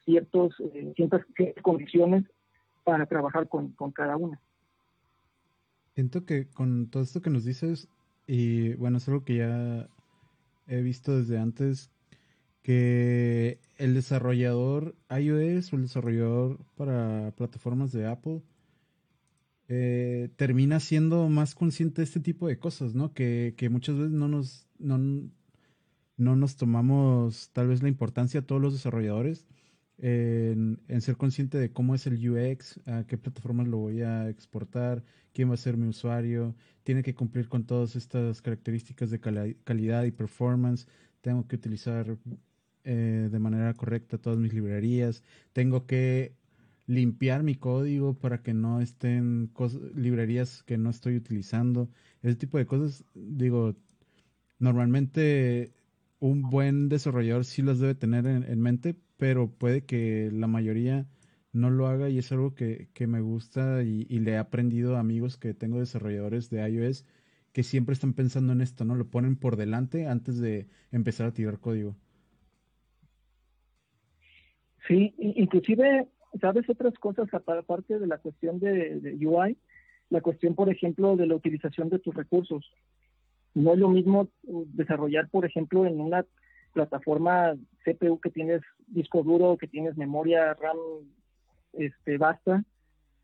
ciertos, 0.06 0.56
eh, 0.74 0.94
ciertas, 0.96 1.26
condiciones 1.62 2.24
para 2.86 3.06
trabajar 3.06 3.50
con, 3.50 3.72
con 3.74 3.92
cada 3.92 4.16
una. 4.16 4.40
Siento 5.96 6.26
que 6.26 6.48
con 6.48 6.90
todo 6.90 7.04
esto 7.04 7.22
que 7.22 7.30
nos 7.30 7.44
dices, 7.44 7.90
y 8.26 8.74
bueno, 8.76 8.98
es 8.98 9.08
algo 9.10 9.26
que 9.26 9.38
ya 9.38 9.90
he 10.68 10.82
visto 10.82 11.18
desde 11.18 11.38
antes, 11.38 11.92
que 12.62 13.60
el 13.78 13.94
desarrollador 13.94 14.96
iOS 15.10 15.74
o 15.74 15.78
el 15.78 15.84
desarrollador 15.84 16.60
para 16.76 17.32
plataformas 17.36 17.92
de 17.92 18.06
Apple 18.08 18.42
eh, 19.68 20.30
termina 20.36 20.80
siendo 20.80 21.30
más 21.30 21.56
consciente 21.56 22.02
de 22.02 22.06
este 22.06 22.20
tipo 22.20 22.48
de 22.48 22.58
cosas, 22.58 22.96
¿no? 22.96 23.14
Que, 23.14 23.54
muchas 23.72 23.98
veces 23.98 24.12
no 24.12 24.28
nos, 24.28 24.68
no, 24.80 24.98
no, 24.98 26.36
nos 26.36 26.56
tomamos 26.58 27.52
tal 27.54 27.68
vez 27.68 27.84
la 27.84 27.90
importancia 27.90 28.40
a 28.40 28.44
todos 28.44 28.62
los 28.62 28.74
desarrolladores 28.74 29.46
en, 30.02 30.80
ser 31.02 31.18
consciente 31.18 31.58
de 31.58 31.72
cómo 31.72 31.94
es 31.94 32.08
el 32.08 32.30
UX, 32.30 32.80
a 32.88 33.06
qué 33.06 33.18
plataformas 33.18 33.68
lo 33.68 33.78
voy 33.78 34.02
a 34.02 34.30
exportar, 34.30 35.04
quién 35.34 35.50
va 35.50 35.54
a 35.54 35.58
ser 35.58 35.78
mi 35.78 35.88
usuario, 35.88 36.56
tiene 36.84 37.04
que 37.04 37.14
cumplir 37.14 37.48
con 37.48 37.66
todas 37.66 37.96
estas 37.96 38.42
características 38.42 39.12
de 39.12 39.20
calidad 39.20 40.04
y 40.04 40.12
performance, 40.12 40.88
tengo 41.22 41.48
que 41.48 41.58
utilizar 41.58 42.18
eh, 42.84 43.30
de 43.32 43.40
manera 43.40 43.74
correcta 43.74 44.18
todas 44.18 44.40
mis 44.40 44.54
librerías, 44.54 45.24
tengo 45.54 45.86
que 45.86 46.34
limpiar 46.88 47.44
mi 47.44 47.56
código 47.56 48.16
para 48.16 48.42
que 48.42 48.54
no 48.54 48.82
estén 48.82 49.52
librerías 49.96 50.64
que 50.64 50.78
no 50.78 50.90
estoy 50.90 51.16
utilizando, 51.16 51.90
ese 52.24 52.36
tipo 52.36 52.58
de 52.58 52.66
cosas, 52.66 53.06
digo, 53.14 53.76
normalmente 54.60 55.74
un 56.20 56.42
buen 56.50 56.90
desarrollador 56.90 57.46
sí 57.46 57.62
las 57.62 57.80
debe 57.80 57.96
tener 57.96 58.26
en, 58.26 58.62
mente, 58.62 58.96
pero 59.18 59.52
puede 59.52 59.86
que 59.86 60.32
la 60.34 60.48
mayoría 60.48 61.08
no 61.54 61.70
lo 61.70 61.88
haga 61.88 62.10
y 62.10 62.18
es 62.18 62.32
algo 62.32 62.56
que, 62.56 62.90
me 63.08 63.22
gusta 63.22 63.84
y, 63.84 64.06
y, 64.10 64.20
le 64.20 64.32
he 64.32 64.38
aprendido 64.38 64.98
a 64.98 65.00
amigos 65.00 65.38
que 65.38 65.54
tengo 65.54 65.80
desarrolladores 65.80 66.50
de 66.50 66.68
iOS 66.70 67.06
que 67.54 67.64
siempre 67.64 67.94
están 67.94 68.14
pensando 68.14 68.54
en 68.54 68.62
esto, 68.62 68.86
¿no? 68.86 68.96
Lo 68.96 69.10
ponen 69.10 69.36
por 69.36 69.58
delante 69.58 70.08
antes 70.08 70.40
de 70.40 70.68
empezar 70.92 71.28
a 71.28 71.34
tirar 71.34 71.60
código. 71.60 71.96
Sí, 74.88 75.14
inclusive, 75.18 76.08
¿sabes 76.40 76.70
otras 76.70 76.94
cosas 76.96 77.28
aparte 77.34 78.00
de 78.00 78.08
la 78.08 78.18
cuestión 78.18 78.60
de, 78.60 79.18
UI? 79.22 79.58
La 80.10 80.22
cuestión, 80.22 80.56
por 80.56 80.70
ejemplo, 80.70 81.16
de 81.16 81.28
la 81.28 81.36
utilización 81.36 81.90
de 81.90 82.00
tus 82.00 82.16
recursos. 82.16 82.66
No 83.54 83.74
es 83.74 83.80
lo 83.80 83.90
mismo 83.90 84.30
desarrollar, 84.44 85.30
por 85.30 85.46
ejemplo, 85.46 85.86
en 85.86 86.00
una 86.00 86.26
plataforma 86.74 87.56
CPU 87.84 88.20
que 88.20 88.30
tienes 88.30 88.62
disco 88.88 89.24
duro, 89.24 89.58
que 89.58 89.68
tienes 89.68 89.98
memoria 89.98 90.54
RAM 90.54 90.78
este, 91.74 92.18
basta, 92.18 92.64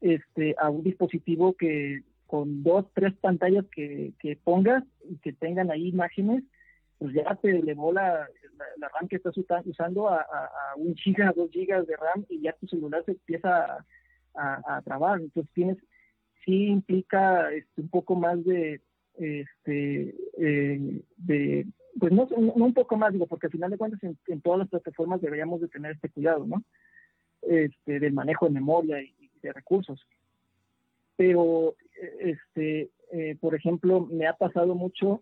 este, 0.01 0.56
a 0.60 0.70
un 0.70 0.84
dispositivo 0.84 1.53
que 1.53 2.03
con 2.28 2.64
dos, 2.64 2.86
tres 2.93 3.14
pantallas 3.22 3.66
que, 3.72 4.14
que 4.20 4.36
pongas 4.36 4.84
y 5.08 5.18
que 5.18 5.34
tengan 5.34 5.72
ahí 5.72 5.88
imágenes, 5.88 6.43
pues 6.98 7.14
ya 7.14 7.36
te 7.36 7.50
elevó 7.50 7.91
la, 7.91 8.28
la, 8.78 8.89
RAM 8.89 9.08
que 9.08 9.18
estás 9.18 9.36
usando 9.38 10.10
a, 10.10 10.26
un 10.78 10.96
giga, 10.96 11.34
dos 11.36 11.52
gigas 11.52 11.86
de 11.88 11.96
RAM 11.96 12.26
y 12.30 12.41
ya 12.41 12.54
tu 12.54 12.68
celular 12.68 13.04
se 13.06 13.12
empieza 13.12 13.86
a, 14.34 14.82
trabar. 14.84 15.20
Entonces 15.20 15.52
tienes, 15.54 15.78
sí 16.46 16.68
implica 16.68 17.52
este, 17.52 17.82
un 17.82 17.89
poco 17.89 18.16
más 18.16 18.43
de, 18.46 18.82
este, 19.16 20.16
eh, 20.38 21.02
de, 21.18 21.66
pues 22.00 22.12
no, 22.12 22.28
no, 22.38 22.54
un 22.54 22.74
poco 22.74 22.98
más, 22.98 23.14
digo, 23.14 23.28
porque 23.28 23.48
al 23.48 23.52
final 23.52 23.72
de 23.72 23.78
cuentas 23.78 24.00
en, 24.04 24.41
todas 24.41 24.60
las 24.60 24.70
plataformas 24.70 25.22
deberíamos 25.22 25.62
de 25.62 25.68
tener 25.68 25.91
este 25.93 26.10
cuidado, 26.10 26.46
¿no? 26.46 26.64
Este, 27.41 28.00
del 28.00 28.14
manejo 28.14 28.46
de 28.46 28.54
memoria 28.54 29.02
y, 29.02 29.14
de 29.41 29.54
recursos. 29.54 30.02
Pero, 31.16 31.76
este, 32.20 32.89
eh, 33.12 33.38
por 33.39 33.54
ejemplo, 33.54 34.02
me 34.02 34.28
ha 34.28 34.34
pasado 34.34 34.74
mucho 34.74 35.22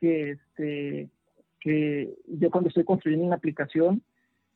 que, 0.00 0.30
este, 0.32 1.08
que 1.60 2.14
yo 2.26 2.50
cuando 2.50 2.68
estoy 2.68 2.84
construyendo 2.84 3.26
una 3.26 3.36
aplicación, 3.36 4.02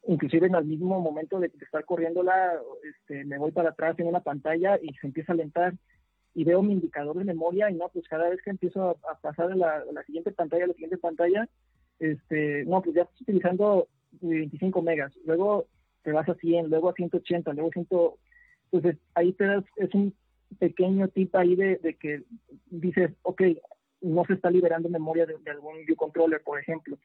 inclusive 0.06 0.46
en 0.46 0.54
el 0.54 0.64
mismo 0.64 1.00
momento 1.00 1.38
de, 1.38 1.50
estar 1.60 1.84
corriéndola, 1.84 2.54
este, 2.82 3.24
me 3.24 3.38
voy 3.38 3.52
para 3.52 3.70
atrás 3.70 3.98
en 3.98 4.06
una 4.06 4.20
pantalla 4.20 4.78
y 4.82 4.92
se 4.94 5.06
empieza 5.06 5.32
a 5.32 5.34
alentar 5.34 5.74
y 6.34 6.44
veo 6.44 6.62
mi 6.62 6.72
indicador 6.72 7.16
de 7.16 7.24
memoria 7.24 7.70
y 7.70 7.74
no, 7.74 7.88
pues 7.90 8.08
cada 8.08 8.28
vez 8.28 8.42
que 8.42 8.50
empiezo 8.50 8.90
a, 8.90 9.20
pasar 9.20 9.48
de 9.48 9.56
la, 9.56 9.84
la, 9.92 10.02
siguiente 10.04 10.32
pantalla 10.32 10.64
a 10.64 10.68
la 10.68 10.74
siguiente 10.74 10.98
pantalla, 10.98 11.48
este, 12.00 12.64
no, 12.64 12.82
pues 12.82 12.96
ya 12.96 13.02
estoy 13.02 13.22
utilizando 13.22 13.88
25 14.20 14.82
megas, 14.82 15.12
luego 15.24 15.66
te 16.02 16.12
vas 16.12 16.28
a 16.28 16.34
100, 16.34 16.70
luego 16.70 16.90
a 16.90 16.94
180, 16.94 17.52
luego 17.52 17.70
100, 17.70 17.86
entonces 18.72 19.00
ahí 19.14 19.32
te 19.32 19.44
das, 19.44 19.64
es 19.76 19.94
un 19.94 20.14
pequeño 20.58 21.08
tip 21.08 21.34
ahí 21.36 21.54
de, 21.54 21.76
de 21.76 21.94
que 21.94 22.22
dices, 22.70 23.12
ok, 23.22 23.42
no 24.04 24.24
se 24.24 24.34
está 24.34 24.50
liberando 24.50 24.88
memoria 24.88 25.26
de, 25.26 25.36
algún 25.50 25.84
view 25.84 25.96
controller, 25.96 26.42
por 26.42 26.60
ejemplo. 26.60 26.98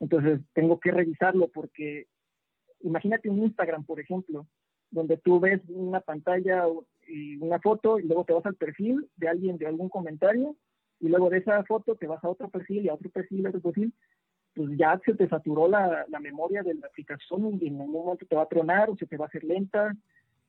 Entonces 0.00 0.40
tengo 0.52 0.80
que 0.80 0.90
revisarlo 0.90 1.48
porque 1.48 2.06
imagínate 2.80 3.28
un 3.28 3.42
Instagram, 3.42 3.84
por 3.84 4.00
ejemplo, 4.00 4.46
donde 4.90 5.16
tú 5.16 5.40
ves 5.40 5.60
una 5.68 6.00
pantalla 6.00 6.64
y 7.08 7.36
una 7.36 7.58
foto 7.60 7.98
y 7.98 8.04
luego 8.04 8.24
te 8.24 8.32
vas 8.32 8.46
al 8.46 8.56
perfil 8.56 9.08
de 9.16 9.28
alguien 9.28 9.58
de 9.58 9.66
algún 9.66 9.88
comentario 9.88 10.56
y 11.00 11.08
luego 11.08 11.30
de 11.30 11.38
esa 11.38 11.64
foto 11.64 11.96
te 11.96 12.06
vas 12.06 12.22
a 12.22 12.28
otro 12.28 12.48
perfil 12.48 12.84
y 12.84 12.88
a 12.88 12.94
otro 12.94 13.10
perfil 13.10 13.46
a 13.46 13.48
otro 13.48 13.60
perfil, 13.60 13.92
pues 14.54 14.68
ya 14.76 15.00
se 15.04 15.14
te 15.14 15.28
saturó 15.28 15.68
la, 15.68 16.06
memoria 16.20 16.62
de 16.62 16.74
la 16.74 16.86
aplicación 16.86 17.58
y 17.60 17.68
en 17.68 17.80
algún 17.80 18.04
momento 18.04 18.26
te 18.26 18.36
va 18.36 18.42
a 18.42 18.48
tronar 18.48 18.90
o 18.90 18.96
se 18.96 19.06
te 19.06 19.16
va 19.16 19.24
a 19.24 19.28
hacer 19.28 19.44
lenta 19.44 19.96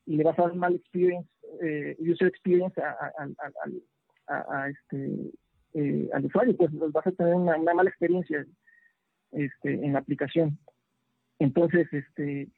y 0.06 0.18
le 0.18 0.24
vas 0.24 0.38
a 0.38 0.44
dar 0.44 0.56
mal 0.56 0.76
experience, 0.76 1.30
eh, 1.62 1.96
user 2.00 2.28
experience 2.28 2.80
a, 2.80 4.70
este, 4.70 5.32
eh, 5.74 6.10
al 6.14 6.26
usuario, 6.26 6.56
pues 6.56 6.72
vas 6.92 7.08
a 7.08 7.12
tener 7.12 7.36
una, 7.36 7.58
mala 7.58 7.90
experiencia 7.90 8.46
este, 9.32 9.74
en 9.74 9.94
la 9.94 10.00
aplicación. 10.00 10.58
Entonces, 11.40 11.88
este, 11.92 12.50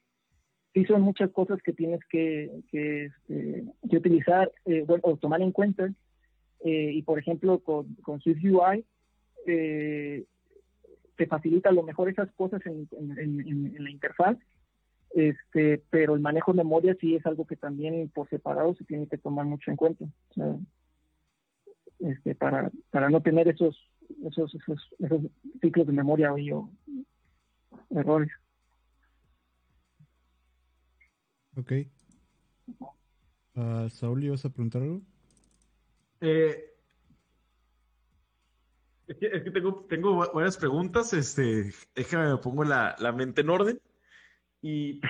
sí 0.74 0.84
son 0.84 1.02
muchas 1.02 1.30
cosas 1.30 1.60
que 1.62 1.72
tienes 1.72 2.00
que, 2.10 2.50
que, 2.70 3.06
este, 3.06 3.64
utilizar 3.82 4.52
eh, 4.66 4.84
o 4.86 5.16
tomar 5.16 5.40
en 5.40 5.52
cuenta 5.52 5.90
eh, 6.64 6.90
y 6.92 7.02
por 7.02 7.18
ejemplo 7.18 7.60
con, 7.60 7.94
con 7.96 8.20
SwiftUI 8.20 8.84
eh, 9.46 10.24
te 11.16 11.26
facilita 11.26 11.70
a 11.70 11.72
lo 11.72 11.82
mejor 11.82 12.10
esas 12.10 12.30
cosas 12.32 12.60
en, 12.66 12.88
la 13.78 13.90
interfaz, 13.90 14.36
este, 15.14 15.82
pero 15.88 16.14
el 16.14 16.20
manejo 16.20 16.52
de 16.52 16.58
memoria 16.58 16.94
sí 17.00 17.14
es 17.14 17.24
algo 17.24 17.46
que 17.46 17.56
también 17.56 18.10
por 18.14 18.28
separado 18.28 18.74
se 18.74 18.84
tiene 18.84 19.06
que 19.06 19.16
tomar 19.16 19.46
mucho 19.46 19.70
en 19.70 19.76
cuenta. 19.78 20.04
Este, 21.98 22.34
para, 22.34 22.70
para 22.90 23.08
no 23.10 23.22
tener 23.22 23.48
esos, 23.48 23.76
esos, 24.24 24.54
esos, 24.54 24.94
esos 24.98 25.22
ciclos 25.60 25.86
de 25.86 25.92
memoria 25.92 26.32
o 26.32 26.70
errores. 27.90 28.30
Ok. 31.56 31.72
Uh, 33.54 33.88
Saúl, 33.88 34.24
¿ibas 34.24 34.44
a 34.44 34.50
preguntar 34.50 34.82
algo? 34.82 35.00
Eh, 36.20 36.76
es 39.06 39.16
que, 39.16 39.50
tengo, 39.50 39.86
tengo 39.88 40.30
buenas 40.32 40.56
preguntas. 40.58 41.12
Este, 41.12 41.72
déjame 41.94 42.30
me 42.30 42.38
pongo 42.38 42.64
la, 42.64 42.96
la 42.98 43.12
mente 43.12 43.40
en 43.40 43.50
orden. 43.50 43.80
Y. 44.60 45.00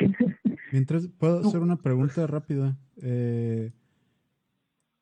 Mientras, 0.70 1.08
puedo 1.08 1.40
hacer 1.40 1.60
una 1.60 1.76
pregunta 1.76 2.26
rápida. 2.26 2.76
Eh, 3.02 3.72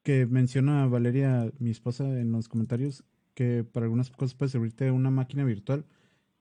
que 0.05 0.27
menciona 0.27 0.87
Valeria, 0.87 1.51
mi 1.59 1.71
esposa, 1.71 2.05
en 2.05 2.31
los 2.31 2.49
comentarios, 2.49 3.03
que 3.35 3.65
para 3.65 3.87
algunas 3.87 4.11
cosas 4.11 4.35
puede 4.35 4.51
servirte 4.51 4.91
una 4.91 5.11
máquina 5.11 5.45
virtual. 5.45 5.85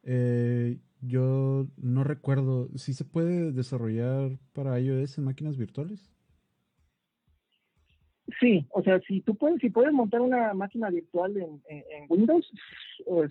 Eh, 0.03 0.77
yo 1.01 1.65
no 1.77 2.03
recuerdo, 2.03 2.67
¿sí 2.75 2.93
se 2.93 3.05
puede 3.05 3.53
desarrollar 3.53 4.37
para 4.51 4.79
iOS 4.79 5.17
en 5.17 5.23
máquinas 5.23 5.57
virtuales? 5.57 6.11
Sí, 8.39 8.67
o 8.71 8.83
sea, 8.83 8.99
si 9.07 9.21
tú 9.21 9.35
puedes, 9.35 9.59
si 9.59 9.69
puedes 9.69 9.93
montar 9.93 10.21
una 10.21 10.53
máquina 10.53 10.89
virtual 10.89 11.35
en, 11.37 11.61
Windows, 12.09 12.49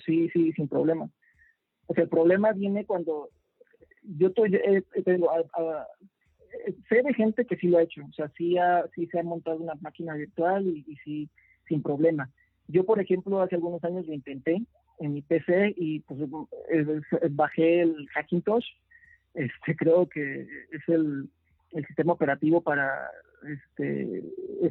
sí, 0.05 0.30
sí, 0.30 0.53
sin 0.53 0.66
problema. 0.66 1.11
O 1.87 1.95
sea, 1.95 2.05
el 2.05 2.11
problema 2.11 2.53
viene 2.53 2.87
cuando 2.87 3.28
yo 4.03 4.28
estoy, 4.28 4.55
eh, 4.55 4.83
sé 6.88 7.03
de 7.03 7.14
gente 7.14 7.44
que 7.46 7.57
sí 7.57 7.68
lo 7.68 7.78
ha 7.78 7.82
hecho, 7.82 8.03
o 8.09 8.12
sea, 8.12 8.28
sí, 8.36 8.59
ha, 8.59 8.84
sí 8.94 9.07
se 9.07 9.18
ha 9.18 9.22
montado 9.22 9.59
una 9.59 9.74
máquina 9.80 10.14
virtual 10.14 10.66
y, 10.66 10.84
y 10.86 10.96
sí, 11.05 11.28
sin 11.68 11.82
problema. 11.82 12.30
Yo, 12.68 12.84
por 12.84 13.00
ejemplo, 13.00 13.40
hace 13.40 13.57
algunos 13.57 13.82
años 13.84 14.07
lo 14.07 14.12
intenté 14.12 14.62
en 14.98 15.14
mi 15.14 15.22
PC 15.22 15.74
y 15.76 16.00
pues 16.00 16.20
bajé 17.30 17.82
el 17.82 18.09
Hackintosh. 18.14 18.66
Este, 19.34 19.76
creo 19.76 20.09
que 20.09 20.42
es 20.42 20.88
el, 20.88 21.28
el 21.72 21.86
sistema 21.86 22.12
operativo 22.12 22.61
para 22.61 23.11
este 23.44 24.22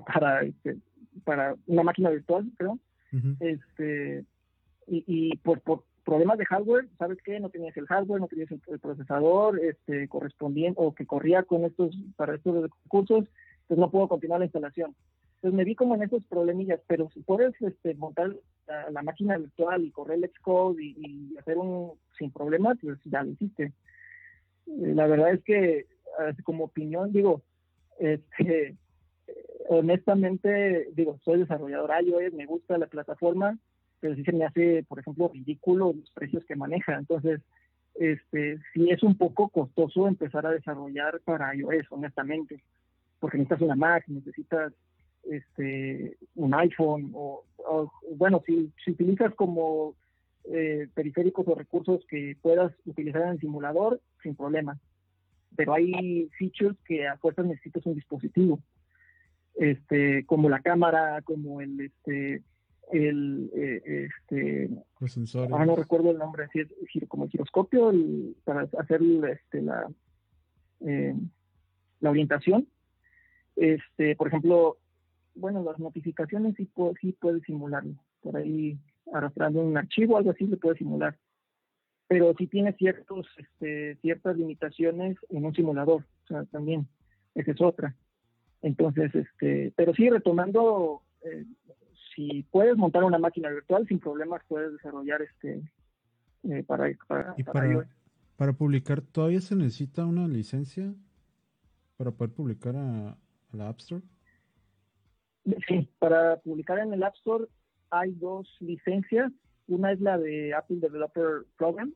para 0.05 0.43
este, 0.43 0.77
para 1.23 1.55
una 1.67 1.84
máquina 1.84 2.09
virtual, 2.09 2.49
creo. 2.57 2.79
Este 3.41 4.23
y, 4.88 5.03
y 5.05 5.38
por, 5.38 5.59
por 5.61 5.84
problemas 6.04 6.38
de 6.38 6.45
hardware, 6.45 6.88
¿sabes 6.97 7.20
qué? 7.24 7.39
No 7.39 7.49
tenías 7.49 7.76
el 7.78 7.88
hardware, 7.88 8.22
no 8.22 8.28
tenías 8.28 8.52
el, 8.52 8.80
procesador 8.80 9.60
este 9.60 10.08
correspondiente 10.08 10.80
o 10.82 10.93
que 10.93 11.06
corría 11.06 11.43
con 11.43 11.66
estos 11.66 11.95
para 12.16 12.36
estos 12.36 12.70
recursos, 12.84 13.26
pues 13.68 13.80
no 13.80 13.89
puedo 13.91 14.08
continuar 14.08 14.39
la 14.39 14.45
instalación. 14.45 14.95
Entonces 15.36 15.58
me 15.58 15.64
vi 15.64 15.76
como 15.76 15.95
en 15.95 16.04
esos 16.04 16.24
problemillas, 16.26 16.82
pero 16.88 17.10
si 17.12 17.22
puedes 17.22 17.60
este, 17.62 17.95
montar 17.95 18.36
la, 18.91 19.02
máquina 19.02 19.38
virtual 19.38 19.84
y 19.84 19.91
correr 19.91 20.20
el 20.20 20.30
Xcode 20.30 20.84
y, 20.84 20.95
y, 20.99 21.38
hacer 21.38 21.58
un 21.58 21.93
sin 22.18 22.32
problemas, 22.32 22.78
pues 22.82 22.99
ya 23.06 23.24
lo 23.24 23.32
hiciste. 23.32 23.74
Eh, 24.68 24.93
la 24.93 25.08
verdad 25.08 25.34
es 25.34 25.43
que 25.43 25.88
como 26.43 26.66
opinión 26.66 27.12
digo, 27.12 27.41
este, 27.99 28.76
honestamente 29.70 30.89
digo, 30.93 31.20
soy 31.24 31.39
desarrollador 31.39 31.91
iOS, 32.04 32.34
me 32.34 32.45
gusta 32.45 32.78
la 32.78 32.88
plataforma, 32.88 33.58
pero 34.02 34.16
sí 34.16 34.24
se 34.24 34.34
me 34.34 34.45
hace, 34.45 34.84
por 34.89 34.99
ejemplo, 34.99 35.32
ridículo 35.34 35.93
los 35.93 36.12
precios 36.12 36.43
que 36.45 36.56
maneja. 36.56 36.97
Entonces, 36.97 37.39
este, 37.95 38.60
sí 38.74 38.89
es 38.89 39.04
un 39.04 39.16
poco 39.16 39.49
costoso 39.49 40.08
empezar 40.08 40.45
a 40.45 40.52
desarrollar 40.52 41.22
para 41.22 41.56
iOS, 41.56 41.86
honestamente, 41.91 42.64
porque 43.20 43.38
necesitas 43.38 43.62
una 43.62 43.76
Mac, 43.76 44.04
necesitas 44.08 44.74
este, 45.24 46.18
un 46.36 46.54
iPhone 46.56 47.12
o, 47.14 47.43
bueno, 48.16 48.41
si, 48.45 48.72
si, 48.84 48.91
utilizas 48.91 49.34
como 49.36 49.95
eh, 50.45 50.88
periféricos 50.95 51.47
o 51.47 51.54
recursos 51.54 52.04
que 52.10 52.36
puedas 52.41 52.74
utilizar 52.86 53.22
en 53.22 53.30
el 53.30 53.39
simulador, 53.39 54.02
sin 54.24 54.36
problema. 54.36 54.80
Pero 55.56 55.74
hay 55.74 56.28
features 56.39 56.78
que 56.86 57.08
a 57.08 57.18
fuerzas 57.18 57.45
necesitas 57.45 57.86
un 57.86 57.95
dispositivo, 57.95 58.60
este, 59.56 60.26
como 60.26 60.49
la 60.49 60.62
cámara, 60.62 61.22
como 61.22 61.62
el, 61.62 61.80
este, 61.82 62.41
el, 62.91 63.49
eh, 63.55 64.07
este. 64.07 64.69
Ah, 65.51 65.65
no 65.65 65.75
recuerdo 65.75 66.11
el 66.11 66.17
nombre, 66.17 66.45
así 66.45 66.59
es 66.59 67.07
como 67.07 67.25
el 67.25 67.31
giroscopio 67.31 67.91
para 68.43 68.67
hacer 68.77 69.01
este, 69.29 69.61
la, 69.61 69.89
eh, 70.81 71.15
la 71.99 72.09
orientación. 72.09 72.67
Este, 73.55 74.15
por 74.15 74.27
ejemplo, 74.27 74.77
bueno, 75.35 75.63
las 75.63 75.79
notificaciones 75.79 76.55
sí, 76.55 76.65
puede, 76.65 76.93
sí 77.01 77.13
puede 77.13 77.41
simularlo. 77.41 77.95
Por 78.21 78.37
ahí 78.37 78.77
arrastrando 79.13 79.61
un 79.61 79.77
archivo, 79.77 80.17
algo 80.17 80.31
así, 80.31 80.47
se 80.47 80.57
puede 80.57 80.77
simular. 80.77 81.17
Pero 82.07 82.33
sí 82.37 82.47
tiene 82.47 82.73
ciertos, 82.73 83.27
este, 83.37 83.95
ciertas 84.01 84.37
limitaciones 84.37 85.17
en 85.29 85.45
un 85.45 85.55
simulador, 85.55 86.03
o 86.23 86.27
sea, 86.27 86.43
también, 86.45 86.87
esa 87.35 87.51
es 87.51 87.61
otra. 87.61 87.95
Entonces, 88.61 89.13
este, 89.15 89.73
pero 89.75 89.93
sí, 89.93 90.09
retomando, 90.09 91.01
eh, 91.23 91.45
si 92.16 92.43
puedes 92.51 92.78
montar 92.78 93.03
una 93.03 93.18
máquina 93.18 93.49
virtual, 93.49 93.88
sin 93.88 93.99
problemas 93.99 94.41
puedes 94.47 94.74
desarrollar 94.74 95.22
este 95.22 95.62
eh, 96.43 96.64
para, 96.64 96.91
para, 97.07 97.34
¿Y 97.38 97.43
para, 97.43 97.88
para, 98.36 98.53
publicar, 98.53 99.01
¿todavía 99.01 99.41
se 99.41 99.55
necesita 99.55 100.05
una 100.05 100.28
licencia 100.28 100.93
para 101.97 102.12
poder 102.12 102.34
publicar 102.34 102.76
a 102.76 103.18
la 103.51 103.70
App 103.70 103.80
Store? 103.80 104.01
Sí, 105.68 105.89
para 105.99 106.38
publicar 106.38 106.80
en 106.80 106.93
el 106.93 107.03
App 107.03 107.16
Store 107.16 107.45
hay 107.89 108.12
dos 108.14 108.47
licencias. 108.59 109.32
Una 109.68 109.91
es 109.91 110.01
la 110.01 110.18
de 110.18 110.53
Apple 110.53 110.78
Developer 110.80 111.45
Program 111.57 111.93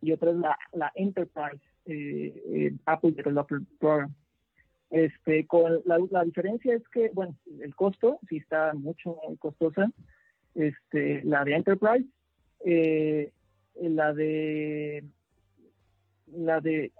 y 0.00 0.12
otra 0.12 0.30
es 0.30 0.36
la, 0.36 0.56
la 0.72 0.92
Enterprise 0.94 1.62
eh, 1.86 2.42
eh, 2.46 2.76
Apple 2.86 3.12
Developer 3.12 3.60
Program. 3.78 4.14
Este, 4.90 5.46
con 5.46 5.80
la, 5.84 5.98
la, 6.10 6.24
diferencia 6.24 6.74
es 6.74 6.86
que, 6.88 7.10
bueno, 7.14 7.36
el 7.60 7.74
costo 7.74 8.20
sí 8.28 8.36
está 8.36 8.74
mucho 8.74 9.18
muy 9.26 9.36
costosa. 9.38 9.90
Este, 10.54 11.22
la 11.24 11.44
de 11.44 11.54
Enterprise, 11.54 12.06
eh, 12.64 13.32
la 13.80 14.12
de 14.14 15.04
la 16.28 16.60
de 16.60 16.92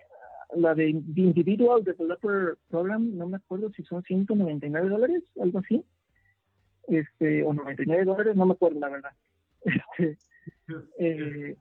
la 0.57 0.75
de 0.75 0.89
Individual 0.89 1.83
Developer 1.85 2.59
Program, 2.69 3.17
no 3.17 3.27
me 3.27 3.37
acuerdo 3.37 3.71
si 3.73 3.83
son 3.85 4.03
199 4.03 4.89
dólares, 4.89 5.23
algo 5.41 5.61
así, 5.61 5.85
este, 6.89 7.43
o 7.45 7.53
99 7.53 8.05
dólares, 8.05 8.37
no 8.37 8.47
me 8.47 8.53
acuerdo 8.53 8.81
la 8.81 8.89
verdad. 8.89 9.13
Este, 10.99 11.51
eh, 11.51 11.57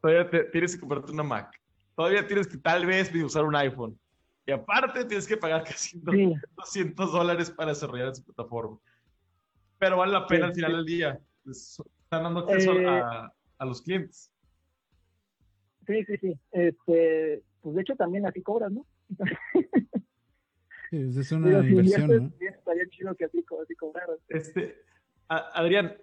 Todavía 0.00 0.50
tienes 0.52 0.74
que 0.74 0.80
comprarte 0.80 1.10
una 1.10 1.24
Mac. 1.24 1.60
Todavía 1.96 2.26
tienes 2.26 2.46
que 2.46 2.58
tal 2.58 2.86
vez 2.86 3.12
usar 3.14 3.44
un 3.44 3.56
iPhone. 3.56 3.98
Y 4.46 4.52
aparte 4.52 5.04
tienes 5.04 5.26
que 5.26 5.36
pagar 5.36 5.64
casi 5.64 6.00
200 6.00 7.12
dólares 7.12 7.50
para 7.50 7.70
desarrollar 7.70 8.08
esa 8.08 8.24
plataforma. 8.24 8.78
Pero 9.78 9.98
vale 9.98 10.12
la 10.12 10.26
pena 10.26 10.46
al 10.46 10.54
final 10.54 10.72
del 10.72 10.84
día. 10.84 11.20
Están 11.46 12.22
dando 12.24 12.40
acceso 12.40 12.72
eh, 12.72 12.86
a, 12.86 13.32
a, 13.58 13.64
los 13.64 13.82
clientes. 13.82 14.32
Sí, 15.86 16.04
sí, 16.04 16.16
sí. 16.18 16.38
Este, 16.50 17.42
pues 17.60 17.74
de 17.76 17.82
hecho 17.82 17.96
también 17.96 18.26
así 18.26 18.42
cobras, 18.42 18.72
¿no? 18.72 18.86
Sí, 20.90 20.98
es 21.18 21.32
una 21.32 21.66
inversión, 21.66 22.08
¿no? 22.08 22.46
Estaría 22.46 22.86
chido 22.90 23.14
que 23.14 23.24
así, 23.24 23.42
así 23.62 23.74
Este, 24.28 24.76
Adrián, 25.26 25.96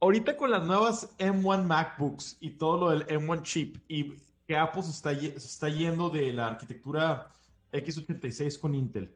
ahorita 0.00 0.36
con 0.36 0.52
las 0.52 0.64
nuevas 0.64 1.18
M1 1.18 1.64
MacBooks 1.64 2.36
y 2.40 2.50
todo 2.50 2.78
lo 2.78 2.90
del 2.90 3.06
M1 3.08 3.42
chip 3.42 3.76
y 3.88 4.14
que 4.46 4.56
Apple 4.56 4.82
se 4.82 4.90
está, 4.92 5.12
se 5.18 5.36
está 5.36 5.68
yendo 5.68 6.10
de 6.10 6.32
la 6.32 6.46
arquitectura 6.46 7.28
x86 7.72 8.58
con 8.58 8.74
Intel. 8.74 9.14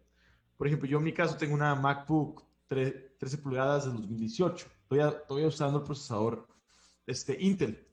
Por 0.56 0.66
ejemplo, 0.66 0.88
yo 0.88 0.98
en 0.98 1.04
mi 1.04 1.12
caso 1.12 1.36
tengo 1.36 1.54
una 1.54 1.74
MacBook 1.74 2.44
13 2.68 3.38
pulgadas 3.38 3.86
de 3.86 3.92
2018. 3.92 4.66
Estoy, 4.82 5.00
estoy 5.00 5.44
usando 5.44 5.78
el 5.78 5.84
procesador 5.84 6.46
este, 7.06 7.36
Intel. 7.40 7.86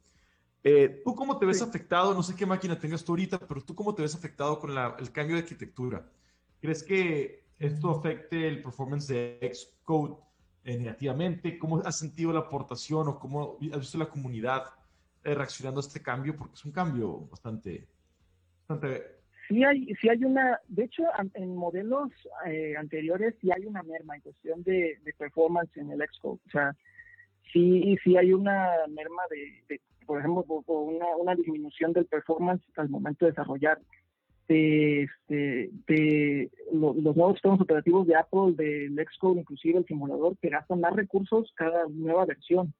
Eh, 0.63 1.01
¿Tú 1.03 1.15
cómo 1.15 1.37
te 1.37 1.45
ves 1.45 1.61
afectado? 1.61 2.13
No 2.13 2.21
sé 2.21 2.35
qué 2.35 2.45
máquina 2.45 2.77
tengas 2.77 3.03
tú 3.03 3.13
ahorita, 3.13 3.39
pero 3.39 3.61
¿tú 3.61 3.73
cómo 3.73 3.95
te 3.95 4.01
ves 4.01 4.15
afectado 4.15 4.59
con 4.59 4.71
el 4.71 5.11
cambio 5.11 5.35
de 5.35 5.43
arquitectura? 5.43 6.11
¿Crees 6.59 6.83
que 6.83 7.45
esto 7.57 7.89
afecte 7.89 8.47
el 8.47 8.61
performance 8.61 9.07
de 9.07 9.51
Xcode 9.53 10.17
eh, 10.63 10.77
negativamente? 10.77 11.57
¿Cómo 11.57 11.81
has 11.83 11.97
sentido 11.97 12.33
la 12.33 12.41
aportación 12.41 13.07
o 13.07 13.19
cómo 13.19 13.57
has 13.71 13.79
visto 13.79 13.97
la 13.97 14.09
comunidad 14.09 14.63
eh, 15.23 15.33
reaccionando 15.33 15.79
a 15.79 15.83
este 15.83 16.01
cambio? 16.01 16.35
Porque 16.35 16.55
es 16.55 16.65
un 16.65 16.71
cambio 16.71 17.27
bastante... 17.31 17.87
bastante 18.67 19.16
sí 19.47 19.63
hay, 19.63 19.85
sí 20.01 20.09
hay 20.09 20.23
una, 20.23 20.59
de 20.67 20.85
hecho, 20.85 21.03
en 21.33 21.55
modelos 21.55 22.09
eh, 22.45 22.75
anteriores 22.77 23.35
sí 23.41 23.49
hay 23.51 23.65
una 23.65 23.83
merma 23.83 24.15
en 24.15 24.21
cuestión 24.21 24.63
de, 24.63 24.97
performance 25.17 25.75
en 25.77 25.91
el 25.91 26.01
Xcode. 26.01 26.39
O 26.45 26.49
sea, 26.51 26.75
sí, 27.51 27.97
sí 28.03 28.17
hay 28.17 28.33
una 28.33 28.69
merma 28.89 29.23
de, 29.29 29.79
por 30.05 30.19
ejemplo, 30.19 30.43
una, 30.67 31.15
una, 31.17 31.35
disminución 31.35 31.93
del 31.93 32.05
performance 32.05 32.63
al 32.75 32.89
momento 32.89 33.25
de 33.25 33.31
desarrollar. 33.31 33.79
De, 34.47 35.03
este, 35.03 35.71
de 35.87 36.49
los 36.71 36.95
nuevos 36.95 37.33
sistemas 37.33 37.59
operativos 37.59 38.07
de 38.07 38.15
Apple, 38.15 38.53
del 38.55 38.95
Xcode, 39.05 39.41
inclusive 39.41 39.79
el 39.79 39.85
simulador, 39.85 40.37
que 40.37 40.47
gastan 40.47 40.79
más 40.79 40.95
recursos 40.95 41.51
cada 41.55 41.85
nueva 41.89 42.25
versión. 42.25 42.73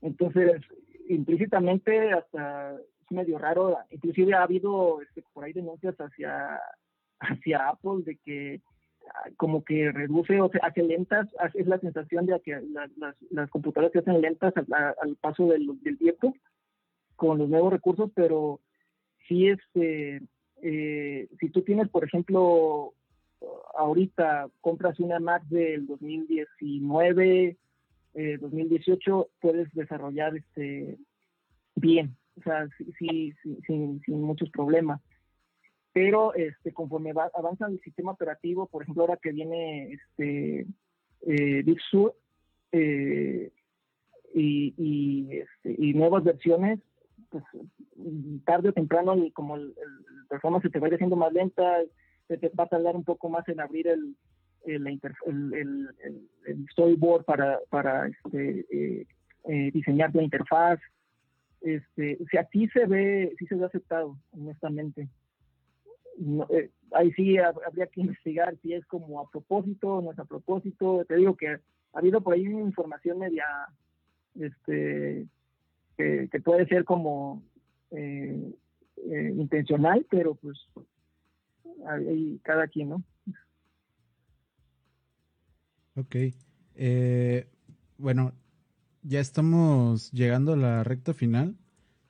Entonces, 0.00 0.62
implícitamente 1.08 2.12
hasta 2.12 2.76
medio 3.10 3.38
raro. 3.38 3.78
Inclusive 3.90 4.34
ha 4.34 4.42
habido 4.42 5.00
este, 5.02 5.22
por 5.32 5.44
ahí 5.44 5.52
denuncias 5.52 5.94
hacia, 5.96 6.60
hacia 7.20 7.68
Apple 7.68 8.02
de 8.04 8.16
que 8.16 8.60
ah, 9.08 9.30
como 9.36 9.64
que 9.64 9.92
reduce 9.92 10.40
o 10.40 10.48
se 10.50 10.58
hace 10.62 10.82
lentas, 10.82 11.28
es 11.54 11.66
la 11.66 11.78
sensación 11.78 12.26
de 12.26 12.40
que 12.40 12.60
las, 12.72 12.90
las, 13.30 13.50
computadoras 13.50 13.92
se 13.92 14.00
hacen 14.00 14.20
lentas 14.20 14.54
al, 14.56 15.16
paso 15.16 15.46
del, 15.46 15.68
tiempo 15.98 16.34
con 17.16 17.38
los 17.38 17.48
nuevos 17.48 17.72
recursos, 17.72 18.10
pero 18.14 18.60
si 19.26 19.48
este, 19.48 20.22
eh, 20.62 21.28
si 21.40 21.48
tú 21.48 21.62
tienes, 21.62 21.88
por 21.88 22.04
ejemplo, 22.04 22.92
ahorita 23.76 24.48
compras 24.60 25.00
una 25.00 25.18
Mac 25.18 25.42
del 25.44 25.86
2019, 25.86 27.56
2018, 28.40 29.22
eh, 29.22 29.30
puedes 29.40 29.72
desarrollar 29.74 30.36
este 30.36 30.98
bien 31.74 32.16
o 32.38 32.42
sea, 32.42 32.68
sí, 32.98 33.32
sí, 33.42 33.60
sin, 33.66 34.02
muchos 34.20 34.50
problemas. 34.50 35.00
Pero 35.92 36.34
este, 36.34 36.72
conforme 36.72 37.10
avanza 37.10 37.66
el 37.68 37.80
sistema 37.80 38.12
operativo, 38.12 38.66
por 38.66 38.82
ejemplo, 38.82 39.04
ahora 39.04 39.18
que 39.20 39.32
viene 39.32 39.92
este, 39.92 40.66
eh, 41.22 41.64
eh, 42.72 43.50
y, 44.34 45.28
este, 45.30 45.76
y, 45.78 45.94
nuevas 45.94 46.22
versiones, 46.22 46.80
pues 47.30 47.44
tarde 48.44 48.68
o 48.68 48.72
temprano, 48.72 49.16
como 49.32 49.56
el, 49.56 49.68
el 49.68 50.26
performance 50.28 50.64
se 50.64 50.70
te 50.70 50.78
va 50.78 50.88
haciendo 50.88 51.16
más 51.16 51.32
lenta, 51.32 51.78
se 52.28 52.36
te 52.36 52.50
va 52.50 52.64
a 52.64 52.68
tardar 52.68 52.94
un 52.96 53.04
poco 53.04 53.30
más 53.30 53.48
en 53.48 53.60
abrir 53.60 53.88
el, 53.88 54.14
el, 54.66 54.86
el, 55.26 55.88
el 56.46 56.66
storyboard 56.72 57.24
para, 57.24 57.58
para 57.70 58.08
este, 58.08 58.66
eh, 58.70 59.06
eh, 59.48 59.70
diseñar 59.72 60.14
la 60.14 60.22
interfaz 60.22 60.78
este, 61.60 62.18
si 62.30 62.36
aquí 62.36 62.68
se 62.68 62.86
ve, 62.86 63.34
sí 63.38 63.46
se 63.46 63.54
ve 63.54 63.64
aceptado, 63.64 64.18
honestamente. 64.32 65.08
Eh, 66.50 66.70
ahí 66.92 67.12
sí 67.12 67.36
habría 67.38 67.86
que 67.88 68.00
investigar 68.00 68.56
si 68.62 68.72
es 68.72 68.84
como 68.86 69.20
a 69.20 69.30
propósito 69.30 69.96
o 69.96 70.02
no 70.02 70.12
es 70.12 70.18
a 70.18 70.24
propósito. 70.24 71.04
Te 71.06 71.16
digo 71.16 71.36
que 71.36 71.48
ha 71.48 71.60
habido 71.92 72.20
por 72.20 72.34
ahí 72.34 72.44
información 72.44 73.18
media, 73.18 73.44
este, 74.34 75.26
que, 75.96 76.40
puede 76.44 76.66
ser 76.66 76.84
como 76.84 77.42
eh, 77.90 78.54
eh, 78.96 79.34
intencional, 79.36 80.06
pero 80.10 80.34
pues 80.34 80.58
ahí 81.86 82.40
cada 82.42 82.68
quien, 82.68 82.90
¿no? 82.90 83.02
Ok. 85.96 86.16
bueno, 87.98 88.32
ya 89.06 89.20
estamos 89.20 90.10
llegando 90.12 90.52
a 90.52 90.56
la 90.56 90.84
recta 90.84 91.14
final. 91.14 91.56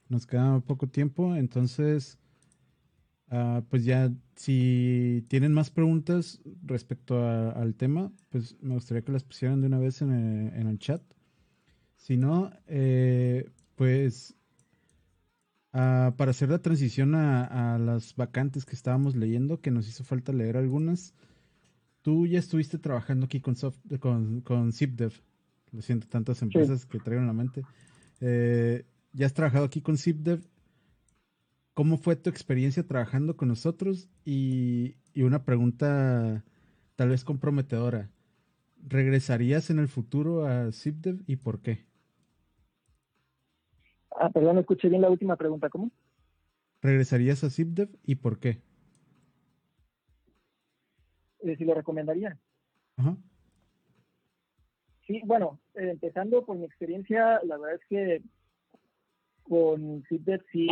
Nos 0.09 0.26
queda 0.26 0.61
poco 0.61 0.88
tiempo, 0.88 1.34
entonces, 1.36 2.18
ah, 3.28 3.62
pues 3.68 3.84
ya, 3.84 4.12
si 4.36 5.24
tienen 5.28 5.53
más 5.53 5.70
preguntas 5.70 6.40
respecto 6.62 7.28
al 7.28 7.74
tema, 7.74 8.12
pues 8.30 8.57
me 8.62 8.74
gustaría 8.74 9.03
que 9.03 9.12
las 9.12 9.24
pusieran 9.24 9.61
de 9.61 9.66
una 9.66 9.78
vez 9.78 10.01
en 10.03 10.12
el, 10.12 10.78
chat. 10.78 11.03
Si 11.97 12.16
no, 12.16 12.51
eh, 12.66 13.51
pues 13.74 14.36
ah, 15.72 16.14
para 16.16 16.30
hacer 16.30 16.51
la 16.51 16.62
transición 16.62 17.14
a, 17.14 17.78
las 17.78 18.14
vacantes 18.16 18.64
que 18.64 18.76
estábamos 18.76 19.16
leyendo, 19.16 19.61
que 19.61 19.70
nos 19.70 19.88
hizo 19.88 20.05
falta 20.05 20.32
leer 20.32 20.57
algunas, 20.57 21.14
tú 22.03 22.26
ya 22.26 22.38
estuviste 22.38 22.78
trabajando 22.78 23.26
aquí 23.26 23.40
con, 23.40 23.57
con, 24.01 24.40
con 24.42 24.72
ZipDev. 24.72 25.25
Lo 25.76 25.82
siento, 25.82 26.08
tantas 26.08 26.40
empresas 26.40 26.86
que 26.86 26.98
traigo 26.98 27.20
en 27.20 27.26
la 27.26 27.34
mente. 27.34 27.62
Eh, 28.22 28.86
ya 29.12 29.26
has 29.26 29.34
trabajado 29.34 29.66
aquí 29.66 29.82
con 29.82 29.98
ZipDev. 29.98 30.40
¿Cómo 31.74 31.98
fue 31.98 32.16
tu 32.16 32.30
experiencia 32.30 32.86
trabajando 32.86 33.36
con 33.36 33.48
nosotros? 33.48 34.08
Y, 34.24 34.96
una 35.14 35.44
pregunta 35.44 36.42
tal 36.94 37.10
vez 37.10 37.24
comprometedora. 37.24 38.10
¿Regresarías 38.88 39.68
en 39.68 39.80
el 39.80 39.88
futuro 39.88 40.46
a 40.46 40.72
ZipDev 40.72 41.22
y 41.26 41.36
por 41.36 41.60
qué? 41.60 41.84
Ah, 44.18 44.30
perdón, 44.30 44.56
escuché 44.56 44.88
bien 44.88 45.02
la 45.02 45.10
última 45.10 45.36
pregunta. 45.36 45.68
¿Cómo? 45.68 45.90
¿Regresarías 46.80 47.44
a 47.44 47.50
ZipDev 47.50 47.90
y 48.02 48.14
por 48.14 48.38
qué? 48.38 48.62
Eh, 51.40 51.54
si 51.54 51.66
lo 51.66 51.74
recomendaría. 51.74 52.38
Ajá. 52.96 53.18
Sí, 55.07 55.20
bueno, 55.24 55.61
eh, 55.74 55.90
empezando 55.90 56.44
por 56.44 56.57
mi 56.57 56.64
experiencia, 56.64 57.40
la 57.44 57.59
verdad 57.59 57.78
es 57.80 57.86
que 57.88 58.22
con 59.44 60.02
Fitbit 60.04 60.42
sí 60.50 60.68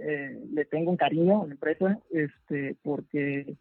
eh, 0.00 0.42
le 0.52 0.64
tengo 0.64 0.90
un 0.90 0.96
cariño 0.96 1.42
a 1.42 1.46
la 1.46 1.52
empresa, 1.52 2.00
este, 2.10 2.76
porque 2.82 3.56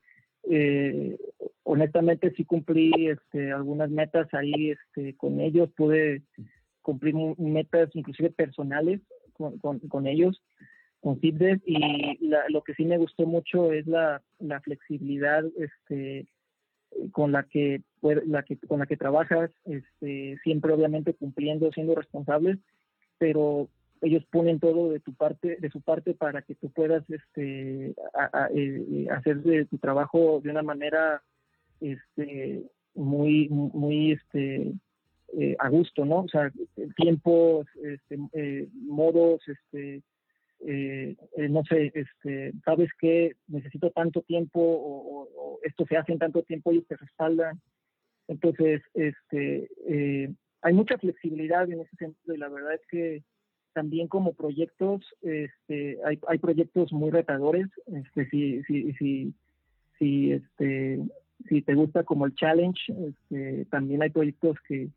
eh, 0.49 1.17
honestamente 1.63 2.32
sí 2.36 2.45
cumplí 2.45 3.09
este, 3.09 3.51
algunas 3.51 3.89
metas 3.89 4.34
ahí 4.34 4.71
este, 4.71 5.15
con 5.17 5.41
ellos, 5.41 5.69
pude 5.76 6.21
cumplir 6.82 7.15
metas 7.38 7.89
inclusive 7.93 8.30
personales 8.30 9.01
con, 9.34 9.57
con, 9.59 10.07
ellos, 10.07 10.41
con 11.01 11.19
Fitbit, 11.19 11.61
y 11.65 12.30
lo 12.49 12.63
que 12.63 12.74
sí 12.76 12.86
me 12.86 12.97
gustó 12.97 13.26
mucho 13.26 13.74
es 13.74 13.88
la, 13.88 14.21
la 14.39 14.61
flexibilidad 14.61 15.43
este, 15.57 16.28
con 17.11 17.31
la 17.31 17.43
que, 17.43 17.81
la 18.01 18.43
que 18.43 18.57
con 18.57 18.79
la 18.79 18.85
que 18.85 18.97
trabajas, 18.97 19.51
este, 19.65 20.37
siempre 20.43 20.73
obviamente 20.73 21.13
cumpliendo, 21.13 21.71
siendo 21.71 21.95
responsables, 21.95 22.59
pero 23.17 23.69
ellos 24.01 24.23
ponen 24.25 24.59
todo 24.59 24.89
de 24.89 24.99
tu 24.99 25.13
parte, 25.13 25.57
de 25.59 25.69
su 25.69 25.81
parte 25.81 26.13
para 26.13 26.41
que 26.41 26.55
tú 26.55 26.69
puedas 26.69 27.03
este, 27.09 27.95
eh, 28.53 29.07
hacer 29.11 29.41
de 29.43 29.65
tu 29.65 29.77
trabajo 29.77 30.41
de 30.43 30.49
una 30.49 30.61
manera 30.61 31.23
este, 31.79 32.63
muy, 32.95 33.47
muy 33.49 34.11
este, 34.11 34.73
eh, 35.37 35.55
a 35.59 35.69
gusto, 35.69 36.05
¿no? 36.05 36.21
O 36.21 36.27
sea, 36.27 36.51
tiempos, 36.95 37.65
este, 37.83 38.19
eh, 38.33 38.67
modos, 38.73 39.41
este, 39.47 40.01
eh, 40.66 41.16
eh, 41.36 41.49
no 41.49 41.64
sé, 41.66 41.91
este, 41.93 42.53
sabes 42.64 42.89
que 42.99 43.36
necesito 43.47 43.91
tanto 43.91 44.22
tiempo 44.22 44.59
o, 44.61 45.59
esto 45.64 45.86
se 45.86 45.97
hace 45.97 46.11
en 46.14 46.20
tanto 46.20 46.43
tiempo 46.43 46.72
y 46.72 46.82
te 46.82 46.95
respaldan. 46.95 47.61
Entonces, 48.28 48.82
este, 48.93 49.70
eh, 49.88 50.34
hay 50.61 50.74
mucha 50.74 50.97
flexibilidad 50.97 51.70
en 51.70 51.82
ese 51.82 51.95
sentido 51.97 52.36
y 52.36 52.38
la 52.38 52.49
verdad 52.49 52.74
es 52.76 52.82
que 52.89 53.24
también 53.74 54.07
como 54.07 54.34
proyectos, 54.34 55.03
este, 55.22 55.97
hay, 56.05 56.20
hay 56.28 56.38
proyectos 56.38 56.93
muy 56.93 57.11
retadores. 57.11 57.68
Este, 57.88 58.30
si, 58.30 58.64
si, 58.64 58.93
si, 58.93 59.34
si, 59.99 60.32
este, 60.32 60.99
si 61.49 61.61
te 61.61 61.74
gusta 61.74 62.03
como 62.03 62.26
el 62.26 62.36
challenge, 62.36 62.82
este, 62.89 63.66
también 63.66 64.01
hay 64.01 64.09
proyectos 64.09 64.57
que, 64.68 64.89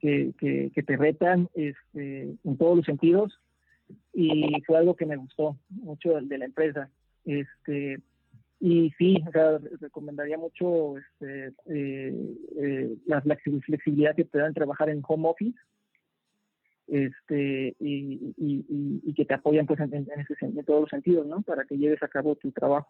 que, 0.00 0.82
te 0.86 0.96
retan 0.96 1.48
este, 1.54 2.34
en 2.44 2.56
todos 2.56 2.76
los 2.76 2.86
sentidos 2.86 3.40
y 4.12 4.62
fue 4.66 4.78
algo 4.78 4.96
que 4.96 5.06
me 5.06 5.16
gustó 5.16 5.58
mucho 5.68 6.20
de 6.20 6.38
la 6.38 6.44
empresa. 6.44 6.90
Este, 7.24 7.98
y 8.60 8.90
sí, 8.98 9.22
recomendaría 9.80 10.38
mucho 10.38 10.96
este, 10.96 11.52
eh, 11.66 12.36
eh, 12.56 12.96
la 13.06 13.20
flexibilidad 13.20 14.14
que 14.14 14.24
te 14.24 14.38
dan 14.38 14.54
trabajar 14.54 14.88
en 14.88 15.02
home 15.06 15.28
office 15.28 15.58
este, 16.86 17.74
y, 17.80 18.34
y, 18.36 19.14
que 19.14 19.24
te 19.24 19.34
apoyan 19.34 19.66
pues, 19.66 19.80
en, 19.80 19.92
en, 19.94 20.64
todos 20.64 20.82
los 20.82 20.90
sentidos, 20.90 21.26
¿no? 21.26 21.42
Para 21.42 21.64
que 21.64 21.76
lleves 21.76 22.02
a 22.02 22.08
cabo 22.08 22.36
tu 22.36 22.52
trabajo. 22.52 22.88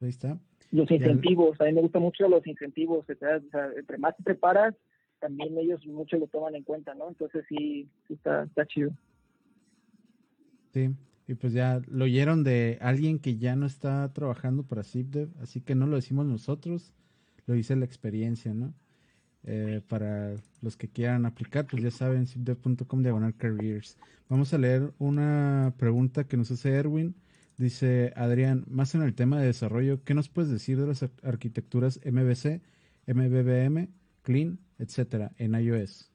Ahí 0.00 0.08
está. 0.08 0.38
Los 0.70 0.90
incentivos, 0.90 1.60
a 1.60 1.64
mí 1.64 1.72
me 1.72 1.80
gustan 1.80 2.02
mucho 2.02 2.28
los 2.28 2.46
incentivos, 2.46 3.06
entre 3.08 3.98
más 3.98 4.16
te 4.16 4.22
preparas, 4.22 4.74
también 5.20 5.56
ellos 5.56 5.86
mucho 5.86 6.18
lo 6.18 6.26
toman 6.26 6.56
en 6.56 6.64
cuenta, 6.64 6.94
¿no? 6.94 7.08
Entonces 7.08 7.44
sí, 7.48 7.88
sí 8.06 8.14
está, 8.14 8.42
está 8.42 8.66
chido. 8.66 8.90
Sí, 10.74 10.90
y 11.26 11.34
pues 11.34 11.54
ya 11.54 11.80
lo 11.88 12.04
oyeron 12.04 12.44
de 12.44 12.76
alguien 12.82 13.18
que 13.18 13.38
ya 13.38 13.56
no 13.56 13.64
está 13.64 14.12
trabajando 14.12 14.64
para 14.64 14.84
ZipDev, 14.84 15.30
así 15.40 15.62
que 15.62 15.74
no 15.74 15.86
lo 15.86 15.96
decimos 15.96 16.26
nosotros, 16.26 16.92
lo 17.46 17.54
dice 17.54 17.76
la 17.76 17.86
experiencia, 17.86 18.52
¿no? 18.52 18.74
Eh, 19.44 19.80
para 19.88 20.34
los 20.60 20.76
que 20.76 20.88
quieran 20.88 21.26
aplicar, 21.26 21.66
pues 21.66 21.82
ya 21.82 21.90
saben, 21.90 22.26
zipdev.com 22.26 23.02
diagonal 23.02 23.34
careers. 23.36 23.96
Vamos 24.28 24.52
a 24.52 24.58
leer 24.58 24.92
una 24.98 25.74
pregunta 25.78 26.24
que 26.24 26.36
nos 26.36 26.50
hace 26.50 26.70
Erwin 26.70 27.14
Dice 27.56 28.12
Adrián, 28.16 28.64
más 28.68 28.96
en 28.96 29.02
el 29.02 29.14
tema 29.14 29.38
de 29.38 29.46
desarrollo, 29.46 30.02
¿qué 30.02 30.14
nos 30.14 30.28
puedes 30.28 30.50
decir 30.50 30.80
de 30.80 30.88
las 30.88 31.04
arquitecturas 31.22 32.00
MVC, 32.04 32.60
MVVM, 33.06 33.90
Clean, 34.22 34.58
etcétera, 34.78 35.30
en 35.38 35.54
iOS? 35.54 36.10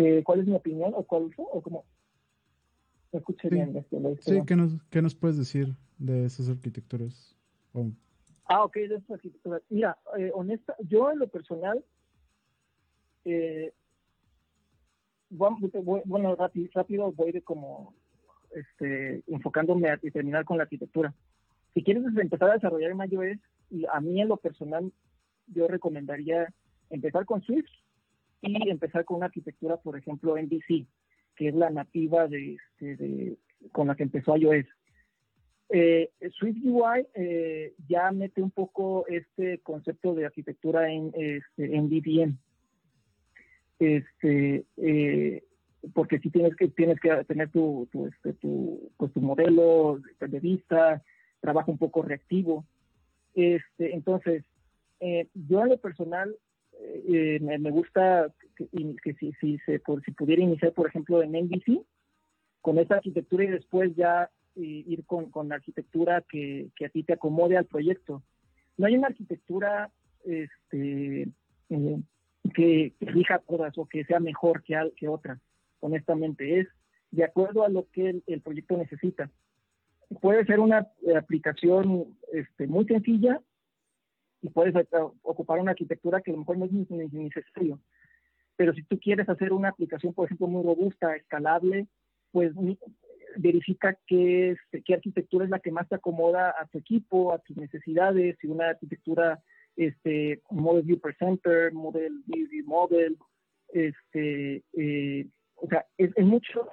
Eh, 0.00 0.22
¿Cuál 0.24 0.40
es 0.40 0.46
mi 0.46 0.54
opinión 0.54 0.92
o 0.94 1.02
cuál? 1.02 1.30
¿O 1.36 1.60
cómo? 1.60 1.84
No 3.12 3.18
escuché 3.18 3.50
bien. 3.50 3.76
Este, 3.76 3.98
sí, 4.20 4.40
¿qué 4.46 4.56
nos, 4.56 4.82
¿qué 4.88 5.02
nos 5.02 5.14
puedes 5.14 5.36
decir 5.36 5.74
de 5.98 6.24
esas 6.24 6.48
arquitecturas? 6.48 7.36
Ah, 8.46 8.64
ok, 8.64 8.74
de 8.76 8.96
esas 8.96 9.10
arquitecturas. 9.10 9.62
Mira, 9.68 9.98
eh, 10.18 10.30
honesta, 10.34 10.74
yo 10.88 11.10
en 11.10 11.18
lo 11.18 11.28
personal, 11.28 11.84
eh, 13.26 13.72
bueno, 15.28 16.34
rápido, 16.34 16.70
rápido 16.72 17.12
voy 17.12 17.32
de 17.32 17.42
como 17.42 17.94
este, 18.54 19.22
enfocándome 19.26 19.90
a 19.90 19.98
terminar 19.98 20.46
con 20.46 20.56
la 20.56 20.62
arquitectura. 20.62 21.12
Si 21.74 21.84
quieres 21.84 22.04
empezar 22.04 22.50
a 22.50 22.54
desarrollar 22.54 22.92
en 22.92 23.12
iOS, 23.12 23.38
y 23.70 23.84
a 23.86 24.00
mí 24.00 24.20
en 24.20 24.28
lo 24.28 24.38
personal, 24.38 24.90
yo 25.46 25.68
recomendaría 25.68 26.52
empezar 26.88 27.26
con 27.26 27.42
Swift 27.42 27.68
y 28.42 28.70
empezar 28.70 29.04
con 29.04 29.18
una 29.18 29.26
arquitectura, 29.26 29.76
por 29.76 29.96
ejemplo, 29.96 30.36
MVC, 30.36 30.86
que 31.36 31.48
es 31.48 31.54
la 31.54 31.70
nativa 31.70 32.26
de, 32.26 32.56
este, 32.78 33.36
con 33.72 33.88
la 33.88 33.94
que 33.94 34.04
empezó 34.04 34.36
iOS. 34.36 34.66
Eh, 35.72 36.10
Swift 36.32 36.58
UI 36.64 37.06
eh, 37.14 37.74
ya 37.88 38.10
mete 38.10 38.42
un 38.42 38.50
poco 38.50 39.06
este 39.06 39.58
concepto 39.60 40.14
de 40.14 40.26
arquitectura 40.26 40.90
en, 40.90 41.12
este, 41.14 41.76
en 41.76 41.88
DVM. 41.88 42.38
Este, 43.78 44.64
eh, 44.76 45.44
porque 45.94 46.18
si 46.18 46.30
tienes 46.30 46.56
que 46.56 46.68
tienes 46.68 47.00
que 47.00 47.24
tener 47.24 47.50
tu, 47.50 47.88
tu, 47.90 48.06
este, 48.06 48.34
tu, 48.34 48.90
pues, 48.96 49.12
tu 49.12 49.20
modelo 49.20 50.00
de 50.18 50.40
vista, 50.40 51.02
trabajo 51.40 51.70
un 51.70 51.78
poco 51.78 52.02
reactivo. 52.02 52.64
Este, 53.34 53.94
entonces, 53.94 54.44
eh, 55.00 55.28
yo 55.34 55.62
en 55.62 55.70
lo 55.70 55.78
personal 55.78 56.36
eh, 56.82 57.38
me, 57.40 57.58
me, 57.58 57.70
gusta 57.70 58.32
que, 58.56 59.14
si, 59.18 59.32
si, 59.40 59.58
se, 59.58 59.78
por, 59.80 60.02
si 60.04 60.12
pudiera 60.12 60.42
iniciar, 60.42 60.72
por 60.72 60.88
ejemplo, 60.88 61.22
en 61.22 61.32
MVC, 61.32 61.82
con 62.60 62.78
esa 62.78 62.96
arquitectura 62.96 63.44
y 63.44 63.48
después 63.48 63.94
ya 63.96 64.30
eh, 64.56 64.84
ir 64.86 65.04
con, 65.04 65.30
con 65.30 65.48
la 65.48 65.56
arquitectura 65.56 66.22
que, 66.28 66.68
que, 66.76 66.86
a 66.86 66.88
ti 66.88 67.02
te 67.02 67.14
acomode 67.14 67.56
al 67.56 67.66
proyecto. 67.66 68.22
No 68.76 68.86
hay 68.86 68.96
una 68.96 69.08
arquitectura 69.08 69.90
este, 70.24 71.28
eh, 71.70 72.00
que, 72.54 72.94
elija 73.00 73.38
todas 73.40 73.76
o 73.78 73.86
que 73.86 74.04
sea 74.04 74.20
mejor 74.20 74.62
que, 74.62 74.76
al, 74.76 74.92
que 74.92 75.08
otra 75.08 75.40
honestamente, 75.80 76.60
es 76.60 76.68
de 77.10 77.24
acuerdo 77.24 77.64
a 77.64 77.70
lo 77.70 77.86
que 77.90 78.22
el, 78.26 78.40
proyecto 78.42 78.76
necesita. 78.76 79.30
Puede 80.20 80.44
ser 80.44 80.60
una 80.60 80.88
aplicación 81.16 82.18
este, 82.32 82.66
muy 82.66 82.84
sencilla 82.84 83.40
y 84.42 84.48
puedes 84.50 84.74
ocupar 85.22 85.60
una 85.60 85.72
arquitectura 85.72 86.20
que 86.20 86.30
a 86.30 86.34
lo 86.34 86.40
mejor 86.40 86.58
no 86.58 86.64
es 86.64 86.72
necesario. 87.12 87.80
Pero 88.56 88.74
si 88.74 88.82
tú 88.82 88.98
quieres 88.98 89.28
hacer 89.28 89.52
una 89.52 89.68
aplicación, 89.68 90.12
por 90.12 90.26
ejemplo, 90.26 90.46
muy 90.46 90.62
robusta, 90.62 91.16
escalable, 91.16 91.86
pues 92.30 92.52
verifica 93.36 93.96
qué, 94.06 94.56
qué 94.84 94.94
arquitectura 94.94 95.44
es 95.44 95.50
la 95.50 95.60
que 95.60 95.70
más 95.70 95.88
te 95.88 95.94
acomoda 95.94 96.54
a 96.58 96.66
tu 96.66 96.78
equipo, 96.78 97.32
a 97.32 97.38
tus 97.38 97.56
necesidades, 97.56 98.36
si 98.40 98.46
una 98.46 98.70
arquitectura, 98.70 99.42
este, 99.76 100.42
Model 100.50 100.82
View 100.82 101.00
Presenter, 101.00 101.72
Model 101.72 102.22
View 102.26 102.66
Model, 102.66 103.16
este, 103.72 104.62
eh, 104.72 105.26
o 105.56 105.68
sea, 105.68 105.86
es, 105.96 106.12
mucho, 106.24 106.68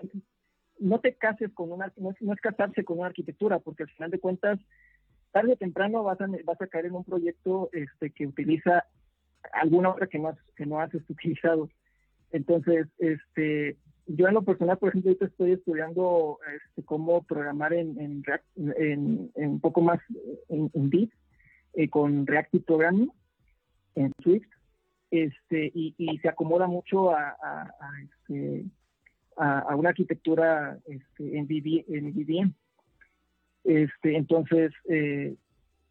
no 0.80 1.00
te 1.00 1.16
cases 1.16 1.52
con 1.54 1.72
una, 1.72 1.92
no 1.98 2.12
es, 2.12 2.42
casarse 2.42 2.84
con 2.84 3.00
una 3.00 3.08
arquitectura, 3.08 3.60
porque 3.60 3.84
al 3.84 3.90
final 3.90 4.12
de 4.12 4.20
cuentas, 4.20 4.60
tarde 5.38 5.54
o 5.54 5.58
temprano 5.58 6.02
vas 6.02 6.20
a, 6.20 6.26
vas 6.46 6.58
caer 6.72 6.88
en 6.88 6.96
un 6.96 7.04
proyecto 7.04 7.70
este, 7.72 8.10
que 8.10 8.26
utiliza 8.26 8.86
alguna 9.54 9.92
otra 9.92 10.08
que 10.08 10.18
no 10.18 10.30
has, 10.30 10.38
que 10.56 10.66
no 10.66 10.80
has 10.80 10.92
utilizado. 11.10 11.70
Entonces, 12.32 12.88
este, 12.98 13.78
yo 14.08 14.28
en 14.28 14.34
lo 14.34 14.42
personal, 14.42 14.80
por 14.80 14.90
ejemplo, 14.90 15.10
ahorita 15.12 15.26
estoy 15.26 15.52
estudiando 15.52 16.40
este, 16.56 16.84
cómo 16.84 17.22
programar 17.22 17.72
en, 17.74 18.24
un 18.56 19.60
poco 19.62 19.82
más 19.82 20.00
en, 20.50 20.72
en 20.74 21.12
eh, 21.74 21.90
con 21.90 22.26
Reactive 22.26 22.64
Programming, 22.64 23.12
en 23.94 24.12
Swift, 24.24 24.50
este, 25.12 25.72
y, 25.74 26.18
se 26.20 26.30
acomoda 26.30 26.66
mucho 26.66 27.12
a, 27.16 27.38
este, 28.04 28.66
a, 29.38 29.76
una 29.76 29.90
arquitectura 29.90 30.80
este, 30.88 31.38
en, 31.38 31.48
en 31.50 32.14
Este, 33.68 34.16
entonces, 34.16 34.72
eh, 34.90 35.36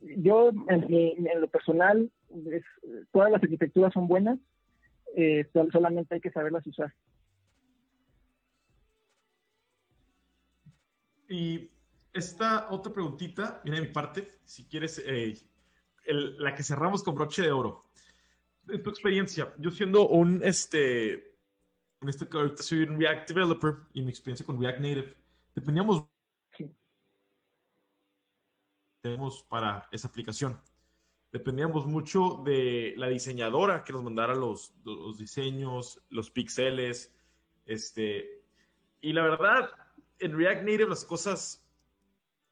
yo 0.01 0.51
en, 0.69 1.41
lo 1.41 1.49
personal, 1.49 2.11
todas 3.13 3.31
las 3.31 3.43
arquitecturas 3.43 3.93
son 3.93 4.09
buenas, 4.09 4.39
eh, 5.15 5.47
solamente 5.71 6.15
hay 6.15 6.21
que 6.23 6.31
saberlas 6.31 6.67
usar. 6.67 6.95
Y 11.29 11.69
esta 12.15 12.69
otra 12.71 12.95
preguntita 12.95 13.61
viene 13.63 13.81
de 13.81 13.87
mi 13.89 13.93
parte, 13.93 14.39
si 14.47 14.65
quieres, 14.65 15.03
eh, 15.05 15.35
la 16.07 16.55
que 16.55 16.63
cerramos 16.63 17.03
con 17.03 17.15
broche 17.15 17.43
de 17.43 17.53
oro. 17.53 17.85
En 18.71 18.83
tu 18.83 18.89
experiencia, 18.89 19.53
yo 19.59 19.71
siendo 19.71 20.09
un, 20.09 20.41
este, 20.43 21.13
en 22.01 22.09
este 22.09 22.27
soy 22.57 22.85
un 22.85 22.99
React 22.99 23.29
developer 23.29 23.75
y 23.93 24.01
mi 24.01 24.09
experiencia 24.09 24.47
con 24.47 24.59
React 24.59 24.81
Native, 24.81 25.15
dependíamos 25.55 26.07
tenemos 29.07 29.45
para 29.45 29.89
esa 29.93 30.09
aplicación. 30.09 30.61
Dependíamos 31.33 31.87
mucho 31.87 32.43
de 32.45 32.95
la 32.97 33.09
diseñadora 33.09 33.85
que 33.85 33.93
nos 33.93 34.03
mandara 34.03 34.35
los, 34.35 34.75
los 34.85 35.19
diseños, 35.19 36.01
los 36.11 36.31
píxeles, 36.31 37.15
este, 37.67 38.43
y 39.01 39.13
la 39.13 39.23
verdad, 39.23 39.71
en 40.19 40.37
React 40.37 40.63
Native 40.63 40.89
las 40.89 41.05
cosas 41.05 41.63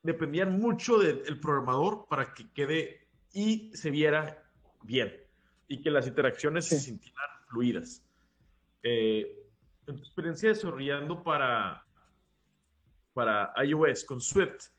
dependían 0.02 0.58
mucho 0.58 0.98
del 0.98 1.40
programador 1.40 2.06
para 2.08 2.34
que 2.34 2.50
quede 2.52 3.08
y 3.32 3.70
se 3.74 3.90
viera 3.90 4.42
bien 4.82 5.12
y 5.66 5.80
que 5.80 5.90
las 5.90 6.06
interacciones 6.06 6.66
se 6.66 6.78
sintieran 6.78 7.30
fluidas. 7.48 8.02
Eh, 8.82 9.44
en 9.86 9.96
tu 9.96 10.02
experiencia 10.02 10.50
desarrollando 10.50 11.22
para, 11.22 11.84
para 13.14 13.52
iOS 13.64 14.04
con 14.04 14.20
Swift, 14.20 14.73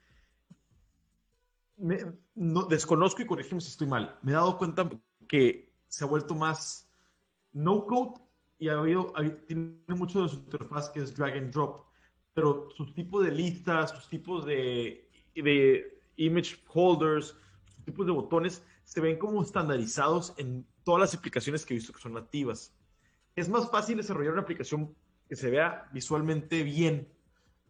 no, 1.78 2.63
desconozco 2.63 3.21
y 3.21 3.26
corrígeme 3.26 3.61
si 3.61 3.69
estoy 3.69 3.88
mal. 3.88 4.17
Me 4.21 4.32
he 4.32 4.36
dado 4.36 4.57
cuenta 4.57 4.89
que 5.28 5.73
se 5.88 6.03
ha 6.03 6.07
vuelto 6.07 6.36
más 6.36 6.89
no 7.53 7.86
code 7.86 8.19
y 8.57 8.69
ha 8.69 8.80
habido, 8.80 9.13
tiene 9.47 9.78
mucho 9.89 10.23
de 10.23 10.30
su 10.30 10.36
interfaz 10.36 10.89
que 10.89 11.01
es 11.01 11.15
drag 11.15 11.38
and 11.38 11.53
drop, 11.53 11.86
pero 12.34 12.69
sus 12.76 12.93
tipos 12.93 13.23
de 13.23 13.32
listas, 13.32 13.91
sus 13.91 14.09
tipos 14.09 14.45
de, 14.45 15.09
de 15.36 15.99
image 16.17 16.57
holders, 16.73 17.36
sus 17.65 17.86
tipos 17.86 18.05
de 18.05 18.11
botones 18.11 18.63
se 18.84 19.01
ven 19.01 19.17
como 19.17 19.41
estandarizados 19.41 20.34
en 20.38 20.65
todas 20.84 21.01
las 21.01 21.13
aplicaciones 21.15 21.65
que 21.65 21.73
he 21.73 21.78
visto 21.78 21.91
que 21.91 21.99
son 21.99 22.13
nativas 22.13 22.76
es 23.36 23.49
más 23.49 23.69
fácil 23.69 23.97
desarrollar 23.97 24.34
una 24.34 24.41
aplicación 24.41 24.95
que 25.28 25.36
se 25.36 25.49
vea 25.49 25.89
visualmente 25.91 26.63
bien 26.63 27.07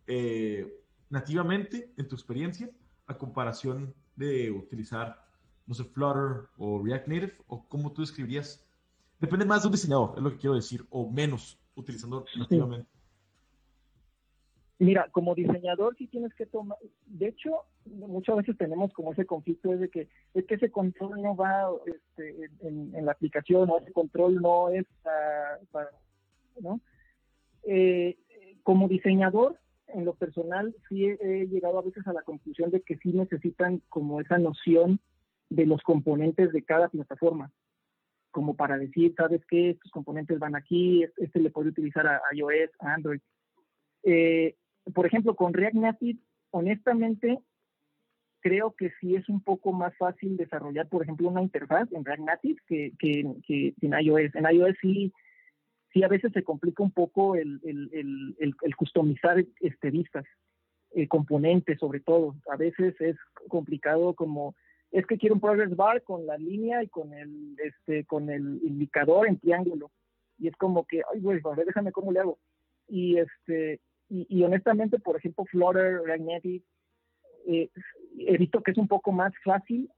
eh, 0.08 0.82
nativamente 1.10 1.92
en 1.98 2.08
tu 2.08 2.16
experiencia 2.16 2.70
a 3.08 3.18
comparación 3.18 3.94
de 4.16 4.52
utilizar, 4.52 5.24
no 5.68 5.74
sé, 5.74 5.84
Flutter 5.84 6.48
o 6.58 6.82
React 6.84 7.08
Native 7.08 7.34
o 7.48 7.68
cómo 7.68 7.92
tú 7.92 8.04
escribirías. 8.04 8.66
Depende 9.20 9.46
más 9.46 9.62
de 9.62 9.68
un 9.68 9.72
diseñador, 9.74 10.14
es 10.18 10.24
lo 10.24 10.32
que 10.32 10.38
quiero 10.38 10.56
decir, 10.56 10.86
o 10.90 11.10
menos 11.10 11.60
utilizando 11.76 12.26
nativamente. 12.38 12.90
Mira, 14.78 15.08
como 15.12 15.36
diseñador 15.36 15.96
sí 15.98 16.08
tienes 16.08 16.34
que 16.34 16.46
tomar, 16.46 16.78
de 17.06 17.30
hecho, 17.30 17.62
muchas 17.86 18.36
veces 18.36 18.58
tenemos 18.58 18.92
como 18.92 19.14
ese 19.14 19.26
conflicto 19.26 19.70
de 19.70 19.90
que 19.90 20.10
es 20.34 20.46
que 20.46 20.56
ese 20.56 20.70
control 20.70 21.22
no 21.22 21.34
va 21.34 21.70
este, 21.86 22.50
en, 22.60 23.06
la 23.06 23.14
aplicación, 23.14 23.70
o 23.70 23.78
ese 23.78 23.94
control 23.94 24.36
no 24.36 24.70
es 24.70 24.86
para, 25.72 25.90
¿no? 26.60 26.82
Eh, 27.64 28.18
como 28.64 28.90
diseñador, 28.90 29.58
en 29.88 30.06
lo 30.06 30.16
personal, 30.16 30.76
sí 30.90 31.06
he, 31.06 31.48
llegado 31.48 31.80
a 31.80 31.84
veces 31.84 32.06
a 32.08 32.14
la 32.14 32.24
conclusión 32.24 32.72
de 32.72 32.82
que 32.82 32.98
sí 32.98 33.14
necesitan 33.14 33.82
como 33.90 34.22
esa 34.22 34.38
noción 34.38 35.00
de 35.50 35.66
los 35.66 35.82
componentes 35.82 36.52
de 36.52 36.64
cada 36.64 36.90
plataforma, 36.90 37.52
como 38.32 38.56
para 38.56 38.78
decir, 38.78 39.14
¿sabes 39.16 39.42
qué? 39.48 39.72
Estos 39.72 39.92
componentes 39.92 40.40
van 40.40 40.56
aquí, 40.56 41.06
este 41.18 41.40
le 41.40 41.52
puede 41.52 41.70
utilizar 41.70 42.08
a 42.08 42.22
iOS, 42.34 42.72
a 42.80 42.94
Android. 42.94 43.22
Eh, 44.04 44.56
por 44.94 45.06
ejemplo, 45.06 45.36
con 45.36 45.54
React 45.54 45.76
Native, 45.76 46.20
honestamente, 46.52 47.40
creo 48.46 48.76
que 48.76 48.92
sí 49.00 49.16
es 49.16 49.28
un 49.28 49.42
poco 49.42 49.72
más 49.72 49.98
fácil 49.98 50.38
desarrollar, 50.38 50.88
por 50.88 51.02
ejemplo, 51.02 51.30
una 51.30 51.42
interfaz 51.42 51.92
en 51.92 52.06
React 52.06 52.22
Native 52.22 52.62
que, 52.68 52.94
que, 53.00 53.74
en 53.82 53.94
iOS. 54.00 54.36
En 54.36 54.46
iOS 54.46 54.76
sí, 54.82 55.12
sí 55.96 56.04
a 56.04 56.10
veces 56.10 56.34
se 56.34 56.44
complica 56.44 56.84
un 56.84 56.92
poco 56.92 57.36
el, 57.38 57.62
el, 57.64 57.90
el, 58.38 58.54
el 58.62 58.76
customizar 58.76 59.44
este, 59.62 59.90
vistas. 59.90 60.26
eh, 60.96 61.08
componentes 61.08 61.80
sobre 61.80 62.00
todo. 62.00 62.36
A 62.52 62.58
veces 62.58 63.00
es 63.00 63.18
complicado 63.50 64.14
como 64.14 64.56
es 64.92 65.06
que 65.06 65.18
quiero 65.18 65.36
un 65.36 65.42
progress 65.42 65.76
bar 65.76 66.02
con 66.04 66.26
la 66.26 66.38
línea 66.38 66.84
y 66.84 66.88
con 66.88 67.14
el 67.14 67.56
este 67.64 68.06
con 68.06 68.30
el 68.30 68.62
indicador 68.64 69.28
en 69.28 69.40
triángulo 69.40 69.92
y 70.38 70.48
es 70.48 70.56
como 70.56 70.86
que 70.86 71.02
ay 71.12 71.20
güey 71.20 71.42
ver 71.58 71.66
déjame 71.66 71.92
cómo 71.92 72.12
le 72.12 72.20
hago 72.20 72.40
y 72.88 73.18
este 73.18 73.82
y, 74.08 74.44
honestamente 74.44 75.00
por 75.00 75.18
ejemplo 75.18 75.46
Flutter 75.46 76.02
React 76.04 76.46
eh, 77.48 77.70
he 78.20 78.38
visto 78.38 78.62
que 78.62 78.72
es 78.72 78.78
un 78.78 78.88
poco 78.88 79.12
más 79.12 79.34
fácil 79.44 79.90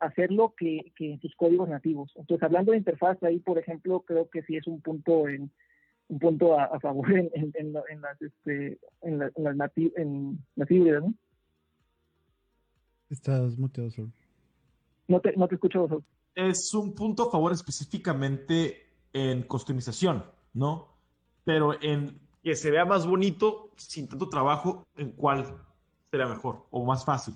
hacerlo 0.00 0.54
que, 0.56 0.92
que 0.96 1.12
en 1.12 1.20
sus 1.20 1.34
códigos 1.36 1.68
nativos 1.68 2.12
entonces 2.16 2.42
hablando 2.42 2.72
de 2.72 2.78
interfaz 2.78 3.22
ahí 3.22 3.38
por 3.40 3.58
ejemplo 3.58 4.00
creo 4.00 4.28
que 4.28 4.42
sí 4.42 4.56
es 4.56 4.66
un 4.66 4.80
punto 4.80 5.28
en 5.28 5.50
un 6.08 6.18
punto 6.18 6.58
a, 6.58 6.80
favor 6.80 7.12
en, 7.12 7.30
en, 7.34 7.52
en, 7.54 8.00
las 8.00 8.20
este 8.22 8.78
en, 9.02 9.18
las 9.18 9.32
en 9.36 10.38
las 10.56 10.70
híbridas 10.70 11.02
¿no? 11.02 11.14
Estás 13.10 13.58
muteado, 13.58 13.90
solo. 13.90 14.12
No 15.06 15.20
te, 15.20 15.34
no 15.36 15.48
te 15.48 15.54
escucho. 15.54 16.04
Es 16.34 16.74
un 16.74 16.94
punto 16.94 17.28
a 17.28 17.30
favor 17.30 17.52
específicamente 17.52 18.86
en 19.12 19.42
customización, 19.42 20.24
¿no? 20.52 20.88
Pero 21.44 21.80
en 21.82 22.20
que 22.42 22.54
se 22.54 22.70
vea 22.70 22.84
más 22.84 23.06
bonito, 23.06 23.70
sin 23.76 24.08
tanto 24.08 24.28
trabajo, 24.28 24.86
¿en 24.96 25.12
cuál 25.12 25.46
sería 26.10 26.26
mejor 26.26 26.66
o 26.70 26.84
más 26.84 27.04
fácil? 27.04 27.34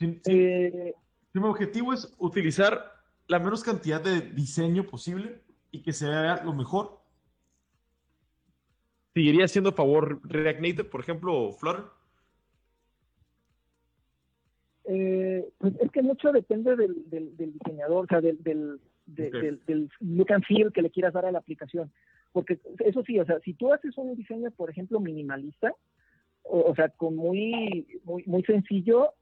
Eh, 0.00 0.94
mi 1.32 1.42
objetivo 1.42 1.92
es 1.92 2.14
utilizar 2.18 2.92
la 3.28 3.38
menos 3.38 3.62
cantidad 3.62 4.00
de 4.00 4.20
diseño 4.20 4.84
posible 4.84 5.40
y 5.70 5.82
que 5.82 5.92
se 5.92 6.08
vea 6.08 6.42
lo 6.44 6.52
mejor. 6.52 7.00
¿Seguiría 9.14 9.48
siendo 9.48 9.70
a 9.70 9.72
favor 9.72 10.20
React 10.24 10.60
Native, 10.60 10.84
por 10.84 11.00
ejemplo, 11.00 11.34
o 11.34 11.52
Flutter? 11.52 11.84
Eh, 14.84 15.48
pues 15.58 15.74
es 15.80 15.90
que 15.90 16.02
mucho 16.02 16.30
depende 16.32 16.76
del, 16.76 17.34
diseñador, 17.36 18.04
o 18.04 18.06
sea, 18.06 18.20
del, 18.20 18.38
del, 18.42 18.80
del, 19.06 19.90
look 20.00 20.32
and 20.32 20.44
feel 20.44 20.72
que 20.72 20.82
le 20.82 20.90
quieras 20.90 21.14
dar 21.14 21.24
a 21.24 21.32
la 21.32 21.38
aplicación. 21.38 21.90
Porque 22.32 22.60
eso 22.80 23.02
sí, 23.02 23.18
o 23.18 23.24
sea, 23.24 23.40
si 23.40 23.54
tú 23.54 23.72
haces 23.72 23.96
un 23.96 24.14
diseño, 24.14 24.50
por 24.50 24.70
ejemplo, 24.70 25.00
minimalista, 25.00 25.74
o, 26.42 26.74
sea, 26.74 26.90
con 26.90 27.16
muy, 27.16 27.86
muy, 28.04 28.22
muy 28.26 28.42
sencillo, 28.44 29.08
o, 29.08 29.14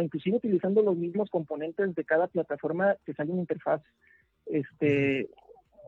inclusive 0.00 0.36
utilizando 0.36 0.82
los 0.82 0.96
mismos 0.96 1.30
componentes 1.30 1.94
de 1.94 2.04
cada 2.04 2.26
plataforma, 2.26 2.96
te 3.04 3.14
sale 3.14 3.32
una 3.32 3.42
interfaz 3.42 3.82
este, 4.46 5.28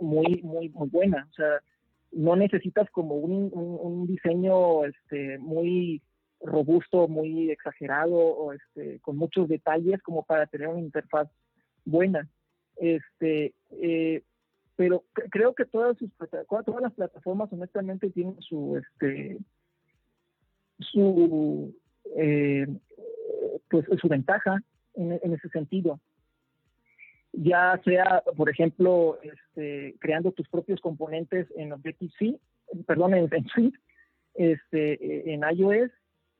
muy, 0.01 0.43
muy, 0.43 0.69
muy 0.71 0.89
buena. 0.89 1.29
O 1.31 1.35
sea, 1.35 1.61
no 2.13 2.37
necesitas 2.37 2.91
como 2.91 3.17
un, 3.17 3.51
un, 3.53 4.07
diseño 4.07 4.85
este, 4.85 5.39
muy 5.39 6.03
robusto, 6.41 7.09
muy 7.09 7.51
exagerado 7.51 8.17
o 8.17 8.53
este, 8.53 9.01
con 9.01 9.17
muchos 9.17 9.49
detalles 9.49 10.03
como 10.03 10.25
para 10.25 10.47
tener 10.47 10.69
una 10.69 10.81
interfaz 10.81 11.29
buena. 11.85 12.29
Este, 12.77 13.55
eh, 13.83 14.23
pero 14.77 15.05
creo 15.31 15.55
que 15.55 15.65
todas 15.65 15.97
sus 15.97 16.11
todas 16.49 16.83
las 16.83 16.93
plataformas 16.93 17.51
honestamente 17.51 18.11
tienen 18.11 18.37
su 18.41 18.77
este 18.77 19.39
su 20.79 21.75
eh, 22.15 22.67
pues 23.69 23.87
su 24.01 24.09
ventaja 24.09 24.63
en, 24.95 25.13
ese 25.13 25.49
sentido 25.51 26.01
ya 27.33 27.81
sea 27.85 28.23
por 28.37 28.49
ejemplo 28.49 29.19
este, 29.23 29.95
creando 30.01 30.33
tus 30.33 30.49
propios 30.49 30.81
componentes 30.81 31.47
en 31.57 31.73
Objective 31.73 32.13
C 32.19 32.41
perdón 32.87 33.15
en, 33.15 33.29
en 33.33 33.73
este 34.35 35.33
en 35.33 35.43
iOS 35.57 35.91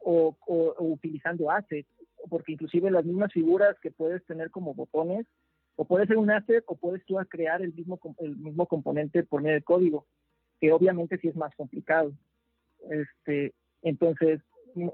o, 0.07 0.37
utilizando 0.79 1.51
assets, 1.51 1.89
porque 2.31 2.53
inclusive 2.53 2.91
las 2.91 3.05
mismas 3.05 3.33
figuras 3.33 3.77
que 3.81 3.91
puedes 3.91 4.25
tener 4.27 4.51
como 4.51 4.73
botones, 4.73 5.27
o 5.75 5.85
puede 5.85 6.07
ser 6.07 6.17
un 6.17 6.31
asset 6.31 6.65
o 6.69 6.77
puedes 6.77 7.05
tú 7.07 7.17
crear 7.29 7.61
el 7.61 7.75
mismo, 7.75 7.99
el 8.19 8.37
mismo 8.37 8.67
componente 8.67 9.25
por 9.25 9.43
medio 9.43 9.57
de 9.57 9.63
código, 9.63 10.07
que 10.61 10.73
obviamente 10.73 11.19
sí 11.19 11.29
es 11.29 11.37
más 11.37 11.55
complicado. 11.55 12.13
Este, 12.89 13.53
entonces, 13.83 14.41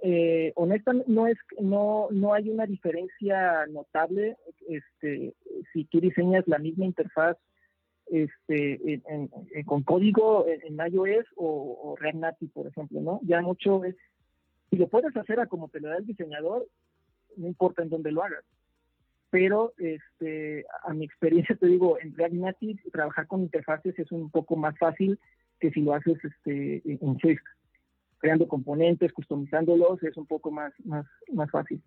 eh, 0.03 0.53
honestamente 0.57 1.11
no 1.11 1.27
es 1.27 1.39
no 1.61 2.09
no 2.11 2.35
hay 2.35 2.49
una 2.49 2.67
diferencia 2.67 3.67
notable 3.67 4.37
este 4.69 5.35
si 5.73 5.85
tú 5.85 6.01
diseñas 6.01 6.47
la 6.47 6.59
misma 6.59 6.85
interfaz 6.85 7.37
este 8.07 9.03
con 9.67 9.83
código 9.83 10.47
en, 10.47 10.77
iOS 10.93 11.27
o, 11.37 11.79
o, 11.83 11.97
React 11.97 12.19
Native 12.19 12.51
por 12.55 12.67
ejemplo 12.67 13.01
no 13.01 13.21
ya 13.23 13.41
mucho 13.41 13.85
es 13.85 13.97
si 14.73 14.79
lo 14.79 14.89
puedes 14.89 15.15
hacer 15.15 15.39
a 15.39 15.47
como 15.47 15.69
te 15.69 15.81
lo 15.81 15.91
da 15.91 15.99
el 15.99 16.07
diseñador, 16.07 16.67
no 17.37 17.47
importa 17.47 17.83
en 17.83 17.91
dónde 17.91 18.11
lo 18.11 18.25
hagas. 18.25 18.43
Pero 19.29 19.75
este, 19.77 20.65
a 20.85 20.95
mi 20.95 21.05
experiencia 21.05 21.55
te 21.57 21.67
digo, 21.67 21.99
en 22.01 22.17
React 22.17 22.35
Native 22.35 22.83
trabajar 22.91 23.27
con 23.27 23.43
interfaces 23.43 23.99
es 23.99 24.11
un 24.11 24.31
poco 24.31 24.57
más 24.57 24.77
fácil 24.79 25.21
que 25.61 25.71
si 25.73 25.83
lo 25.83 25.93
haces 25.93 26.17
este, 26.25 26.81
en 26.87 27.19
Swift. 27.19 27.43
Creando 28.23 28.47
componentes, 28.47 29.13
customizándolos, 29.13 30.01
es 30.05 30.17
un 30.17 30.27
poco 30.27 30.53
más, 30.53 30.73
más, 30.85 31.05
más 31.33 31.51
fácil. 31.51 31.83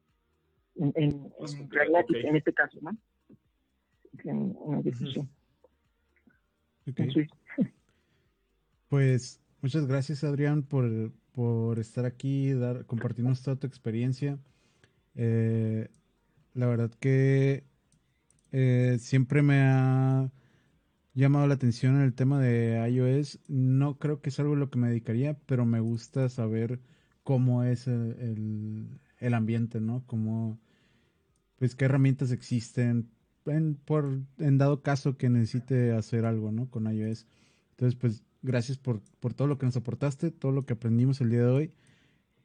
En, 0.75 1.31
React 1.69 1.91
Native, 1.91 2.27
en 2.27 2.35
este 2.35 2.53
caso, 2.53 2.77
¿no? 2.81 2.91
En, 4.25 4.53
Pues 8.89 9.41
muchas 9.61 9.87
gracias, 9.87 10.25
Adrián, 10.25 10.63
por, 10.63 11.13
por 11.31 11.79
estar 11.79 12.05
aquí, 12.05 12.51
dar, 12.53 12.85
compartirnos 12.85 13.41
toda 13.41 13.55
tu 13.55 13.65
experiencia. 13.65 14.37
Eh, 15.15 15.87
la 16.53 16.67
verdad 16.67 16.91
que 16.99 17.63
eh, 18.51 18.97
siempre 18.99 19.41
me 19.41 19.61
ha 19.61 20.29
llamado 21.15 21.47
la 21.47 21.55
atención 21.55 22.01
el 22.01 22.13
tema 22.13 22.39
de 22.39 22.87
iOS. 22.89 23.39
No 23.47 23.97
creo 23.97 24.21
que 24.21 24.29
es 24.29 24.39
algo 24.39 24.53
a 24.53 24.57
lo 24.57 24.69
que 24.69 24.79
me 24.79 24.89
dedicaría, 24.89 25.37
pero 25.45 25.65
me 25.65 25.79
gusta 25.79 26.29
saber 26.29 26.79
cómo 27.23 27.63
es 27.63 27.87
el, 27.87 28.99
el, 29.19 29.33
ambiente, 29.33 29.81
¿no? 29.81 30.03
Cómo, 30.05 30.59
pues, 31.57 31.75
qué 31.75 31.85
herramientas 31.85 32.31
existen 32.31 33.09
en, 33.45 33.75
por, 33.75 34.21
en 34.37 34.57
dado 34.57 34.81
caso 34.83 35.17
que 35.17 35.29
necesite 35.29 35.93
hacer 35.93 36.25
algo, 36.25 36.51
¿no? 36.51 36.69
Con 36.69 36.93
iOS. 36.93 37.25
Entonces, 37.71 37.95
pues, 37.99 38.23
Gracias 38.45 38.77
por, 38.77 39.01
todo 39.35 39.47
lo 39.47 39.57
que 39.57 39.65
nos 39.65 39.75
aportaste, 39.75 40.29
todo 40.29 40.51
lo 40.51 40.67
que 40.67 40.73
aprendimos 40.73 41.19
el 41.19 41.31
día 41.31 41.39
de 41.39 41.47
hoy. 41.47 41.71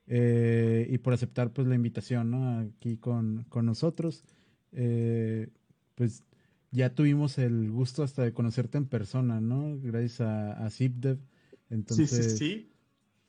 Eh, 0.06 0.88
y 0.90 0.96
por 0.96 1.12
aceptar 1.12 1.52
pues 1.52 1.68
la 1.68 1.74
invitación 1.74 2.30
¿no? 2.30 2.58
aquí 2.60 2.96
con, 2.96 3.46
nosotros. 3.62 4.24
Eh, 4.72 5.48
pues 5.96 6.24
ya 6.70 6.94
tuvimos 6.94 7.38
el 7.38 7.70
gusto 7.70 8.02
hasta 8.02 8.22
de 8.22 8.32
conocerte 8.32 8.78
en 8.78 8.88
persona, 8.88 9.40
¿no? 9.40 9.78
Gracias 9.80 10.20
a, 10.20 10.64
a 10.64 10.70
ZipDev. 10.70 11.18
Entonces... 11.68 12.10
Sí, 12.10 12.22
sí, 12.22 12.36
sí. 12.36 12.72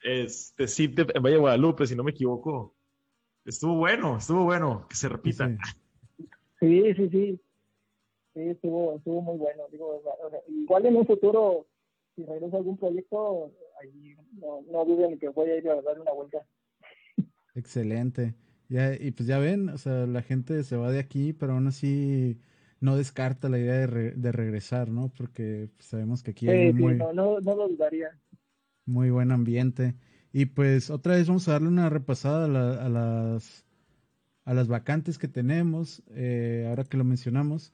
Este 0.03 0.67
ZipDev 0.67 1.11
en 1.13 1.21
Valle 1.21 1.35
de 1.35 1.41
Guadalupe, 1.41 1.85
si 1.85 1.95
no 1.95 2.03
me 2.03 2.11
equivoco. 2.11 2.75
Estuvo 3.45 3.75
bueno, 3.75 4.17
estuvo 4.17 4.45
bueno, 4.45 4.87
que 4.89 4.95
se 4.95 5.09
repita. 5.09 5.49
Sí, 6.59 6.93
sí, 6.93 7.09
sí. 7.09 7.41
Sí, 8.35 8.41
estuvo, 8.41 8.95
estuvo 8.95 9.19
muy 9.19 9.35
bueno. 9.39 9.63
Digo, 9.71 9.99
igual 10.47 10.85
en 10.85 10.95
un 10.95 11.07
futuro 11.07 11.65
si 12.15 12.23
regreso 12.23 12.55
a 12.55 12.59
algún 12.59 12.77
proyecto, 12.77 13.51
ahí 13.81 14.15
no, 14.33 14.61
no 14.71 14.85
duden 14.85 15.17
que 15.17 15.29
voy 15.29 15.49
a 15.49 15.57
ir 15.57 15.67
a 15.69 15.81
dar 15.81 15.99
una 15.99 16.11
vuelta. 16.11 16.45
Excelente. 17.55 18.35
Ya, 18.69 18.93
y 18.93 19.09
pues 19.09 19.27
ya 19.27 19.39
ven, 19.39 19.69
o 19.69 19.77
sea, 19.79 20.05
la 20.05 20.21
gente 20.21 20.63
se 20.63 20.77
va 20.77 20.91
de 20.91 20.99
aquí, 20.99 21.33
pero 21.33 21.53
aún 21.53 21.65
así 21.65 22.37
no 22.81 22.97
descarta 22.97 23.47
la 23.47 23.59
idea 23.59 23.87
de, 23.87 24.11
de 24.11 24.31
regresar, 24.31 24.89
¿no? 24.89 25.09
Porque 25.15 25.69
sabemos 25.79 26.23
que 26.23 26.31
aquí 26.31 26.49
hay 26.49 26.73
muy, 26.73 26.95
no, 26.95 27.13
no, 27.13 27.39
lo 27.39 27.69
dudaría. 27.69 28.19
Muy 28.85 29.11
buen 29.11 29.31
ambiente. 29.31 29.95
Y 30.33 30.47
pues 30.47 30.89
otra 30.89 31.15
vez 31.15 31.27
vamos 31.27 31.47
a 31.47 31.53
darle 31.53 31.67
una 31.67 31.89
repasada 31.89 32.45
a, 32.45 32.89
las 32.89 33.63
a 34.43 34.53
las 34.55 34.67
vacantes 34.67 35.19
que 35.19 35.27
tenemos, 35.27 36.01
eh, 36.09 36.65
ahora 36.67 36.83
que 36.83 36.97
lo 36.97 37.03
mencionamos. 37.03 37.71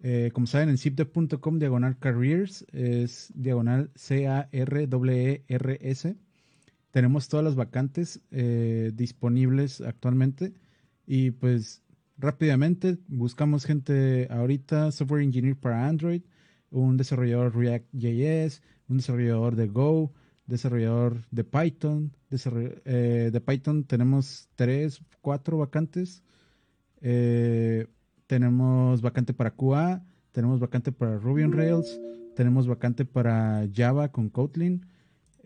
Eh, 0.00 0.30
como 0.32 0.48
saben, 0.48 0.68
en 0.68 0.78
zipdev.com 0.78 1.58
diagonal 1.58 1.98
careers 1.98 2.66
es 2.72 3.32
diagonal 3.34 3.92
C-A-R-E-R-S. 3.94 4.56
Tenemos 6.90 7.28
todas 7.28 7.44
las 7.44 7.54
vacantes 7.54 8.20
eh, 8.32 8.90
disponibles 8.94 9.80
actualmente. 9.80 10.54
Y 11.06 11.30
pues 11.30 11.84
rápidamente 12.18 12.98
buscamos 13.06 13.64
gente 13.64 14.26
ahorita, 14.30 14.90
software 14.92 15.22
engineer 15.22 15.56
para 15.56 15.86
Android, 15.86 16.22
un 16.70 16.96
desarrollador 16.96 17.56
React.js, 17.56 18.62
un 18.88 18.96
desarrollador 18.98 19.56
de 19.56 19.68
Go, 19.68 20.12
desarrollador 20.46 21.24
de 21.30 21.44
Python. 21.44 22.12
Eh, 22.30 23.30
de 23.32 23.40
Python 23.40 23.84
tenemos 23.84 24.48
tres, 24.56 25.00
cuatro 25.20 25.58
vacantes. 25.58 26.22
Eh, 27.00 27.86
tenemos 28.26 29.00
vacante 29.00 29.32
para 29.32 29.52
QA, 29.52 30.04
tenemos 30.32 30.60
vacante 30.60 30.92
para 30.92 31.18
Ruby 31.18 31.44
on 31.44 31.52
Rails, 31.52 31.98
tenemos 32.34 32.66
vacante 32.66 33.04
para 33.04 33.66
Java 33.74 34.10
con 34.10 34.28
Kotlin, 34.28 34.84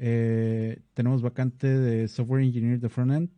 Eh, 0.05 0.81
tenemos 0.95 1.23
vacante 1.23 1.69
de 1.69 2.09
Software 2.09 2.43
Engineer 2.43 2.81
de 2.81 2.89
Frontend 2.89 3.31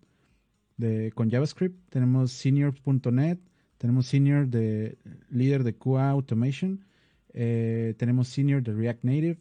de, 0.77 1.13
con 1.15 1.31
JavaScript. 1.31 1.89
Tenemos 1.91 2.33
Senior.net. 2.33 3.39
Tenemos 3.79 4.07
Senior 4.07 4.49
de 4.49 4.99
líder 5.31 5.65
de 5.65 5.75
QA 5.75 6.11
Automation. 6.11 6.85
Eh, 7.33 7.95
tenemos 7.99 8.29
Senior 8.29 8.63
de 8.63 8.73
React 8.73 9.05
Native. 9.05 9.39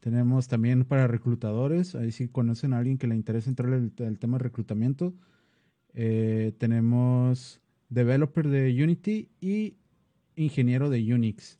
Tenemos 0.00 0.48
también 0.48 0.84
para 0.84 1.06
reclutadores. 1.06 1.94
Ahí 1.94 2.12
si 2.12 2.28
conocen 2.28 2.72
a 2.72 2.78
alguien 2.78 2.98
que 2.98 3.06
le 3.06 3.14
interesa 3.14 3.50
entrar 3.50 3.72
al, 3.72 4.18
tema 4.18 4.38
de 4.38 4.44
reclutamiento. 4.44 5.14
Eh, 5.94 6.52
tenemos 6.58 7.60
Developer 7.88 8.48
de 8.48 8.82
Unity 8.82 9.30
y 9.40 9.76
Ingeniero 10.36 10.90
de 10.90 11.14
Unix, 11.14 11.58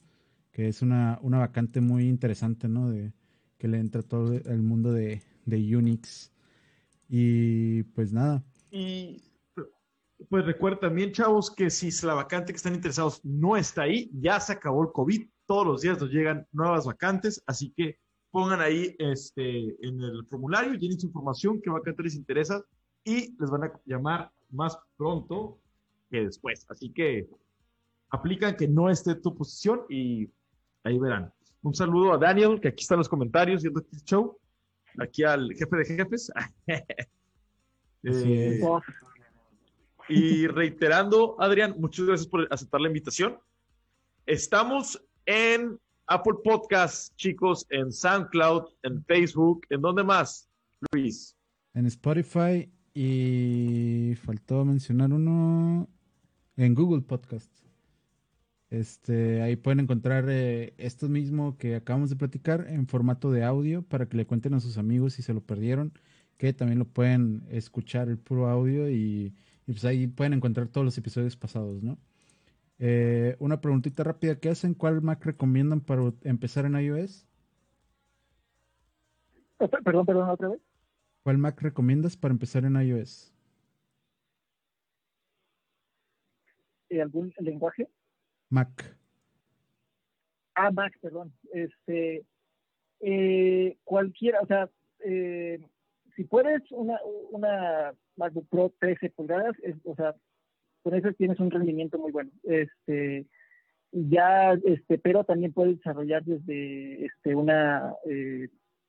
que 0.53 0.69
es 0.69 0.83
una, 0.83 1.19
una 1.23 1.39
vacante 1.39 1.81
muy 1.81 2.09
interesante, 2.09 2.69
¿no? 2.69 2.91
De, 2.91 3.13
que 3.59 3.69
le 3.69 3.79
entra 3.79 4.03
todo 4.03 4.35
el 4.35 4.63
mundo 4.63 4.93
de, 4.93 5.23
Unix. 5.47 6.33
Y 7.09 7.85
pues 7.95 8.13
nada. 8.13 8.45
Y 8.77 9.23
pues 10.29 10.45
recuerda 10.45 10.81
también, 10.81 11.11
chavos, 11.11 11.51
que 11.51 11.71
si 11.71 11.89
la 12.05 12.13
vacante 12.13 12.53
que 12.53 12.59
están 12.59 12.75
interesados 12.75 13.25
no 13.25 13.57
está 13.57 13.83
ahí, 13.83 14.11
ya 14.13 14.39
se 14.39 14.53
acabó 14.53 14.83
el 14.83 14.93
COVID. 14.93 15.31
Todos 15.47 15.67
los 15.67 15.81
días 15.81 15.99
nos 15.99 16.11
llegan 16.11 16.47
nuevas 16.53 16.85
vacantes, 16.85 17.43
así 17.47 17.73
que 17.75 17.99
pongan 18.31 18.61
ahí 18.61 18.95
este, 18.99 19.69
en 19.87 20.03
el 20.03 20.27
formulario, 20.29 20.75
llenen 20.75 21.01
su 21.01 21.07
información, 21.07 21.63
qué 21.63 21.71
vacante 21.71 22.03
les 22.03 22.17
interesa 22.17 22.63
y 23.03 23.35
les 23.41 23.49
van 23.49 23.65
a 23.65 23.73
llamar 23.87 24.31
más 24.51 24.79
pronto 24.99 25.59
que 26.11 26.27
después. 26.27 26.67
Así 26.69 26.93
que 26.93 27.31
aplican 28.11 28.57
que 28.57 28.69
no 28.69 28.91
esté 28.91 29.15
tu 29.15 29.35
posición 29.35 29.87
y 29.89 30.29
ahí 30.85 30.99
verán. 30.99 31.33
Un 31.63 31.75
saludo 31.75 32.13
a 32.13 32.19
Daniel, 32.19 32.61
que 32.61 32.69
aquí 32.69 32.83
están 32.83 32.99
los 32.99 33.09
comentarios 33.09 33.63
viendo 33.63 33.81
este 33.81 34.05
show. 34.05 34.39
Aquí 34.99 35.25
al 35.25 35.51
jefe 35.55 35.77
de 35.79 35.85
jefes. 35.87 36.31
Eh, 38.03 38.61
y 40.09 40.47
reiterando, 40.47 41.37
Adrián, 41.41 41.75
muchas 41.79 42.07
gracias 42.07 42.29
por 42.29 42.47
aceptar 42.51 42.81
la 42.81 42.89
invitación. 42.89 43.39
Estamos 44.27 45.03
en 45.25 45.79
Apple 46.07 46.35
Podcasts, 46.45 47.15
chicos, 47.17 47.67
en 47.71 47.93
SoundCloud, 47.93 48.65
en 48.83 49.05
Facebook, 49.05 49.67
¿en 49.71 49.81
dónde 49.81 50.05
más, 50.05 50.49
Luis? 50.93 51.37
En 51.75 51.87
Spotify 51.87 52.71
y 52.95 54.15
faltó 54.23 54.65
mencionar 54.65 55.13
uno 55.13 55.89
en 56.57 56.75
Google 56.75 57.03
Podcasts. 57.03 57.67
Este, 58.71 59.43
ahí 59.43 59.57
pueden 59.57 59.81
encontrar 59.81 60.27
eh, 60.29 60.75
esto 60.79 61.09
mismo 61.09 61.57
que 61.57 61.77
acabamos 61.77 62.11
de 62.11 62.17
platicar 62.17 62.67
en 62.69 62.87
formato 62.87 63.31
de 63.31 63.45
audio 63.45 63.83
para 63.83 64.09
que 64.09 64.17
le 64.17 64.27
cuenten 64.27 64.55
a 64.55 64.61
sus 64.61 64.79
amigos 64.79 65.15
si 65.15 65.23
se 65.23 65.35
lo 65.35 65.41
perdieron, 65.41 65.93
que 66.37 66.53
también 66.53 66.79
lo 66.79 66.85
pueden 66.85 67.47
escuchar 67.51 68.09
el 68.09 68.19
puro 68.19 68.49
audio 68.49 68.91
y, 68.91 69.35
pues 69.67 69.85
ahí 69.85 70.07
pueden 70.07 70.35
encontrar 70.35 70.69
todos 70.69 70.85
los 70.85 70.99
episodios 70.99 71.37
pasados, 71.37 71.83
¿no? 71.83 71.99
Eh, 72.79 73.37
una 73.39 73.61
preguntita 73.61 74.05
rápida, 74.05 74.39
¿qué 74.39 74.51
hacen? 74.51 74.75
¿Cuál 74.75 75.01
Mac 75.01 75.25
recomiendan 75.25 75.81
para 75.81 76.13
empezar 76.23 76.67
en 76.67 76.79
iOS? 76.79 77.27
Perdón, 79.59 80.05
perdón, 80.05 80.29
otra 80.29 80.49
vez. 80.49 80.61
¿Cuál 81.23 81.39
Mac 81.39 81.61
recomiendas 81.63 82.17
para 82.17 82.33
empezar 82.33 82.65
en 82.65 82.77
iOS? 82.77 83.33
¿Algún 86.91 87.33
lenguaje? 87.39 87.89
Mac. 88.49 88.97
Ah, 90.55 90.71
Mac, 90.71 90.97
perdón. 91.01 91.33
Este, 91.53 92.25
eh, 93.01 93.77
cualquiera, 93.85 94.41
o 94.41 94.47
sea, 94.47 94.71
eh, 95.05 95.61
si 96.17 96.25
puedes 96.25 96.63
una, 96.73 96.99
una 97.31 97.95
MacBook 98.17 98.49
Pro 98.49 98.73
13 98.81 99.11
pulgadas, 99.11 99.57
o 99.85 99.95
sea, 99.95 100.15
con 100.83 100.95
eso 100.95 101.13
tienes 101.13 101.39
un 101.41 101.51
rendimiento 101.51 101.99
muy 101.99 102.13
bueno. 102.13 102.31
Este, 102.43 103.27
ya, 103.93 104.53
este, 104.65 104.99
pero 104.99 105.25
también 105.25 105.53
puedes 105.53 105.77
desarrollar 105.79 106.25
desde 106.25 107.07
este, 107.07 107.35
una 107.35 107.95
eh, 108.09 108.49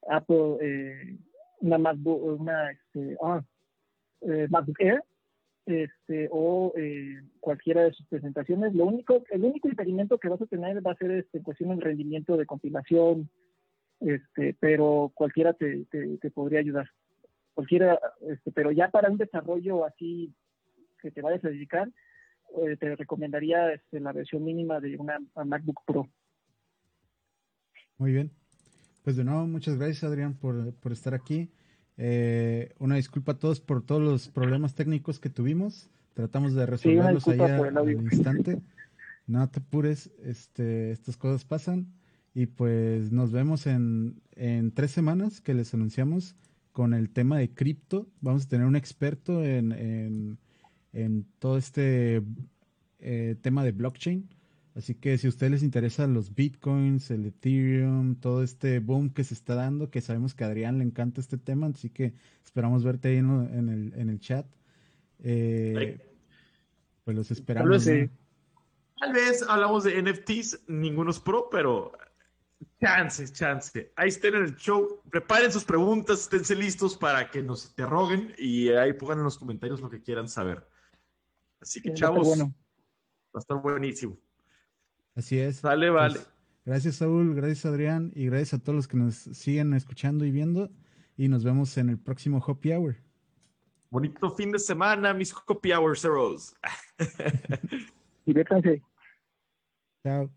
Apple, 0.10 0.58
eh, 0.62 1.18
una 1.60 1.78
MacBook, 1.78 2.40
una 2.40 2.72
este, 2.72 3.18
ah, 3.22 3.44
eh, 4.22 4.48
MacBook 4.50 4.80
Air 4.80 5.02
este, 5.68 6.30
o 6.32 6.74
eh, 6.78 7.22
cualquiera 7.40 7.84
de 7.84 7.92
sus 7.92 8.08
presentaciones. 8.08 8.74
Lo 8.74 8.86
único, 8.86 9.24
el 9.30 9.44
único 9.44 9.68
impedimento 9.68 10.18
que 10.18 10.30
vas 10.30 10.42
a 10.42 10.46
tener 10.46 10.86
va 10.86 10.94
a 10.94 10.98
ser 10.98 11.12
este, 11.12 11.44
cuestión 11.44 11.70
del 11.70 11.82
rendimiento 11.82 12.38
de 12.38 12.46
compilación, 12.46 13.30
este, 14.00 14.56
pero 14.60 15.12
cualquiera 15.14 15.54
te, 15.54 15.86
te, 15.86 16.32
podría 16.32 16.60
ayudar. 16.60 16.90
Cualquiera, 17.58 18.00
este, 18.22 18.52
pero 18.52 18.72
ya 18.72 18.92
para 18.92 19.10
un 19.10 19.18
desarrollo 19.18 19.84
así 19.84 20.32
que 21.02 21.10
te 21.10 21.24
vayas 21.24 21.44
a 21.44 21.50
dedicar, 21.50 21.90
eh, 22.56 22.78
te 22.78 22.96
recomendaría 22.96 23.74
este, 23.74 24.00
la 24.00 24.14
versión 24.14 24.44
mínima 24.44 24.80
de 24.80 24.96
una, 24.96 25.18
MacBook 25.44 25.82
Pro. 25.84 26.08
Muy 27.98 28.12
bien. 28.12 28.30
Pues 29.04 29.16
de 29.16 29.24
nuevo, 29.24 29.48
muchas 29.48 29.76
gracias 29.80 30.04
Adrián 30.04 30.36
por, 30.36 30.72
por 30.76 30.92
estar 30.92 31.16
aquí. 31.16 31.50
Eh, 31.98 32.76
una 32.78 32.98
disculpa 32.98 33.32
a 33.32 33.40
todos 33.40 33.60
por 33.60 33.84
todos 33.84 34.04
los 34.04 34.30
problemas 34.30 34.76
técnicos 34.76 35.20
que 35.20 35.32
tuvimos. 35.32 35.90
Tratamos 36.14 36.54
de 36.54 36.68
resolverlos 36.68 37.28
ahí 37.28 37.40
al 37.40 37.92
instante. 37.92 38.62
No 39.26 39.50
te 39.50 39.62
apures, 39.62 40.12
este, 40.24 40.92
estas 40.92 41.18
cosas 41.18 41.44
pasan. 41.44 41.88
Y 42.36 42.46
pues 42.46 43.12
nos 43.12 43.32
vemos 43.32 43.66
en, 43.66 44.22
en 44.36 44.72
tres 44.72 44.92
semanas 44.92 45.42
que 45.42 45.56
les 45.56 45.74
anunciamos 45.74 46.36
con 46.78 46.94
el 46.94 47.10
tema 47.10 47.40
de 47.40 47.50
cripto. 47.50 48.08
Vamos 48.22 48.46
a 48.46 48.50
tener 48.50 48.68
un 48.68 48.76
experto 48.76 49.44
en, 49.44 50.38
en, 50.94 51.26
todo 51.40 51.58
este 51.58 52.22
eh, 53.00 53.36
tema 53.42 53.64
de 53.64 53.72
blockchain. 53.72 54.30
Así 54.76 54.94
que 54.94 55.18
si 55.18 55.26
a 55.26 55.32
ustedes 55.32 55.54
les 55.54 55.64
interesan 55.64 56.14
los 56.14 56.36
bitcoins, 56.36 57.10
el 57.10 57.26
Ethereum, 57.26 58.14
todo 58.18 58.44
este 58.44 58.78
boom 58.78 59.10
que 59.10 59.24
se 59.24 59.34
está 59.34 59.56
dando, 59.56 59.90
que 59.90 60.02
sabemos 60.02 60.36
que 60.36 60.44
a 60.44 60.48
Adrián 60.48 60.78
le 60.78 60.84
encanta 60.84 61.20
este 61.20 61.40
tema, 61.40 61.66
así 61.66 61.90
que 61.90 62.14
esperamos 62.46 62.84
verte 62.84 63.08
ahí 63.08 63.18
en, 63.18 63.70
el, 63.70 64.00
en 64.00 64.10
el, 64.10 64.20
chat. 64.20 64.46
Eh, 65.24 66.00
pues 67.06 67.18
los 67.18 67.32
esperamos. 67.32 67.86
Tal 67.86 69.14
vez, 69.14 69.44
hablamos 69.50 69.84
de 69.84 70.00
NFTs, 70.00 70.66
ninguno 70.68 71.10
es 71.10 71.20
pro, 71.20 71.50
pero 71.50 71.92
chance, 72.80 73.32
chance. 73.34 73.92
Ahí 73.96 74.10
estén 74.10 74.36
en 74.36 74.44
el 74.44 74.56
show, 74.56 75.02
preparen 75.10 75.52
sus 75.52 75.64
preguntas, 75.64 76.22
esténse 76.22 76.56
listos 76.56 76.98
para 76.98 77.30
que 77.30 77.42
nos 77.42 77.70
interroguen 77.70 78.34
y 78.38 78.70
ahí 78.70 78.94
pongan 78.94 79.20
en 79.20 79.24
los 79.26 79.38
comentarios 79.38 79.82
lo 79.82 79.90
que 79.90 80.02
quieran 80.02 80.28
saber. 80.28 80.68
Así 81.60 81.82
que, 81.82 81.94
chavos, 81.94 82.40
va 82.40 82.46
a 83.34 83.40
estar 83.40 83.62
buenísimo. 83.62 84.18
Así 85.16 85.40
es. 85.40 85.62
Vale, 85.62 85.90
vale. 85.90 86.16
Pues, 86.16 86.30
gracias, 86.66 86.96
Saúl. 86.98 87.34
Gracias, 87.34 87.66
Adrián. 87.66 88.12
Y 88.16 88.28
gracias 88.28 88.54
a 88.54 88.64
todos 88.64 88.76
los 88.76 88.88
que 88.88 88.98
nos 88.98 89.16
siguen 89.16 89.74
escuchando 89.74 90.26
y 90.26 90.32
viendo. 90.32 90.70
Y 91.16 91.28
nos 91.28 91.44
vemos 91.44 91.76
en 91.78 91.90
el 91.90 91.98
próximo 91.98 92.44
Happy 92.46 92.72
Hour. 92.72 92.98
Bonito 93.90 94.30
fin 94.32 94.52
de 94.52 94.60
semana, 94.60 95.14
mis 95.14 95.34
Happy 95.34 95.72
Hour 95.72 95.98
Zeros. 95.98 96.56
Diviértanse. 98.26 98.84
Chao. 100.04 100.30